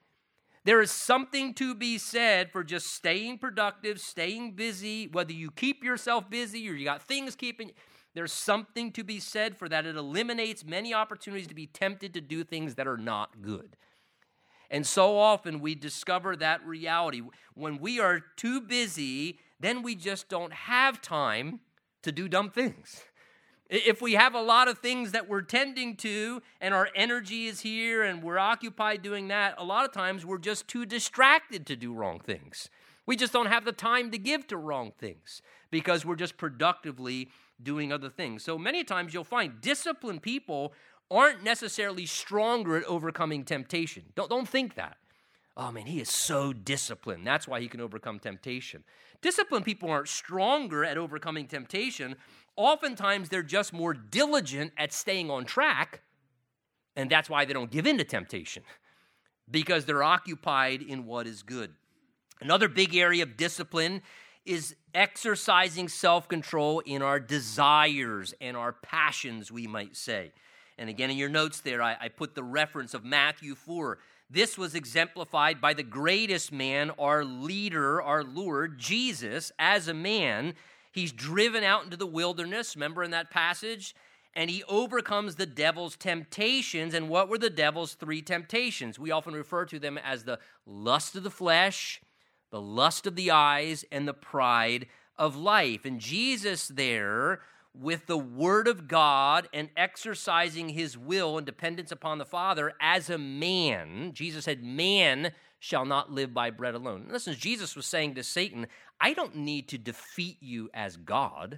There 0.63 0.81
is 0.81 0.91
something 0.91 1.53
to 1.55 1.75
be 1.75 1.97
said 1.97 2.51
for 2.51 2.63
just 2.63 2.87
staying 2.87 3.39
productive, 3.39 3.99
staying 3.99 4.53
busy, 4.53 5.07
whether 5.07 5.33
you 5.33 5.51
keep 5.51 5.83
yourself 5.83 6.29
busy 6.29 6.69
or 6.69 6.73
you 6.73 6.85
got 6.85 7.03
things 7.03 7.35
keeping 7.35 7.71
there's 8.13 8.31
something 8.31 8.91
to 8.91 9.03
be 9.03 9.19
said 9.19 9.57
for 9.57 9.67
that. 9.69 9.85
It 9.85 9.95
eliminates 9.95 10.63
many 10.63 10.93
opportunities 10.93 11.47
to 11.47 11.55
be 11.55 11.67
tempted 11.67 12.13
to 12.13 12.21
do 12.21 12.43
things 12.43 12.75
that 12.75 12.87
are 12.87 12.97
not 12.97 13.41
good. 13.41 13.75
And 14.69 14.85
so 14.85 15.17
often 15.17 15.59
we 15.59 15.75
discover 15.75 16.35
that 16.35 16.65
reality. 16.65 17.21
When 17.53 17.79
we 17.79 17.99
are 17.99 18.21
too 18.35 18.61
busy, 18.61 19.39
then 19.59 19.83
we 19.83 19.95
just 19.95 20.29
don't 20.29 20.53
have 20.53 21.01
time 21.01 21.59
to 22.01 22.11
do 22.11 22.27
dumb 22.27 22.49
things. 22.49 23.03
If 23.69 24.01
we 24.01 24.13
have 24.13 24.35
a 24.35 24.41
lot 24.41 24.67
of 24.67 24.79
things 24.79 25.11
that 25.13 25.29
we're 25.29 25.41
tending 25.41 25.95
to 25.97 26.41
and 26.61 26.73
our 26.73 26.89
energy 26.95 27.45
is 27.45 27.61
here 27.61 28.03
and 28.03 28.21
we're 28.21 28.37
occupied 28.37 29.01
doing 29.01 29.29
that, 29.29 29.55
a 29.57 29.63
lot 29.63 29.85
of 29.85 29.91
times 29.91 30.25
we're 30.25 30.37
just 30.37 30.67
too 30.67 30.85
distracted 30.85 31.65
to 31.67 31.75
do 31.75 31.93
wrong 31.93 32.19
things. 32.19 32.69
We 33.05 33.15
just 33.15 33.33
don't 33.33 33.47
have 33.47 33.65
the 33.65 33.71
time 33.71 34.11
to 34.11 34.17
give 34.17 34.47
to 34.47 34.57
wrong 34.57 34.91
things 34.97 35.41
because 35.71 36.05
we're 36.05 36.15
just 36.15 36.37
productively 36.37 37.29
doing 37.63 37.91
other 37.91 38.09
things. 38.09 38.43
So 38.43 38.57
many 38.57 38.83
times 38.83 39.13
you'll 39.13 39.23
find 39.23 39.61
disciplined 39.61 40.21
people 40.21 40.73
aren't 41.09 41.43
necessarily 41.43 42.05
stronger 42.05 42.77
at 42.77 42.83
overcoming 42.85 43.43
temptation. 43.43 44.03
Don't, 44.15 44.29
don't 44.29 44.47
think 44.47 44.75
that. 44.75 44.97
Oh 45.55 45.71
man, 45.71 45.85
he 45.85 46.01
is 46.01 46.09
so 46.09 46.51
disciplined. 46.51 47.27
That's 47.27 47.47
why 47.47 47.59
he 47.61 47.67
can 47.67 47.79
overcome 47.79 48.19
temptation. 48.19 48.83
Disciplined 49.21 49.65
people 49.65 49.89
aren't 49.89 50.07
stronger 50.07 50.83
at 50.83 50.97
overcoming 50.97 51.47
temptation. 51.47 52.15
Oftentimes, 52.55 53.29
they're 53.29 53.43
just 53.43 53.71
more 53.71 53.93
diligent 53.93 54.73
at 54.77 54.91
staying 54.91 55.29
on 55.29 55.45
track, 55.45 56.01
and 56.95 57.09
that's 57.09 57.29
why 57.29 57.45
they 57.45 57.53
don't 57.53 57.71
give 57.71 57.85
in 57.85 57.97
to 57.99 58.03
temptation 58.03 58.63
because 59.49 59.85
they're 59.85 60.03
occupied 60.03 60.81
in 60.81 61.05
what 61.05 61.27
is 61.27 61.43
good. 61.43 61.73
Another 62.41 62.67
big 62.67 62.95
area 62.95 63.23
of 63.23 63.37
discipline 63.37 64.01
is 64.45 64.75
exercising 64.93 65.87
self 65.87 66.27
control 66.27 66.79
in 66.79 67.01
our 67.01 67.19
desires 67.19 68.33
and 68.41 68.55
our 68.57 68.73
passions, 68.73 69.51
we 69.51 69.67
might 69.67 69.95
say. 69.95 70.31
And 70.77 70.89
again, 70.89 71.11
in 71.11 71.17
your 71.17 71.29
notes 71.29 71.61
there, 71.61 71.81
I, 71.81 71.95
I, 71.99 72.09
put 72.09 72.35
the 72.35 72.43
reference 72.43 72.93
of 72.93 73.05
Matthew 73.05 73.55
4. 73.55 73.99
This 74.29 74.57
was 74.57 74.73
exemplified 74.73 75.61
by 75.61 75.73
the 75.73 75.83
greatest 75.83 76.51
man, 76.51 76.91
our 76.97 77.23
leader, 77.23 78.01
our 78.01 78.23
Lord, 78.23 78.79
Jesus, 78.79 79.51
as 79.59 79.87
a 79.87 79.93
man. 79.93 80.55
He's 80.91 81.11
driven 81.11 81.63
out 81.63 81.83
into 81.83 81.97
the 81.97 82.07
wilderness, 82.07 82.75
remember 82.75 83.03
in 83.03 83.11
that 83.11 83.29
passage? 83.29 83.95
And 84.35 84.49
he 84.49 84.63
overcomes 84.63 85.35
the 85.35 85.45
devil's 85.45 85.95
temptations. 85.95 86.95
And 86.95 87.09
what 87.09 87.29
were 87.29 87.37
the 87.37 87.51
devil's 87.51 87.93
three 87.93 88.23
temptations? 88.23 88.97
We 88.97 89.11
often 89.11 89.35
refer 89.35 89.65
to 89.65 89.77
them 89.77 89.99
as 89.99 90.23
the 90.23 90.39
lust 90.65 91.15
of 91.15 91.21
the 91.21 91.29
flesh, 91.29 92.01
the 92.53 92.61
lust 92.61 93.07
of 93.07 93.15
the 93.15 93.31
eyes, 93.31 93.83
and 93.91 94.07
the 94.07 94.13
pride 94.13 94.85
of 95.17 95.35
life. 95.35 95.85
And 95.85 95.99
Jesus, 95.99 96.67
there, 96.67 97.41
with 97.73 98.05
the 98.05 98.17
Word 98.17 98.67
of 98.67 98.87
God 98.87 99.49
and 99.51 99.71
exercising 99.75 100.69
his 100.69 100.95
will 100.95 101.35
and 101.39 101.47
dependence 101.47 101.91
upon 101.91 102.19
the 102.19 102.25
Father 102.25 102.73
as 102.79 103.09
a 103.09 103.17
man, 103.17 104.11
Jesus 104.13 104.45
said, 104.45 104.61
Man 104.61 105.31
shall 105.57 105.83
not 105.83 106.11
live 106.11 106.31
by 106.31 106.51
bread 106.51 106.75
alone. 106.75 107.07
Listen, 107.09 107.33
Jesus 107.33 107.75
was 107.75 107.87
saying 107.87 108.13
to 108.13 108.23
Satan, 108.23 108.67
I 109.01 109.13
don't 109.13 109.37
need 109.37 109.67
to 109.69 109.79
defeat 109.79 110.37
you 110.39 110.69
as 110.75 110.95
God. 110.95 111.57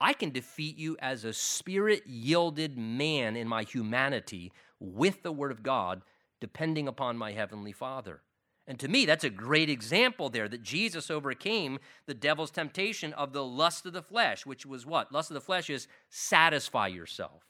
I 0.00 0.14
can 0.14 0.30
defeat 0.30 0.78
you 0.78 0.96
as 1.00 1.26
a 1.26 1.34
spirit 1.34 2.06
yielded 2.06 2.78
man 2.78 3.36
in 3.36 3.46
my 3.46 3.64
humanity 3.64 4.50
with 4.78 5.22
the 5.22 5.32
Word 5.32 5.52
of 5.52 5.62
God, 5.62 6.00
depending 6.40 6.88
upon 6.88 7.18
my 7.18 7.32
Heavenly 7.32 7.72
Father. 7.72 8.22
And 8.66 8.78
to 8.78 8.88
me, 8.88 9.04
that's 9.04 9.24
a 9.24 9.30
great 9.30 9.68
example 9.68 10.28
there 10.28 10.48
that 10.48 10.62
Jesus 10.62 11.10
overcame 11.10 11.78
the 12.06 12.14
devil's 12.14 12.50
temptation 12.50 13.12
of 13.14 13.32
the 13.32 13.44
lust 13.44 13.84
of 13.86 13.92
the 13.92 14.02
flesh, 14.02 14.46
which 14.46 14.64
was 14.64 14.86
what? 14.86 15.12
Lust 15.12 15.30
of 15.30 15.34
the 15.34 15.40
flesh 15.40 15.68
is 15.68 15.88
satisfy 16.08 16.86
yourself. 16.86 17.42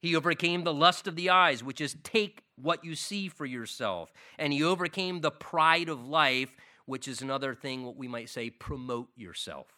He 0.00 0.16
overcame 0.16 0.64
the 0.64 0.74
lust 0.74 1.06
of 1.06 1.16
the 1.16 1.30
eyes, 1.30 1.64
which 1.64 1.80
is 1.80 1.96
take 2.02 2.42
what 2.56 2.84
you 2.84 2.94
see 2.94 3.28
for 3.28 3.46
yourself. 3.46 4.12
And 4.38 4.52
he 4.52 4.62
overcame 4.62 5.20
the 5.20 5.30
pride 5.30 5.88
of 5.88 6.06
life, 6.06 6.50
which 6.84 7.08
is 7.08 7.22
another 7.22 7.54
thing, 7.54 7.84
what 7.84 7.96
we 7.96 8.08
might 8.08 8.28
say, 8.28 8.50
promote 8.50 9.08
yourself. 9.16 9.68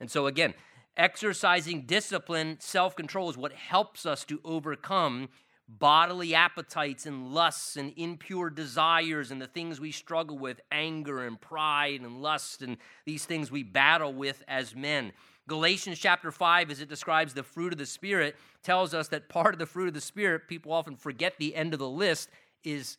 And 0.00 0.10
so, 0.10 0.26
again, 0.26 0.54
exercising 0.96 1.82
discipline, 1.82 2.56
self 2.60 2.96
control 2.96 3.30
is 3.30 3.36
what 3.36 3.52
helps 3.52 4.06
us 4.06 4.24
to 4.24 4.40
overcome 4.44 5.28
bodily 5.68 6.34
appetites 6.34 7.06
and 7.06 7.32
lusts 7.32 7.76
and 7.76 7.92
impure 7.96 8.50
desires 8.50 9.30
and 9.30 9.40
the 9.40 9.46
things 9.46 9.80
we 9.80 9.90
struggle 9.90 10.38
with 10.38 10.60
anger 10.70 11.24
and 11.24 11.40
pride 11.40 12.00
and 12.00 12.20
lust 12.20 12.62
and 12.62 12.76
these 13.06 13.24
things 13.24 13.50
we 13.50 13.62
battle 13.62 14.12
with 14.12 14.42
as 14.46 14.74
men. 14.74 15.12
Galatians 15.46 15.98
chapter 15.98 16.30
5, 16.30 16.70
as 16.70 16.80
it 16.80 16.88
describes 16.88 17.34
the 17.34 17.42
fruit 17.42 17.72
of 17.72 17.78
the 17.78 17.86
Spirit, 17.86 18.36
tells 18.62 18.94
us 18.94 19.08
that 19.08 19.28
part 19.28 19.54
of 19.54 19.58
the 19.58 19.66
fruit 19.66 19.88
of 19.88 19.94
the 19.94 20.00
Spirit, 20.00 20.48
people 20.48 20.72
often 20.72 20.96
forget 20.96 21.34
the 21.38 21.54
end 21.54 21.74
of 21.74 21.78
the 21.78 21.88
list, 21.88 22.30
is 22.62 22.96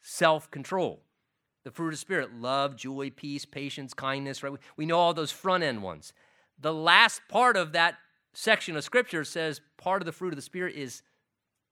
self 0.00 0.50
control. 0.50 1.02
The 1.64 1.70
fruit 1.70 1.88
of 1.88 1.92
the 1.92 1.98
Spirit 1.98 2.34
love, 2.34 2.76
joy, 2.76 3.10
peace, 3.10 3.44
patience, 3.44 3.94
kindness, 3.94 4.42
right? 4.42 4.52
We 4.76 4.86
know 4.86 4.98
all 4.98 5.14
those 5.14 5.30
front 5.30 5.64
end 5.64 5.82
ones. 5.82 6.12
The 6.58 6.72
last 6.72 7.22
part 7.28 7.56
of 7.56 7.72
that 7.72 7.96
section 8.32 8.76
of 8.76 8.84
Scripture 8.84 9.24
says 9.24 9.60
part 9.76 10.00
of 10.00 10.06
the 10.06 10.12
fruit 10.12 10.32
of 10.32 10.36
the 10.36 10.42
Spirit 10.42 10.74
is 10.74 11.02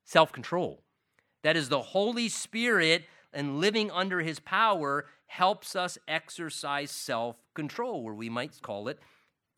self 0.05 0.31
control. 0.31 0.83
That 1.43 1.57
is, 1.57 1.69
the 1.69 1.81
Holy 1.81 2.29
Spirit 2.29 3.05
and 3.33 3.59
living 3.59 3.89
under 3.91 4.21
his 4.21 4.39
power 4.39 5.05
helps 5.27 5.75
us 5.75 5.97
exercise 6.07 6.91
self 6.91 7.37
control, 7.53 8.03
or 8.03 8.13
we 8.13 8.29
might 8.29 8.61
call 8.61 8.87
it 8.87 8.99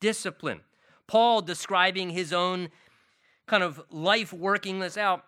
discipline. 0.00 0.60
Paul 1.06 1.42
describing 1.42 2.10
his 2.10 2.32
own 2.32 2.70
kind 3.46 3.62
of 3.62 3.80
life 3.90 4.32
working 4.32 4.80
this 4.80 4.96
out. 4.96 5.24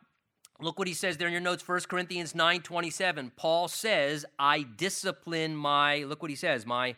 Look 0.58 0.78
what 0.78 0.88
he 0.88 0.94
says 0.94 1.18
there 1.18 1.26
in 1.26 1.32
your 1.32 1.42
notes, 1.42 1.66
1 1.66 1.80
Corinthians 1.88 2.34
9 2.34 2.62
27. 2.62 3.32
Paul 3.36 3.68
says, 3.68 4.24
I 4.38 4.62
discipline 4.62 5.54
my, 5.54 6.04
look 6.04 6.22
what 6.22 6.30
he 6.30 6.36
says, 6.36 6.64
my 6.64 6.96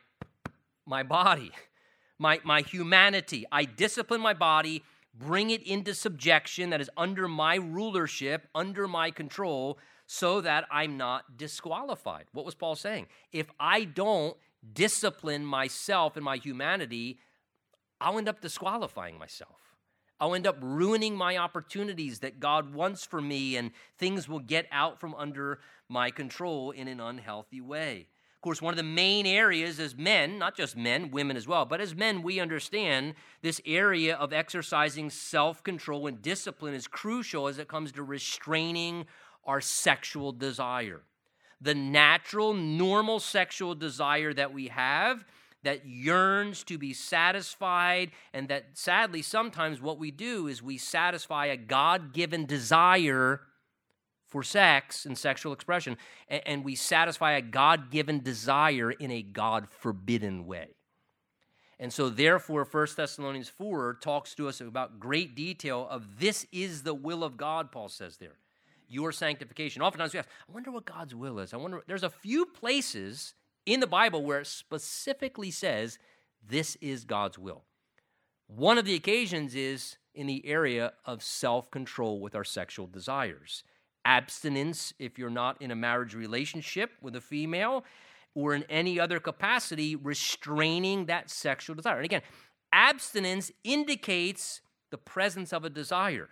my 0.87 1.03
body, 1.03 1.53
my, 2.19 2.41
my 2.45 2.63
humanity. 2.63 3.45
I 3.53 3.65
discipline 3.65 4.21
my 4.21 4.35
body 4.35 4.83
bring 5.15 5.51
it 5.51 5.63
into 5.63 5.95
subjection 5.95 6.71
that 6.71 6.81
is 6.81 6.91
under 6.97 7.29
my 7.29 7.57
rulership, 7.57 8.49
under 8.55 8.87
my 8.89 9.11
control, 9.11 9.79
so 10.07 10.41
that 10.41 10.67
I'm 10.71 10.97
not 10.97 11.37
disqualified. 11.37 12.27
What 12.33 12.47
was 12.47 12.55
Paul 12.55 12.77
saying? 12.77 13.09
If 13.33 13.51
I 13.61 13.85
don't 13.85 14.37
discipline 14.73 15.45
myself 15.45 16.17
and 16.17 16.25
my 16.25 16.37
humanity, 16.37 17.19
I'll 18.01 18.19
end 18.19 18.29
up 18.29 18.41
disqualifying 18.41 19.19
myself. 19.19 19.77
I'll 20.21 20.35
end 20.35 20.47
up 20.47 20.57
ruining 20.61 21.17
my 21.17 21.37
opportunities 21.37 22.21
that 22.21 22.41
God 22.41 22.75
wants 22.75 23.05
for 23.05 23.21
me, 23.21 23.57
and 23.57 23.71
things 23.99 24.29
will 24.29 24.41
get 24.41 24.67
out 24.73 24.99
from 24.99 25.15
under 25.15 25.61
my 25.89 26.11
control 26.11 26.71
in 26.73 26.89
an 26.89 27.01
unhealthy 27.01 27.61
way. 27.61 28.09
Of 28.39 28.43
course, 28.43 28.63
one 28.63 28.73
of 28.73 28.77
the 28.77 28.85
main 28.85 29.27
areas 29.27 29.81
as 29.81 29.97
men, 29.97 30.39
not 30.39 30.57
just 30.57 30.77
men, 30.77 31.11
women 31.11 31.37
as 31.37 31.49
well, 31.49 31.65
but 31.65 31.81
as 31.81 31.97
men, 31.97 32.23
we 32.23 32.39
understand 32.39 33.15
this 33.43 33.61
area 33.67 34.15
of 34.15 34.33
exercising 34.33 35.11
self 35.11 35.65
control 35.65 36.07
and 36.07 36.23
discipline 36.23 36.73
is 36.73 36.87
crucial 36.87 37.49
as 37.49 37.59
it 37.59 37.67
comes 37.67 37.91
to 37.91 38.05
restraining 38.05 39.07
our 39.45 39.61
sexual 39.61 40.31
desire. 40.31 41.01
The 41.61 41.75
natural, 41.75 42.55
normal 42.55 43.19
sexual 43.19 43.75
desire 43.75 44.33
that 44.35 44.53
we 44.53 44.69
have 44.69 45.25
that 45.65 45.85
yearns 45.85 46.63
to 46.63 46.79
be 46.79 46.93
satisfied, 46.93 48.13
and 48.33 48.47
that 48.51 48.67
sadly, 48.75 49.21
sometimes 49.21 49.81
what 49.81 49.99
we 49.99 50.13
do 50.13 50.47
is 50.47 50.63
we 50.63 50.79
satisfy 50.79 51.47
a 51.47 51.57
God 51.57 52.13
given 52.13 52.47
desire 52.47 53.41
for 54.29 54.43
sex 54.43 55.07
and 55.07 55.17
sexual 55.17 55.53
expression, 55.53 55.97
and, 56.29 56.65
we 56.65 56.75
satisfy 56.75 57.33
a 57.33 57.43
God 57.43 57.91
given 57.91 58.23
desire 58.23 58.91
in 58.91 59.11
a 59.11 59.23
God 59.23 59.69
forbidden 59.71 60.47
way. 60.47 60.69
And 61.81 61.93
so, 61.93 62.11
therefore, 62.11 62.67
1 62.71 62.87
Thessalonians 62.97 63.49
4 63.49 63.99
talks 64.03 64.35
to 64.35 64.49
us 64.49 64.61
about 64.61 64.99
great 64.99 65.35
detail 65.35 65.87
of 65.89 66.19
this 66.19 66.47
is 66.53 66.83
the 66.83 66.95
will 66.95 67.23
of 67.23 67.37
God, 67.37 67.71
Paul 67.71 67.89
says 67.89 68.17
there. 68.17 68.39
Your 68.89 69.13
sanctification. 69.13 69.83
Oftentimes 69.83 70.13
we 70.13 70.19
ask, 70.19 70.29
I 70.49 70.53
wonder 70.53 70.71
what 70.71 70.87
God's 70.87 71.15
will 71.15 71.39
is. 71.39 71.55
I 71.55 71.57
wonder, 71.57 71.83
there's 71.87 72.03
a 72.03 72.11
few 72.11 72.47
places 72.47 73.35
in 73.65 73.81
the 73.81 73.87
Bible 73.87 74.25
where 74.25 74.41
it 74.41 74.47
specifically 74.47 75.51
says 75.51 75.99
this 76.47 76.77
is 76.77 77.05
God's 77.05 77.39
will. 77.39 77.65
One 78.47 78.79
of 78.79 78.87
the 78.87 78.95
occasions 78.95 79.55
is 79.55 79.99
in 80.15 80.27
the 80.27 80.45
area 80.47 80.95
of 81.05 81.23
self 81.23 81.71
control 81.71 82.21
with 82.21 82.35
our 82.35 82.45
sexual 82.45 82.87
desires 82.87 83.63
abstinence 84.09 84.95
if 84.99 85.19
you're 85.19 85.29
not 85.29 85.61
in 85.61 85.71
a 85.71 85.77
marriage 85.77 86.15
relationship 86.15 86.93
with 87.03 87.15
a 87.15 87.21
female 87.21 87.85
or 88.35 88.55
in 88.55 88.65
any 88.71 88.99
other 88.99 89.21
capacity 89.21 89.97
restraining 89.97 91.05
that 91.07 91.29
sexual 91.29 91.77
desire. 91.77 91.97
And 91.97 92.07
again, 92.07 92.23
abstinence 92.73 93.53
indicates 93.65 94.63
the 94.91 94.97
presence 94.97 95.53
of 95.53 95.63
a 95.63 95.69
desire. 95.71 96.31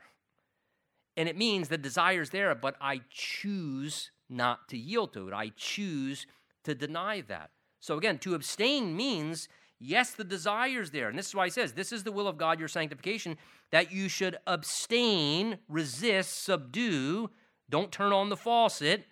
And 1.18 1.28
it 1.28 1.36
means 1.36 1.68
the 1.68 1.76
desire 1.76 2.22
is 2.22 2.30
there, 2.30 2.54
but 2.54 2.76
I 2.80 3.02
choose 3.10 4.10
not 4.30 4.68
to 4.70 4.78
yield 4.78 5.12
to 5.12 5.28
it. 5.28 5.34
I 5.34 5.52
choose 5.54 6.26
to 6.64 6.74
deny 6.74 7.20
that. 7.28 7.50
So 7.80 7.98
again, 7.98 8.18
to 8.20 8.34
abstain 8.34 8.96
means 8.96 9.48
yes, 9.78 10.12
the 10.12 10.24
desire 10.24 10.80
is 10.80 10.92
there. 10.92 11.10
And 11.10 11.18
this 11.18 11.28
is 11.28 11.34
why 11.34 11.44
he 11.44 11.50
says, 11.50 11.74
This 11.74 11.92
is 11.92 12.04
the 12.04 12.12
will 12.12 12.26
of 12.26 12.38
God, 12.38 12.58
your 12.58 12.68
sanctification, 12.68 13.36
that 13.70 13.92
you 13.92 14.08
should 14.08 14.38
abstain, 14.46 15.58
resist, 15.68 16.42
subdue 16.42 17.30
don't 17.68 17.92
turn 17.92 18.12
on 18.12 18.28
the 18.28 18.36
faucet, 18.36 19.06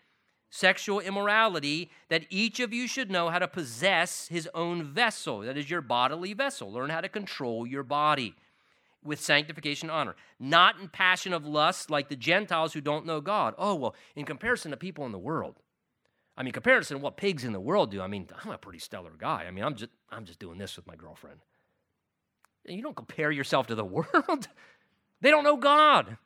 sexual 0.50 1.00
immorality, 1.00 1.90
that 2.08 2.24
each 2.30 2.60
of 2.60 2.72
you 2.72 2.86
should 2.86 3.10
know 3.10 3.28
how 3.28 3.38
to 3.38 3.48
possess 3.48 4.28
his 4.28 4.48
own 4.54 4.84
vessel, 4.84 5.40
that 5.40 5.56
is 5.56 5.70
your 5.70 5.80
bodily 5.80 6.32
vessel. 6.32 6.72
Learn 6.72 6.90
how 6.90 7.00
to 7.00 7.08
control 7.08 7.66
your 7.66 7.82
body 7.82 8.34
with 9.04 9.20
sanctification 9.20 9.90
honor, 9.90 10.16
not 10.40 10.80
in 10.80 10.88
passion 10.88 11.32
of 11.32 11.46
lust 11.46 11.90
like 11.90 12.08
the 12.08 12.16
Gentiles 12.16 12.72
who 12.72 12.80
don't 12.80 13.04
know 13.04 13.20
God. 13.20 13.54
Oh, 13.58 13.74
well, 13.74 13.94
in 14.16 14.24
comparison 14.24 14.70
to 14.70 14.76
people 14.76 15.04
in 15.04 15.12
the 15.12 15.18
world. 15.18 15.56
I 16.36 16.42
mean, 16.42 16.52
comparison 16.52 16.96
to 16.96 17.02
what 17.02 17.16
pigs 17.16 17.44
in 17.44 17.52
the 17.52 17.60
world 17.60 17.90
do. 17.90 18.00
I 18.00 18.08
mean, 18.08 18.28
I'm 18.42 18.50
a 18.50 18.58
pretty 18.58 18.80
stellar 18.80 19.12
guy. 19.16 19.44
I 19.46 19.50
mean, 19.50 19.64
I'm 19.64 19.76
just 19.76 19.90
I'm 20.10 20.24
just 20.24 20.40
doing 20.40 20.58
this 20.58 20.76
with 20.76 20.86
my 20.86 20.96
girlfriend. 20.96 21.40
You 22.66 22.82
don't 22.82 22.96
compare 22.96 23.30
yourself 23.30 23.66
to 23.68 23.74
the 23.74 23.84
world. 23.84 24.48
they 25.20 25.30
don't 25.30 25.44
know 25.44 25.56
God. 25.56 26.16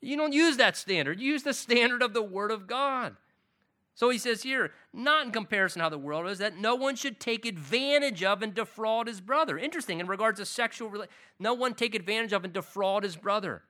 You 0.00 0.16
don't 0.16 0.32
use 0.32 0.56
that 0.56 0.76
standard. 0.76 1.20
You 1.20 1.32
use 1.32 1.42
the 1.42 1.54
standard 1.54 2.02
of 2.02 2.14
the 2.14 2.22
Word 2.22 2.50
of 2.50 2.66
God. 2.66 3.16
So 3.94 4.08
he 4.08 4.16
says 4.16 4.42
here, 4.42 4.72
not 4.94 5.26
in 5.26 5.32
comparison 5.32 5.82
how 5.82 5.90
the 5.90 5.98
world 5.98 6.26
is, 6.28 6.38
that 6.38 6.56
no 6.56 6.74
one 6.74 6.96
should 6.96 7.20
take 7.20 7.44
advantage 7.44 8.24
of 8.24 8.42
and 8.42 8.54
defraud 8.54 9.08
his 9.08 9.20
brother. 9.20 9.58
Interesting 9.58 10.00
in 10.00 10.06
regards 10.06 10.40
to 10.40 10.46
sexual, 10.46 11.04
no 11.38 11.52
one 11.52 11.74
take 11.74 11.94
advantage 11.94 12.32
of 12.32 12.44
and 12.44 12.52
defraud 12.52 13.02
his 13.02 13.16
brother. 13.16 13.62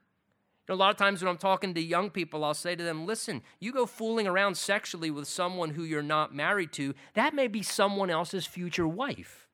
You 0.69 0.73
know, 0.73 0.75
a 0.77 0.77
lot 0.77 0.91
of 0.91 0.99
times 0.99 1.21
when 1.21 1.29
I'm 1.29 1.37
talking 1.37 1.75
to 1.75 1.83
young 1.83 2.11
people, 2.11 2.45
I'll 2.45 2.55
say 2.55 2.77
to 2.77 2.85
them, 2.85 3.07
listen, 3.07 3.43
you 3.59 3.73
go 3.73 3.87
fooling 3.87 4.29
around 4.29 4.57
sexually 4.57 5.11
with 5.11 5.27
someone 5.27 5.71
who 5.71 5.83
you're 5.83 6.01
not 6.01 6.33
married 6.33 6.73
to, 6.75 6.95
that 7.15 7.35
may 7.35 7.49
be 7.49 7.65
someone 7.65 8.11
else's 8.11 8.47
future 8.47 8.87
wife. 8.87 9.49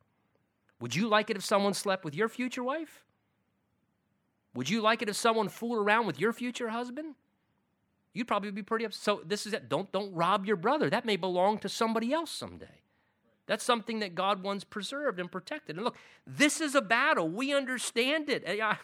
Would 0.80 0.94
you 0.94 1.08
like 1.08 1.30
it 1.30 1.38
if 1.38 1.44
someone 1.44 1.72
slept 1.72 2.04
with 2.04 2.14
your 2.14 2.28
future 2.28 2.62
wife? 2.62 3.05
Would 4.56 4.70
you 4.70 4.80
like 4.80 5.02
it 5.02 5.08
if 5.08 5.16
someone 5.16 5.48
fooled 5.48 5.78
around 5.78 6.06
with 6.06 6.18
your 6.18 6.32
future 6.32 6.70
husband? 6.70 7.14
You'd 8.14 8.26
probably 8.26 8.50
be 8.50 8.62
pretty 8.62 8.86
upset. 8.86 9.02
So 9.02 9.20
this 9.24 9.46
is 9.46 9.52
it. 9.52 9.68
Don't 9.68 9.92
don't 9.92 10.12
rob 10.14 10.46
your 10.46 10.56
brother. 10.56 10.88
That 10.88 11.04
may 11.04 11.16
belong 11.16 11.58
to 11.58 11.68
somebody 11.68 12.12
else 12.14 12.30
someday. 12.30 12.80
That's 13.46 13.62
something 13.62 14.00
that 14.00 14.14
God 14.14 14.42
wants 14.42 14.64
preserved 14.64 15.20
and 15.20 15.30
protected. 15.30 15.76
And 15.76 15.84
look, 15.84 15.94
this 16.26 16.60
is 16.60 16.74
a 16.74 16.80
battle. 16.80 17.28
We 17.28 17.54
understand 17.54 18.28
it. 18.28 18.44
I, 18.48 18.76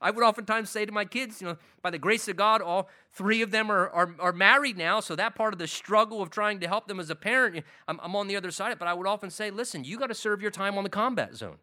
I 0.00 0.10
would 0.10 0.24
oftentimes 0.24 0.70
say 0.70 0.86
to 0.86 0.92
my 0.92 1.04
kids, 1.04 1.42
you 1.42 1.48
know, 1.48 1.56
by 1.82 1.90
the 1.90 1.98
grace 1.98 2.26
of 2.26 2.36
God, 2.36 2.62
all 2.62 2.88
three 3.12 3.42
of 3.42 3.50
them 3.50 3.70
are, 3.70 3.90
are, 3.90 4.14
are 4.18 4.32
married 4.32 4.78
now. 4.78 5.00
So 5.00 5.14
that 5.16 5.34
part 5.34 5.52
of 5.52 5.58
the 5.58 5.66
struggle 5.66 6.22
of 6.22 6.30
trying 6.30 6.60
to 6.60 6.68
help 6.68 6.88
them 6.88 7.00
as 7.00 7.10
a 7.10 7.14
parent, 7.14 7.64
I'm, 7.86 8.00
I'm 8.02 8.16
on 8.16 8.28
the 8.28 8.36
other 8.36 8.50
side 8.50 8.68
of 8.68 8.76
it. 8.76 8.78
But 8.78 8.88
I 8.88 8.94
would 8.94 9.06
often 9.06 9.28
say, 9.28 9.50
listen, 9.50 9.84
you 9.84 9.98
got 9.98 10.06
to 10.06 10.14
serve 10.14 10.40
your 10.40 10.52
time 10.52 10.78
on 10.78 10.84
the 10.84 10.90
combat 10.90 11.34
zone. 11.34 11.56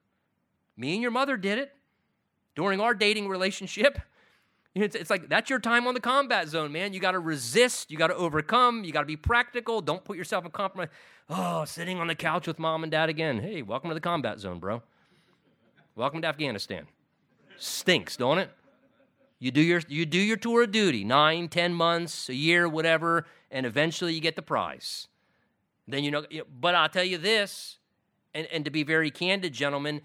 Me 0.77 0.93
and 0.93 1.01
your 1.01 1.11
mother 1.11 1.37
did 1.37 1.57
it 1.57 1.71
during 2.55 2.79
our 2.79 2.93
dating 2.93 3.27
relationship. 3.27 3.99
It's, 4.73 4.95
it's 4.95 5.09
like 5.09 5.29
that's 5.29 5.49
your 5.49 5.59
time 5.59 5.87
on 5.87 5.93
the 5.93 6.01
combat 6.01 6.49
zone, 6.49 6.71
man. 6.71 6.91
You 6.91 6.99
got 6.99 7.11
to 7.11 7.19
resist, 7.19 7.89
you 7.91 7.97
got 7.97 8.07
to 8.07 8.15
overcome, 8.15 8.83
you 8.83 8.91
got 8.91 9.01
to 9.01 9.07
be 9.07 9.15
practical. 9.15 9.79
Don't 9.79 10.03
put 10.03 10.17
yourself 10.17 10.43
in 10.43 10.51
compromise. 10.51 10.89
Oh, 11.29 11.63
sitting 11.63 11.99
on 11.99 12.07
the 12.07 12.15
couch 12.15 12.45
with 12.45 12.59
mom 12.59 12.83
and 12.83 12.91
dad 12.91 13.07
again. 13.07 13.39
Hey, 13.39 13.61
welcome 13.61 13.89
to 13.89 13.93
the 13.93 14.01
combat 14.01 14.39
zone, 14.39 14.59
bro. 14.59 14.81
Welcome 15.95 16.21
to 16.23 16.27
Afghanistan. 16.27 16.87
Stinks, 17.57 18.17
don't 18.17 18.37
it? 18.37 18.49
You 19.39 19.51
do 19.51 19.61
your 19.61 19.81
you 19.87 20.05
do 20.05 20.17
your 20.17 20.35
tour 20.37 20.63
of 20.63 20.71
duty, 20.71 21.05
nine, 21.05 21.47
ten 21.47 21.73
months, 21.73 22.27
a 22.27 22.33
year, 22.33 22.67
whatever, 22.67 23.25
and 23.51 23.65
eventually 23.65 24.13
you 24.13 24.19
get 24.19 24.35
the 24.35 24.41
prize. 24.41 25.07
Then 25.87 26.03
you 26.03 26.11
know. 26.11 26.25
But 26.59 26.75
I'll 26.75 26.89
tell 26.89 27.03
you 27.03 27.17
this, 27.17 27.77
and, 28.33 28.45
and 28.51 28.65
to 28.65 28.71
be 28.71 28.83
very 28.83 29.09
candid, 29.09 29.53
gentlemen, 29.53 30.01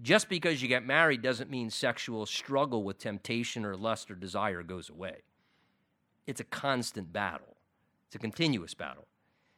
just 0.00 0.28
because 0.28 0.62
you 0.62 0.68
get 0.68 0.86
married 0.86 1.22
doesn't 1.22 1.50
mean 1.50 1.70
sexual 1.70 2.24
struggle 2.26 2.84
with 2.84 2.98
temptation 2.98 3.64
or 3.64 3.76
lust 3.76 4.10
or 4.10 4.14
desire 4.14 4.62
goes 4.62 4.88
away. 4.88 5.22
It's 6.26 6.40
a 6.40 6.44
constant 6.44 7.12
battle, 7.12 7.56
it's 8.06 8.16
a 8.16 8.20
continuous 8.20 8.74
battle. 8.74 9.06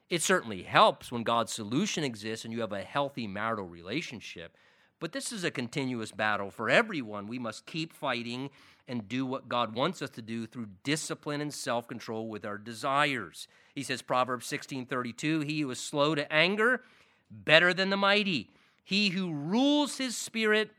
It 0.09 0.23
certainly 0.23 0.65
helps 0.65 1.13
when 1.13 1.23
God's 1.23 1.53
solution 1.53 2.03
exists 2.03 2.45
and 2.45 2.53
you 2.53 2.63
have 2.63 2.73
a 2.73 2.83
healthy 2.83 3.29
marital 3.29 3.67
relationship, 3.67 4.57
but 4.99 5.13
this 5.13 5.31
is 5.31 5.45
a 5.45 5.53
continuous 5.53 6.11
battle 6.11 6.51
for 6.51 6.69
everyone. 6.69 7.29
We 7.29 7.39
must 7.39 7.65
keep 7.65 7.93
fighting 7.93 8.51
and 8.89 9.09
do 9.09 9.25
what 9.25 9.49
God 9.49 9.75
wants 9.75 10.03
us 10.03 10.11
to 10.11 10.23
do 10.23 10.47
through 10.47 10.67
discipline 10.83 11.41
and 11.41 11.55
self 11.55 11.87
control 11.87 12.29
with 12.29 12.45
our 12.45 12.59
desires. 12.59 13.47
He 13.73 13.85
says, 13.85 14.03
Proverbs 14.03 14.47
16 14.47 14.87
32, 14.87 15.41
He 15.41 15.61
who 15.61 15.71
is 15.71 15.79
slow 15.79 16.17
to 16.17 16.31
anger, 16.33 16.83
better 17.31 17.73
than 17.73 17.91
the 17.91 17.97
mighty 17.97 18.51
he 18.91 19.11
who 19.11 19.33
rules 19.33 19.99
his 19.99 20.17
spirit 20.17 20.73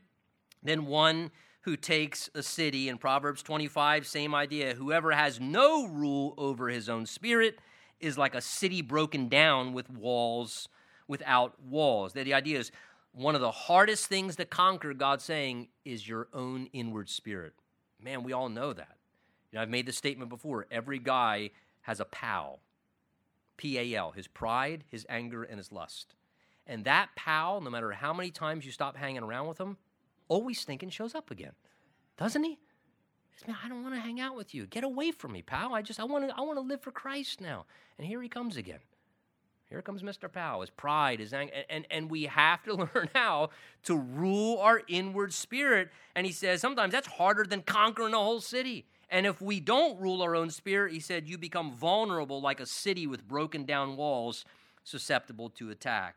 than 0.62 0.84
one 0.84 1.30
who 1.62 1.78
takes 1.78 2.28
a 2.34 2.42
city. 2.42 2.90
In 2.90 2.98
Proverbs 2.98 3.42
25, 3.42 4.06
same 4.06 4.34
idea. 4.34 4.74
Whoever 4.74 5.12
has 5.12 5.40
no 5.40 5.86
rule 5.86 6.34
over 6.36 6.68
his 6.68 6.90
own 6.90 7.06
spirit 7.06 7.58
is 8.00 8.18
like 8.18 8.34
a 8.34 8.42
city 8.42 8.82
broken 8.82 9.30
down 9.30 9.72
with 9.72 9.88
walls 9.88 10.68
without 11.08 11.54
walls. 11.64 12.12
The 12.12 12.34
idea 12.34 12.58
is 12.58 12.70
one 13.12 13.34
of 13.34 13.40
the 13.40 13.50
hardest 13.50 14.08
things 14.08 14.36
to 14.36 14.44
conquer, 14.44 14.92
God's 14.92 15.24
saying, 15.24 15.68
is 15.86 16.06
your 16.06 16.28
own 16.34 16.68
inward 16.74 17.08
spirit. 17.08 17.54
Man, 17.98 18.24
we 18.24 18.34
all 18.34 18.50
know 18.50 18.74
that. 18.74 18.98
You 19.50 19.56
know, 19.56 19.62
I've 19.62 19.70
made 19.70 19.86
the 19.86 19.92
statement 19.92 20.28
before 20.28 20.66
every 20.70 20.98
guy 20.98 21.48
has 21.80 21.98
a 21.98 22.04
pal, 22.04 22.60
P 23.56 23.78
A 23.78 23.96
L, 23.96 24.10
his 24.10 24.26
pride, 24.26 24.84
his 24.90 25.06
anger, 25.08 25.44
and 25.44 25.56
his 25.56 25.72
lust. 25.72 26.14
And 26.66 26.84
that 26.84 27.10
pal, 27.16 27.60
no 27.60 27.70
matter 27.70 27.90
how 27.92 28.12
many 28.12 28.30
times 28.30 28.64
you 28.64 28.72
stop 28.72 28.96
hanging 28.96 29.22
around 29.22 29.48
with 29.48 29.58
him, 29.58 29.76
always 30.28 30.64
thinking 30.64 30.90
shows 30.90 31.14
up 31.14 31.30
again. 31.30 31.52
Doesn't 32.16 32.44
he? 32.44 32.58
Man, 33.46 33.56
I 33.64 33.68
don't 33.68 33.82
want 33.82 33.94
to 33.94 34.00
hang 34.00 34.20
out 34.20 34.36
with 34.36 34.54
you. 34.54 34.66
Get 34.66 34.84
away 34.84 35.10
from 35.10 35.32
me, 35.32 35.42
pal. 35.42 35.74
I 35.74 35.82
just 35.82 35.98
I 35.98 36.04
want 36.04 36.28
to 36.28 36.34
I 36.36 36.42
want 36.42 36.58
to 36.58 36.62
live 36.62 36.80
for 36.80 36.92
Christ 36.92 37.40
now. 37.40 37.64
And 37.98 38.06
here 38.06 38.22
he 38.22 38.28
comes 38.28 38.56
again. 38.56 38.78
Here 39.68 39.82
comes 39.82 40.02
Mr. 40.02 40.30
Powell, 40.30 40.60
his 40.60 40.70
pride, 40.70 41.18
his 41.18 41.32
anger, 41.32 41.52
and, 41.54 41.64
and, 41.70 41.86
and 41.90 42.10
we 42.10 42.24
have 42.24 42.62
to 42.64 42.74
learn 42.94 43.08
how 43.14 43.50
to 43.84 43.96
rule 43.96 44.58
our 44.58 44.82
inward 44.86 45.32
spirit. 45.32 45.88
And 46.14 46.26
he 46.26 46.32
says 46.32 46.60
sometimes 46.60 46.92
that's 46.92 47.08
harder 47.08 47.44
than 47.44 47.62
conquering 47.62 48.14
a 48.14 48.18
whole 48.18 48.40
city. 48.40 48.84
And 49.10 49.26
if 49.26 49.40
we 49.40 49.60
don't 49.60 49.98
rule 49.98 50.22
our 50.22 50.36
own 50.36 50.50
spirit, 50.50 50.92
he 50.92 51.00
said, 51.00 51.28
you 51.28 51.36
become 51.36 51.72
vulnerable 51.72 52.40
like 52.40 52.60
a 52.60 52.66
city 52.66 53.06
with 53.06 53.26
broken 53.26 53.64
down 53.64 53.96
walls 53.96 54.44
susceptible 54.84 55.50
to 55.50 55.70
attack. 55.70 56.16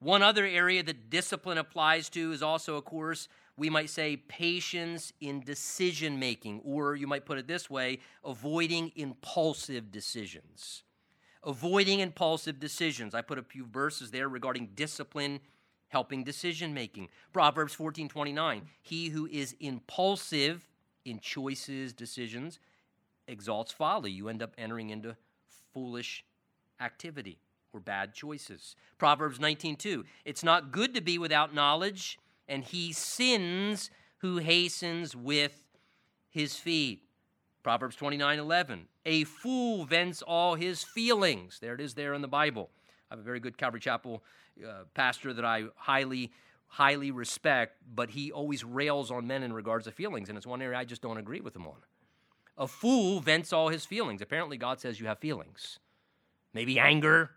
One 0.00 0.22
other 0.22 0.46
area 0.46 0.82
that 0.82 1.10
discipline 1.10 1.58
applies 1.58 2.08
to 2.10 2.32
is 2.32 2.42
also, 2.42 2.76
of 2.76 2.86
course, 2.86 3.28
we 3.58 3.68
might 3.68 3.90
say 3.90 4.16
patience 4.16 5.12
in 5.20 5.40
decision 5.40 6.18
making, 6.18 6.62
or 6.64 6.96
you 6.96 7.06
might 7.06 7.26
put 7.26 7.36
it 7.36 7.46
this 7.46 7.68
way 7.68 7.98
avoiding 8.24 8.92
impulsive 8.96 9.92
decisions. 9.92 10.84
Avoiding 11.44 12.00
impulsive 12.00 12.58
decisions. 12.58 13.14
I 13.14 13.20
put 13.20 13.38
a 13.38 13.42
few 13.42 13.66
verses 13.66 14.10
there 14.10 14.28
regarding 14.28 14.70
discipline 14.74 15.40
helping 15.88 16.24
decision 16.24 16.72
making. 16.72 17.08
Proverbs 17.34 17.74
14 17.74 18.08
29. 18.08 18.62
He 18.80 19.08
who 19.10 19.26
is 19.26 19.54
impulsive 19.60 20.66
in 21.04 21.18
choices, 21.20 21.92
decisions, 21.92 22.58
exalts 23.28 23.72
folly. 23.72 24.10
You 24.10 24.30
end 24.30 24.42
up 24.42 24.54
entering 24.56 24.88
into 24.88 25.16
foolish 25.74 26.24
activity 26.80 27.38
or 27.72 27.80
bad 27.80 28.14
choices. 28.14 28.76
Proverbs 28.98 29.38
19:2 29.38 30.04
It's 30.24 30.44
not 30.44 30.72
good 30.72 30.94
to 30.94 31.00
be 31.00 31.18
without 31.18 31.54
knowledge, 31.54 32.18
and 32.48 32.64
he 32.64 32.92
sins 32.92 33.90
who 34.18 34.38
hastens 34.38 35.16
with 35.16 35.64
his 36.28 36.56
feet. 36.56 37.04
Proverbs 37.62 37.96
29:11 37.96 38.86
A 39.04 39.24
fool 39.24 39.84
vents 39.84 40.22
all 40.22 40.54
his 40.54 40.82
feelings. 40.82 41.58
There 41.60 41.74
it 41.74 41.80
is 41.80 41.94
there 41.94 42.14
in 42.14 42.22
the 42.22 42.28
Bible. 42.28 42.70
I 43.10 43.14
have 43.14 43.20
a 43.20 43.24
very 43.24 43.40
good 43.40 43.58
Calvary 43.58 43.80
Chapel 43.80 44.22
uh, 44.66 44.84
pastor 44.94 45.32
that 45.32 45.44
I 45.44 45.64
highly 45.76 46.32
highly 46.68 47.10
respect, 47.10 47.78
but 47.94 48.10
he 48.10 48.30
always 48.30 48.62
rails 48.62 49.10
on 49.10 49.26
men 49.26 49.42
in 49.42 49.52
regards 49.52 49.86
to 49.86 49.90
feelings, 49.92 50.28
and 50.28 50.38
it's 50.38 50.46
one 50.46 50.62
area 50.62 50.78
I 50.78 50.84
just 50.84 51.02
don't 51.02 51.18
agree 51.18 51.40
with 51.40 51.54
him 51.56 51.66
on. 51.66 51.76
A 52.56 52.68
fool 52.68 53.20
vents 53.20 53.52
all 53.52 53.70
his 53.70 53.84
feelings. 53.84 54.22
Apparently, 54.22 54.56
God 54.56 54.80
says 54.80 55.00
you 55.00 55.06
have 55.06 55.18
feelings. 55.18 55.80
Maybe 56.54 56.78
anger, 56.78 57.32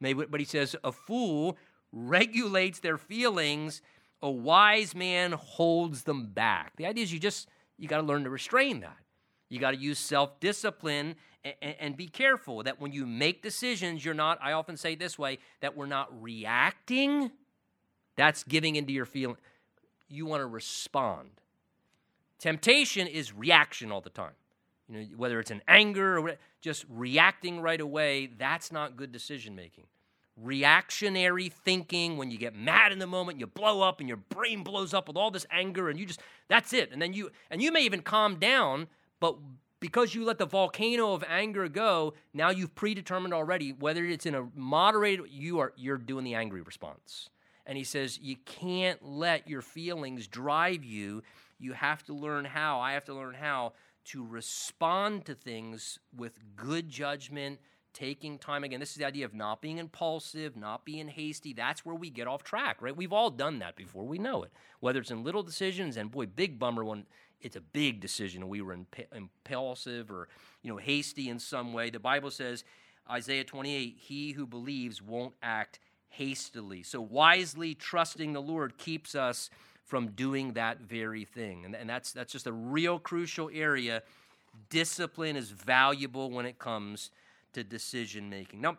maybe, 0.00 0.24
but 0.26 0.40
he 0.40 0.46
says 0.46 0.76
a 0.84 0.92
fool 0.92 1.56
regulates 1.92 2.80
their 2.80 2.98
feelings. 2.98 3.82
A 4.22 4.30
wise 4.30 4.94
man 4.94 5.32
holds 5.32 6.02
them 6.04 6.26
back. 6.26 6.72
The 6.76 6.86
idea 6.86 7.04
is 7.04 7.12
you 7.12 7.20
just 7.20 7.48
you 7.78 7.88
got 7.88 7.98
to 7.98 8.02
learn 8.02 8.24
to 8.24 8.30
restrain 8.30 8.80
that. 8.80 8.96
You 9.48 9.60
got 9.60 9.72
to 9.72 9.76
use 9.76 9.98
self 9.98 10.40
discipline 10.40 11.16
and, 11.62 11.76
and, 11.78 11.96
be 11.96 12.08
careful 12.08 12.64
that 12.64 12.80
when 12.80 12.92
you 12.92 13.06
make 13.06 13.42
decisions, 13.42 14.04
you're 14.04 14.14
not, 14.14 14.38
I 14.42 14.52
often 14.52 14.76
say 14.76 14.96
this 14.96 15.16
way, 15.16 15.38
that 15.60 15.76
we're 15.76 15.86
not 15.86 16.08
reacting. 16.20 17.30
That's 18.16 18.42
giving 18.42 18.74
into 18.74 18.92
your 18.92 19.04
feeling. 19.04 19.36
You 20.08 20.26
want 20.26 20.40
to 20.40 20.46
respond. 20.46 21.30
Temptation 22.38 23.06
is 23.06 23.32
reaction 23.32 23.92
all 23.92 24.00
the 24.00 24.10
time. 24.10 24.32
You 24.88 25.00
know, 25.00 25.06
whether 25.16 25.40
it's 25.40 25.50
an 25.50 25.62
anger 25.66 26.18
or 26.18 26.36
just 26.60 26.84
reacting 26.88 27.60
right 27.60 27.80
away, 27.80 28.30
that's 28.38 28.70
not 28.70 28.96
good 28.96 29.12
decision 29.12 29.54
making. 29.54 29.84
Reactionary 30.36 31.48
thinking, 31.48 32.16
when 32.18 32.30
you 32.30 32.38
get 32.38 32.54
mad 32.54 32.92
in 32.92 32.98
the 32.98 33.06
moment, 33.06 33.40
you 33.40 33.46
blow 33.46 33.82
up 33.82 34.00
and 34.00 34.08
your 34.08 34.18
brain 34.18 34.62
blows 34.62 34.92
up 34.92 35.08
with 35.08 35.16
all 35.16 35.30
this 35.30 35.46
anger, 35.50 35.88
and 35.88 35.98
you 35.98 36.06
just, 36.06 36.20
that's 36.48 36.72
it. 36.72 36.92
And 36.92 37.00
then 37.00 37.12
you, 37.12 37.30
and 37.50 37.62
you 37.62 37.72
may 37.72 37.82
even 37.82 38.02
calm 38.02 38.36
down, 38.36 38.86
but 39.18 39.36
because 39.80 40.14
you 40.14 40.24
let 40.24 40.38
the 40.38 40.46
volcano 40.46 41.12
of 41.12 41.24
anger 41.28 41.68
go, 41.68 42.14
now 42.32 42.50
you've 42.50 42.74
predetermined 42.74 43.34
already 43.34 43.72
whether 43.72 44.04
it's 44.04 44.26
in 44.26 44.34
a 44.34 44.48
moderated 44.54 45.26
you 45.30 45.58
are 45.58 45.72
you're 45.76 45.98
doing 45.98 46.24
the 46.24 46.34
angry 46.34 46.60
response. 46.60 47.30
And 47.66 47.76
he 47.76 47.84
says 47.84 48.18
you 48.20 48.36
can't 48.44 49.04
let 49.04 49.48
your 49.48 49.62
feelings 49.62 50.26
drive 50.26 50.84
you. 50.84 51.22
You 51.58 51.72
have 51.72 52.04
to 52.04 52.14
learn 52.14 52.44
how. 52.44 52.80
I 52.80 52.92
have 52.92 53.04
to 53.06 53.14
learn 53.14 53.34
how 53.34 53.72
to 54.06 54.24
respond 54.24 55.24
to 55.26 55.34
things 55.34 55.98
with 56.16 56.38
good 56.56 56.88
judgment, 56.88 57.58
taking 57.92 58.38
time 58.38 58.62
again. 58.62 58.78
This 58.78 58.90
is 58.90 58.96
the 58.96 59.04
idea 59.04 59.24
of 59.24 59.34
not 59.34 59.62
being 59.62 59.78
impulsive, 59.78 60.56
not 60.56 60.84
being 60.84 61.08
hasty. 61.08 61.52
That's 61.52 61.84
where 61.84 61.94
we 61.94 62.10
get 62.10 62.26
off 62.26 62.44
track, 62.44 62.82
right? 62.82 62.96
We've 62.96 63.12
all 63.12 63.30
done 63.30 63.58
that 63.60 63.74
before. 63.74 64.04
We 64.04 64.18
know 64.18 64.42
it. 64.42 64.52
Whether 64.80 65.00
it's 65.00 65.10
in 65.10 65.24
little 65.24 65.42
decisions 65.42 65.96
and 65.96 66.10
boy, 66.10 66.26
big 66.26 66.58
bummer 66.58 66.84
when 66.84 67.06
it's 67.40 67.56
a 67.56 67.60
big 67.60 68.00
decision. 68.00 68.42
and 68.42 68.50
We 68.50 68.60
were 68.60 68.74
imp- 68.74 69.12
impulsive 69.14 70.10
or 70.10 70.28
you 70.62 70.70
know 70.70 70.78
hasty 70.78 71.28
in 71.28 71.38
some 71.38 71.72
way. 71.72 71.90
The 71.90 71.98
Bible 71.98 72.30
says, 72.30 72.64
Isaiah 73.10 73.44
28, 73.44 73.96
he 73.98 74.32
who 74.32 74.46
believes 74.46 75.00
won't 75.00 75.34
act 75.42 75.78
hastily. 76.08 76.82
So 76.82 77.00
wisely 77.00 77.74
trusting 77.74 78.32
the 78.32 78.42
Lord 78.42 78.78
keeps 78.78 79.14
us 79.14 79.50
from 79.86 80.08
doing 80.08 80.52
that 80.52 80.80
very 80.80 81.24
thing. 81.24 81.64
And, 81.64 81.74
and 81.74 81.88
that's 81.88 82.12
that's 82.12 82.32
just 82.32 82.46
a 82.46 82.52
real 82.52 82.98
crucial 82.98 83.50
area. 83.52 84.02
Discipline 84.68 85.36
is 85.36 85.50
valuable 85.50 86.30
when 86.30 86.44
it 86.44 86.58
comes 86.58 87.10
to 87.52 87.64
decision 87.64 88.28
making. 88.28 88.60
Now, 88.60 88.76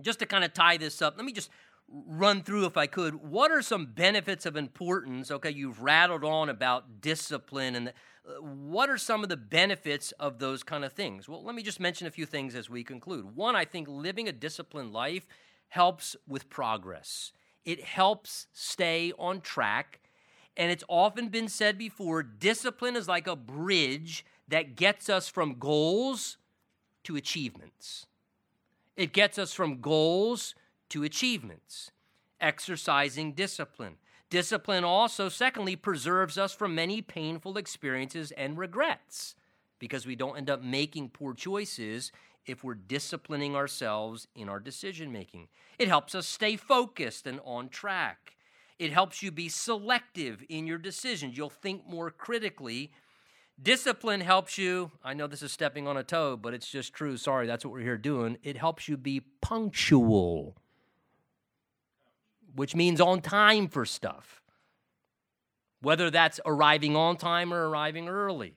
just 0.00 0.18
to 0.18 0.26
kind 0.26 0.44
of 0.44 0.52
tie 0.52 0.76
this 0.76 1.00
up, 1.00 1.14
let 1.16 1.24
me 1.24 1.32
just 1.32 1.50
run 1.88 2.42
through, 2.42 2.66
if 2.66 2.76
I 2.76 2.86
could, 2.86 3.14
what 3.14 3.50
are 3.50 3.62
some 3.62 3.86
benefits 3.86 4.46
of 4.46 4.56
importance? 4.56 5.30
Okay, 5.30 5.50
you've 5.50 5.82
rattled 5.82 6.24
on 6.24 6.48
about 6.48 7.00
discipline, 7.00 7.76
and 7.76 7.88
uh, 7.88 8.42
what 8.42 8.88
are 8.88 8.98
some 8.98 9.22
of 9.22 9.28
the 9.28 9.36
benefits 9.36 10.12
of 10.12 10.38
those 10.38 10.62
kind 10.62 10.84
of 10.84 10.92
things? 10.92 11.28
Well, 11.28 11.44
let 11.44 11.54
me 11.54 11.62
just 11.62 11.80
mention 11.80 12.06
a 12.06 12.10
few 12.10 12.26
things 12.26 12.54
as 12.54 12.68
we 12.68 12.82
conclude. 12.82 13.36
One, 13.36 13.54
I 13.54 13.64
think 13.64 13.86
living 13.88 14.28
a 14.28 14.32
disciplined 14.32 14.92
life 14.92 15.26
helps 15.68 16.16
with 16.26 16.48
progress, 16.48 17.32
it 17.64 17.82
helps 17.82 18.46
stay 18.52 19.12
on 19.18 19.40
track. 19.40 20.00
And 20.56 20.70
it's 20.70 20.84
often 20.88 21.28
been 21.28 21.48
said 21.48 21.76
before 21.78 22.22
discipline 22.22 22.96
is 22.96 23.08
like 23.08 23.26
a 23.26 23.36
bridge 23.36 24.24
that 24.48 24.76
gets 24.76 25.08
us 25.08 25.28
from 25.28 25.58
goals 25.58 26.36
to 27.04 27.16
achievements. 27.16 28.06
It 28.96 29.12
gets 29.12 29.38
us 29.38 29.52
from 29.52 29.80
goals 29.80 30.54
to 30.90 31.02
achievements, 31.02 31.90
exercising 32.40 33.32
discipline. 33.32 33.96
Discipline 34.30 34.84
also, 34.84 35.28
secondly, 35.28 35.76
preserves 35.76 36.38
us 36.38 36.52
from 36.52 36.74
many 36.74 37.02
painful 37.02 37.56
experiences 37.56 38.32
and 38.32 38.56
regrets 38.56 39.34
because 39.78 40.06
we 40.06 40.16
don't 40.16 40.36
end 40.36 40.50
up 40.50 40.62
making 40.62 41.10
poor 41.10 41.34
choices 41.34 42.12
if 42.46 42.62
we're 42.62 42.74
disciplining 42.74 43.56
ourselves 43.56 44.28
in 44.34 44.48
our 44.48 44.60
decision 44.60 45.10
making. 45.10 45.48
It 45.78 45.88
helps 45.88 46.14
us 46.14 46.26
stay 46.26 46.56
focused 46.56 47.26
and 47.26 47.40
on 47.44 47.68
track. 47.68 48.36
It 48.78 48.92
helps 48.92 49.22
you 49.22 49.30
be 49.30 49.48
selective 49.48 50.42
in 50.48 50.66
your 50.66 50.78
decisions. 50.78 51.36
You'll 51.36 51.50
think 51.50 51.88
more 51.88 52.10
critically. 52.10 52.92
Discipline 53.62 54.20
helps 54.20 54.58
you, 54.58 54.90
I 55.02 55.14
know 55.14 55.28
this 55.28 55.42
is 55.42 55.52
stepping 55.52 55.86
on 55.86 55.96
a 55.96 56.02
toe, 56.02 56.36
but 56.36 56.54
it's 56.54 56.68
just 56.68 56.92
true. 56.92 57.16
Sorry, 57.16 57.46
that's 57.46 57.64
what 57.64 57.72
we're 57.72 57.80
here 57.80 57.96
doing. 57.96 58.38
It 58.42 58.56
helps 58.56 58.88
you 58.88 58.96
be 58.96 59.20
punctual 59.40 60.56
which 62.54 62.74
means 62.74 63.00
on 63.00 63.20
time 63.20 63.68
for 63.68 63.84
stuff. 63.84 64.40
Whether 65.80 66.10
that's 66.10 66.40
arriving 66.46 66.96
on 66.96 67.16
time 67.16 67.52
or 67.52 67.68
arriving 67.68 68.08
early. 68.08 68.54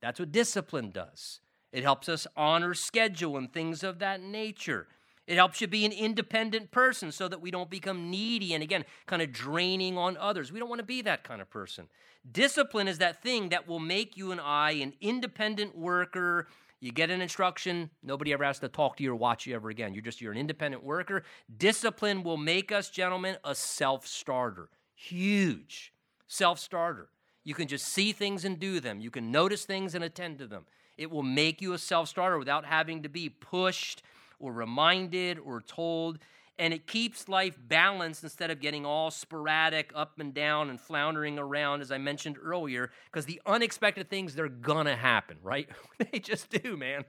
That's 0.00 0.20
what 0.20 0.32
discipline 0.32 0.90
does. 0.90 1.40
It 1.72 1.82
helps 1.82 2.08
us 2.08 2.26
honor 2.36 2.74
schedule 2.74 3.36
and 3.36 3.52
things 3.52 3.82
of 3.82 3.98
that 3.98 4.20
nature. 4.22 4.86
It 5.26 5.36
helps 5.36 5.60
you 5.60 5.66
be 5.66 5.84
an 5.84 5.92
independent 5.92 6.70
person 6.70 7.10
so 7.10 7.28
that 7.28 7.40
we 7.40 7.50
don't 7.50 7.70
become 7.70 8.10
needy 8.10 8.52
and, 8.52 8.62
again, 8.62 8.84
kind 9.06 9.22
of 9.22 9.32
draining 9.32 9.96
on 9.96 10.16
others. 10.18 10.52
We 10.52 10.58
don't 10.58 10.68
want 10.68 10.80
to 10.80 10.86
be 10.86 11.02
that 11.02 11.24
kind 11.24 11.40
of 11.40 11.48
person. 11.48 11.88
Discipline 12.30 12.88
is 12.88 12.98
that 12.98 13.22
thing 13.22 13.48
that 13.50 13.66
will 13.66 13.78
make 13.78 14.16
you 14.16 14.32
and 14.32 14.40
I 14.40 14.72
an 14.72 14.94
independent 15.00 15.76
worker 15.76 16.46
you 16.84 16.92
get 16.92 17.08
an 17.08 17.22
instruction, 17.22 17.88
nobody 18.02 18.34
ever 18.34 18.44
has 18.44 18.58
to 18.58 18.68
talk 18.68 18.98
to 18.98 19.02
you 19.02 19.12
or 19.12 19.14
watch 19.14 19.46
you 19.46 19.54
ever 19.54 19.70
again. 19.70 19.94
You're 19.94 20.02
just 20.02 20.20
you're 20.20 20.32
an 20.32 20.36
independent 20.36 20.84
worker. 20.84 21.22
Discipline 21.56 22.22
will 22.22 22.36
make 22.36 22.70
us, 22.70 22.90
gentlemen, 22.90 23.38
a 23.42 23.54
self-starter. 23.54 24.68
Huge 24.94 25.94
self-starter. 26.28 27.08
You 27.42 27.54
can 27.54 27.68
just 27.68 27.88
see 27.88 28.12
things 28.12 28.44
and 28.44 28.60
do 28.60 28.80
them. 28.80 29.00
You 29.00 29.10
can 29.10 29.32
notice 29.32 29.64
things 29.64 29.94
and 29.94 30.04
attend 30.04 30.38
to 30.40 30.46
them. 30.46 30.66
It 30.98 31.10
will 31.10 31.22
make 31.22 31.62
you 31.62 31.72
a 31.72 31.78
self-starter 31.78 32.38
without 32.38 32.66
having 32.66 33.02
to 33.02 33.08
be 33.08 33.30
pushed 33.30 34.02
or 34.44 34.52
reminded 34.52 35.38
or 35.38 35.60
told 35.60 36.18
and 36.56 36.72
it 36.72 36.86
keeps 36.86 37.28
life 37.28 37.58
balanced 37.66 38.22
instead 38.22 38.50
of 38.50 38.60
getting 38.60 38.86
all 38.86 39.10
sporadic 39.10 39.90
up 39.94 40.20
and 40.20 40.34
down 40.34 40.70
and 40.70 40.80
floundering 40.80 41.38
around 41.38 41.80
as 41.80 41.90
i 41.90 41.98
mentioned 41.98 42.36
earlier 42.42 42.90
because 43.06 43.24
the 43.26 43.40
unexpected 43.46 44.08
things 44.10 44.34
they're 44.34 44.48
gonna 44.48 44.96
happen 44.96 45.36
right? 45.42 45.68
They 46.12 46.18
just 46.18 46.50
do 46.50 46.76
man. 46.76 47.04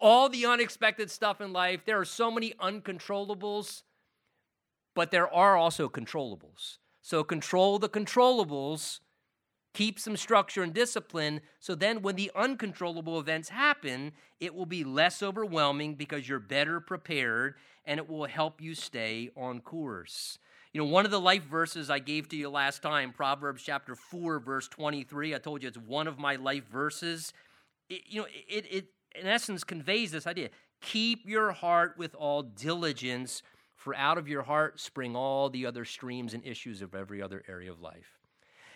All 0.00 0.28
the 0.28 0.46
unexpected 0.46 1.10
stuff 1.10 1.40
in 1.40 1.52
life 1.52 1.84
there 1.84 1.98
are 1.98 2.04
so 2.04 2.30
many 2.30 2.52
uncontrollables 2.60 3.82
but 4.94 5.10
there 5.10 5.32
are 5.32 5.56
also 5.56 5.88
controllables. 5.88 6.78
So 7.02 7.24
control 7.24 7.78
the 7.78 7.88
controllables 7.88 9.00
keep 9.78 9.98
some 9.98 10.16
structure 10.16 10.62
and 10.62 10.74
discipline 10.74 11.40
so 11.60 11.74
then 11.74 12.02
when 12.02 12.16
the 12.16 12.30
uncontrollable 12.34 13.20
events 13.20 13.48
happen 13.48 14.12
it 14.40 14.54
will 14.54 14.66
be 14.66 14.84
less 14.84 15.22
overwhelming 15.22 15.94
because 15.94 16.28
you're 16.28 16.38
better 16.40 16.80
prepared 16.80 17.54
and 17.88 17.98
it 17.98 18.08
will 18.08 18.26
help 18.26 18.60
you 18.60 18.74
stay 18.74 19.30
on 19.34 19.60
course. 19.60 20.38
You 20.72 20.82
know, 20.82 20.86
one 20.86 21.06
of 21.06 21.10
the 21.10 21.20
life 21.20 21.44
verses 21.44 21.88
I 21.88 21.98
gave 21.98 22.28
to 22.28 22.36
you 22.36 22.50
last 22.50 22.82
time, 22.82 23.12
Proverbs 23.12 23.62
chapter 23.64 23.96
4, 23.96 24.38
verse 24.40 24.68
23, 24.68 25.34
I 25.34 25.38
told 25.38 25.62
you 25.62 25.68
it's 25.68 25.78
one 25.78 26.06
of 26.06 26.18
my 26.18 26.36
life 26.36 26.68
verses. 26.70 27.32
It, 27.88 28.02
you 28.06 28.20
know, 28.20 28.26
it, 28.48 28.66
it 28.70 28.86
in 29.18 29.26
essence 29.26 29.64
conveys 29.64 30.12
this 30.12 30.26
idea 30.26 30.50
keep 30.80 31.26
your 31.26 31.50
heart 31.50 31.94
with 31.96 32.14
all 32.14 32.42
diligence, 32.42 33.42
for 33.74 33.96
out 33.96 34.18
of 34.18 34.28
your 34.28 34.42
heart 34.42 34.78
spring 34.78 35.16
all 35.16 35.48
the 35.50 35.66
other 35.66 35.84
streams 35.84 36.34
and 36.34 36.44
issues 36.44 36.82
of 36.82 36.94
every 36.94 37.22
other 37.22 37.42
area 37.48 37.72
of 37.72 37.80
life. 37.80 38.17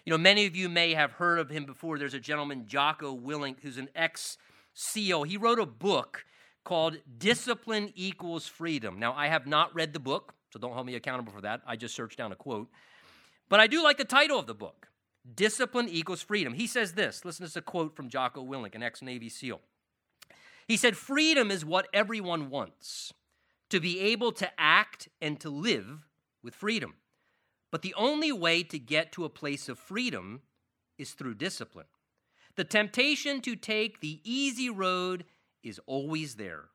You 0.05 0.11
know, 0.11 0.19
many 0.19 0.47
of 0.47 0.57
you 0.57 0.69
may 0.69 0.95
have 0.95 1.13
heard 1.13 1.39
of 1.39 1.49
him 1.49 1.65
before. 1.65 1.99
There's 1.99 2.15
a 2.15 2.21
gentleman, 2.21 2.67
Jocko 2.67 3.17
Willink, 3.17 3.61
who's 3.63 3.79
an 3.79 3.89
ex 3.95 4.37
SEAL. 4.75 5.25
He 5.25 5.37
wrote 5.37 5.61
a 5.61 5.67
book 5.67 6.25
called 6.65 6.99
Discipline 7.19 7.93
Equals 7.95 8.47
Freedom. 8.47 8.99
Now, 8.99 9.15
I 9.15 9.29
have 9.29 9.47
not 9.47 9.75
read 9.75 9.93
the 9.93 10.01
book, 10.01 10.35
so 10.51 10.59
don't 10.59 10.73
hold 10.73 10.87
me 10.87 10.97
accountable 10.97 11.33
for 11.33 11.43
that. 11.43 11.61
I 11.67 11.77
just 11.77 11.95
searched 11.95 12.19
down 12.19 12.33
a 12.33 12.37
quote. 12.37 12.69
But 13.49 13.61
I 13.61 13.67
do 13.67 13.83
like 13.83 13.99
the 13.99 14.05
title 14.05 14.39
of 14.39 14.47
the 14.47 14.55
book 14.55 14.89
Discipline 15.35 15.89
Equals 15.89 16.23
Freedom. 16.23 16.55
He 16.55 16.67
says 16.67 16.93
this 16.95 17.25
listen 17.25 17.47
to 17.47 17.59
a 17.59 17.63
quote 17.63 17.95
from 17.95 18.09
Jocko 18.09 18.45
Willink, 18.45 18.75
an 18.75 18.83
ex 18.83 19.03
Navy 19.03 19.29
SEAL. 19.29 19.61
He 20.67 20.77
said, 20.77 20.97
Freedom 20.97 21.51
is 21.51 21.65
what 21.65 21.89
everyone 21.93 22.51
wants 22.51 23.13
to 23.71 23.81
be 23.81 24.01
able 24.01 24.33
to 24.33 24.51
act 24.59 25.09
and 25.21 25.39
to 25.41 25.51
live 25.51 26.09
with 26.43 26.55
freedom. 26.55 26.95
But 27.73 27.83
the 27.83 27.95
only 27.95 28.31
way 28.31 28.63
to 28.65 28.79
get 28.79 29.11
to 29.13 29.25
a 29.25 29.31
place 29.31 29.69
of 29.69 29.79
freedom 29.79 30.43
is 30.99 31.13
through 31.13 31.35
discipline. 31.35 31.87
The 32.55 32.65
temptation 32.65 33.41
to 33.41 33.57
take 33.57 34.01
the 34.01 34.21
easy 34.23 34.69
road 34.69 35.25
is 35.65 35.81
always 35.87 36.35
there. 36.35 36.67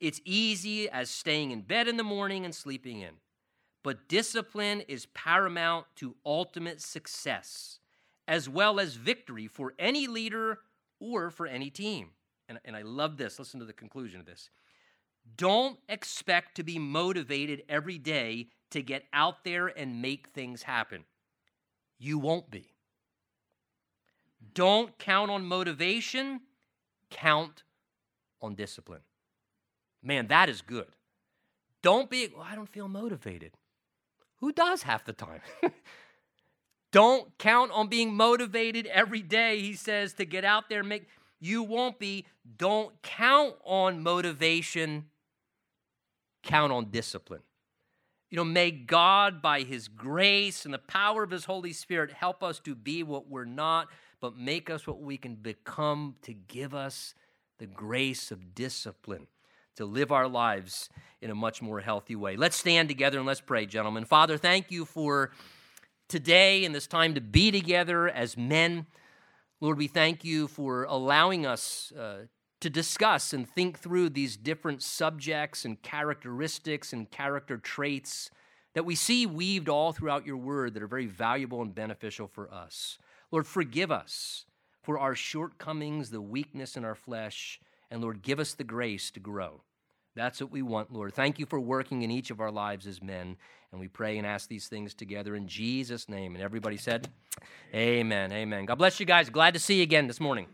It's 0.00 0.22
easy 0.24 0.88
as 0.88 1.10
staying 1.10 1.50
in 1.50 1.60
bed 1.60 1.86
in 1.86 1.98
the 1.98 2.02
morning 2.02 2.44
and 2.46 2.54
sleeping 2.54 3.00
in. 3.02 3.16
But 3.84 4.08
discipline 4.08 4.80
is 4.88 5.06
paramount 5.06 5.86
to 5.96 6.16
ultimate 6.24 6.80
success, 6.80 7.78
as 8.26 8.48
well 8.48 8.80
as 8.80 8.94
victory 8.94 9.46
for 9.46 9.74
any 9.78 10.06
leader 10.06 10.60
or 10.98 11.30
for 11.30 11.46
any 11.46 11.68
team. 11.68 12.10
And, 12.48 12.58
and 12.64 12.74
I 12.74 12.82
love 12.82 13.18
this. 13.18 13.38
Listen 13.38 13.60
to 13.60 13.66
the 13.66 13.72
conclusion 13.72 14.18
of 14.18 14.26
this. 14.26 14.48
Don't 15.36 15.78
expect 15.88 16.54
to 16.56 16.62
be 16.62 16.78
motivated 16.78 17.64
every 17.68 17.98
day 17.98 18.48
to 18.72 18.82
get 18.82 19.04
out 19.12 19.44
there 19.44 19.66
and 19.66 20.02
make 20.02 20.28
things 20.28 20.62
happen. 20.64 21.04
You 21.98 22.18
won't 22.18 22.50
be. 22.50 22.72
Don't 24.54 24.98
count 24.98 25.30
on 25.30 25.44
motivation, 25.44 26.40
count 27.10 27.62
on 28.40 28.54
discipline. 28.54 29.00
Man, 30.02 30.26
that 30.28 30.48
is 30.48 30.62
good. 30.62 30.88
Don't 31.80 32.10
be, 32.10 32.28
well, 32.34 32.46
I 32.48 32.54
don't 32.54 32.68
feel 32.68 32.88
motivated. 32.88 33.52
Who 34.38 34.52
does 34.52 34.82
half 34.82 35.04
the 35.04 35.12
time? 35.12 35.40
don't 36.92 37.36
count 37.38 37.70
on 37.72 37.88
being 37.88 38.14
motivated 38.14 38.86
every 38.86 39.22
day, 39.22 39.60
he 39.60 39.74
says, 39.74 40.14
to 40.14 40.24
get 40.24 40.44
out 40.44 40.68
there 40.68 40.82
make 40.82 41.06
you 41.42 41.64
won't 41.64 41.98
be. 41.98 42.24
Don't 42.56 43.02
count 43.02 43.56
on 43.64 44.00
motivation, 44.00 45.06
count 46.44 46.72
on 46.72 46.90
discipline. 46.90 47.42
You 48.32 48.36
know, 48.36 48.44
may 48.44 48.70
God, 48.70 49.42
by 49.42 49.60
His 49.60 49.88
grace 49.88 50.64
and 50.64 50.72
the 50.72 50.78
power 50.78 51.22
of 51.22 51.30
His 51.30 51.44
Holy 51.44 51.74
Spirit, 51.74 52.12
help 52.12 52.42
us 52.42 52.60
to 52.60 52.74
be 52.74 53.02
what 53.02 53.28
we're 53.28 53.44
not, 53.44 53.88
but 54.22 54.38
make 54.38 54.70
us 54.70 54.86
what 54.86 55.02
we 55.02 55.18
can 55.18 55.34
become 55.34 56.14
to 56.22 56.32
give 56.32 56.74
us 56.74 57.12
the 57.58 57.66
grace 57.66 58.30
of 58.30 58.54
discipline 58.54 59.26
to 59.76 59.84
live 59.84 60.10
our 60.10 60.28
lives 60.28 60.88
in 61.20 61.28
a 61.30 61.34
much 61.34 61.60
more 61.60 61.80
healthy 61.80 62.16
way. 62.16 62.36
Let's 62.36 62.56
stand 62.56 62.88
together 62.88 63.18
and 63.18 63.26
let's 63.26 63.42
pray, 63.42 63.66
gentlemen. 63.66 64.06
Father, 64.06 64.38
thank 64.38 64.70
you 64.70 64.86
for 64.86 65.32
today 66.08 66.64
and 66.64 66.74
this 66.74 66.86
time 66.86 67.12
to 67.12 67.20
be 67.20 67.50
together 67.50 68.08
as 68.08 68.38
men. 68.38 68.86
Lord, 69.60 69.76
we 69.76 69.88
thank 69.88 70.24
you 70.24 70.48
for 70.48 70.84
allowing 70.84 71.44
us 71.44 71.92
uh, 71.92 72.28
to 72.62 72.70
discuss 72.70 73.32
and 73.32 73.48
think 73.48 73.78
through 73.78 74.08
these 74.08 74.36
different 74.36 74.82
subjects 74.82 75.64
and 75.64 75.82
characteristics 75.82 76.92
and 76.92 77.10
character 77.10 77.58
traits 77.58 78.30
that 78.74 78.84
we 78.84 78.94
see 78.94 79.26
weaved 79.26 79.68
all 79.68 79.92
throughout 79.92 80.24
your 80.24 80.36
word 80.36 80.74
that 80.74 80.82
are 80.82 80.88
very 80.88 81.06
valuable 81.06 81.60
and 81.60 81.74
beneficial 81.74 82.26
for 82.26 82.52
us. 82.52 82.98
Lord, 83.30 83.46
forgive 83.46 83.90
us 83.90 84.46
for 84.82 84.98
our 84.98 85.14
shortcomings, 85.14 86.10
the 86.10 86.20
weakness 86.20 86.76
in 86.76 86.84
our 86.84 86.94
flesh, 86.94 87.60
and 87.90 88.00
Lord, 88.00 88.22
give 88.22 88.38
us 88.38 88.54
the 88.54 88.64
grace 88.64 89.10
to 89.10 89.20
grow. 89.20 89.62
That's 90.14 90.40
what 90.40 90.50
we 90.50 90.62
want, 90.62 90.92
Lord. 90.92 91.14
Thank 91.14 91.38
you 91.38 91.46
for 91.46 91.58
working 91.58 92.02
in 92.02 92.10
each 92.10 92.30
of 92.30 92.40
our 92.40 92.50
lives 92.50 92.86
as 92.86 93.02
men. 93.02 93.36
And 93.70 93.80
we 93.80 93.88
pray 93.88 94.18
and 94.18 94.26
ask 94.26 94.48
these 94.48 94.68
things 94.68 94.94
together 94.94 95.34
in 95.34 95.48
Jesus' 95.48 96.08
name. 96.08 96.34
And 96.34 96.44
everybody 96.44 96.76
said, 96.76 97.08
Amen. 97.74 98.30
Amen. 98.32 98.66
God 98.66 98.76
bless 98.76 99.00
you 99.00 99.06
guys. 99.06 99.30
Glad 99.30 99.54
to 99.54 99.60
see 99.60 99.76
you 99.76 99.82
again 99.82 100.06
this 100.06 100.20
morning. 100.20 100.46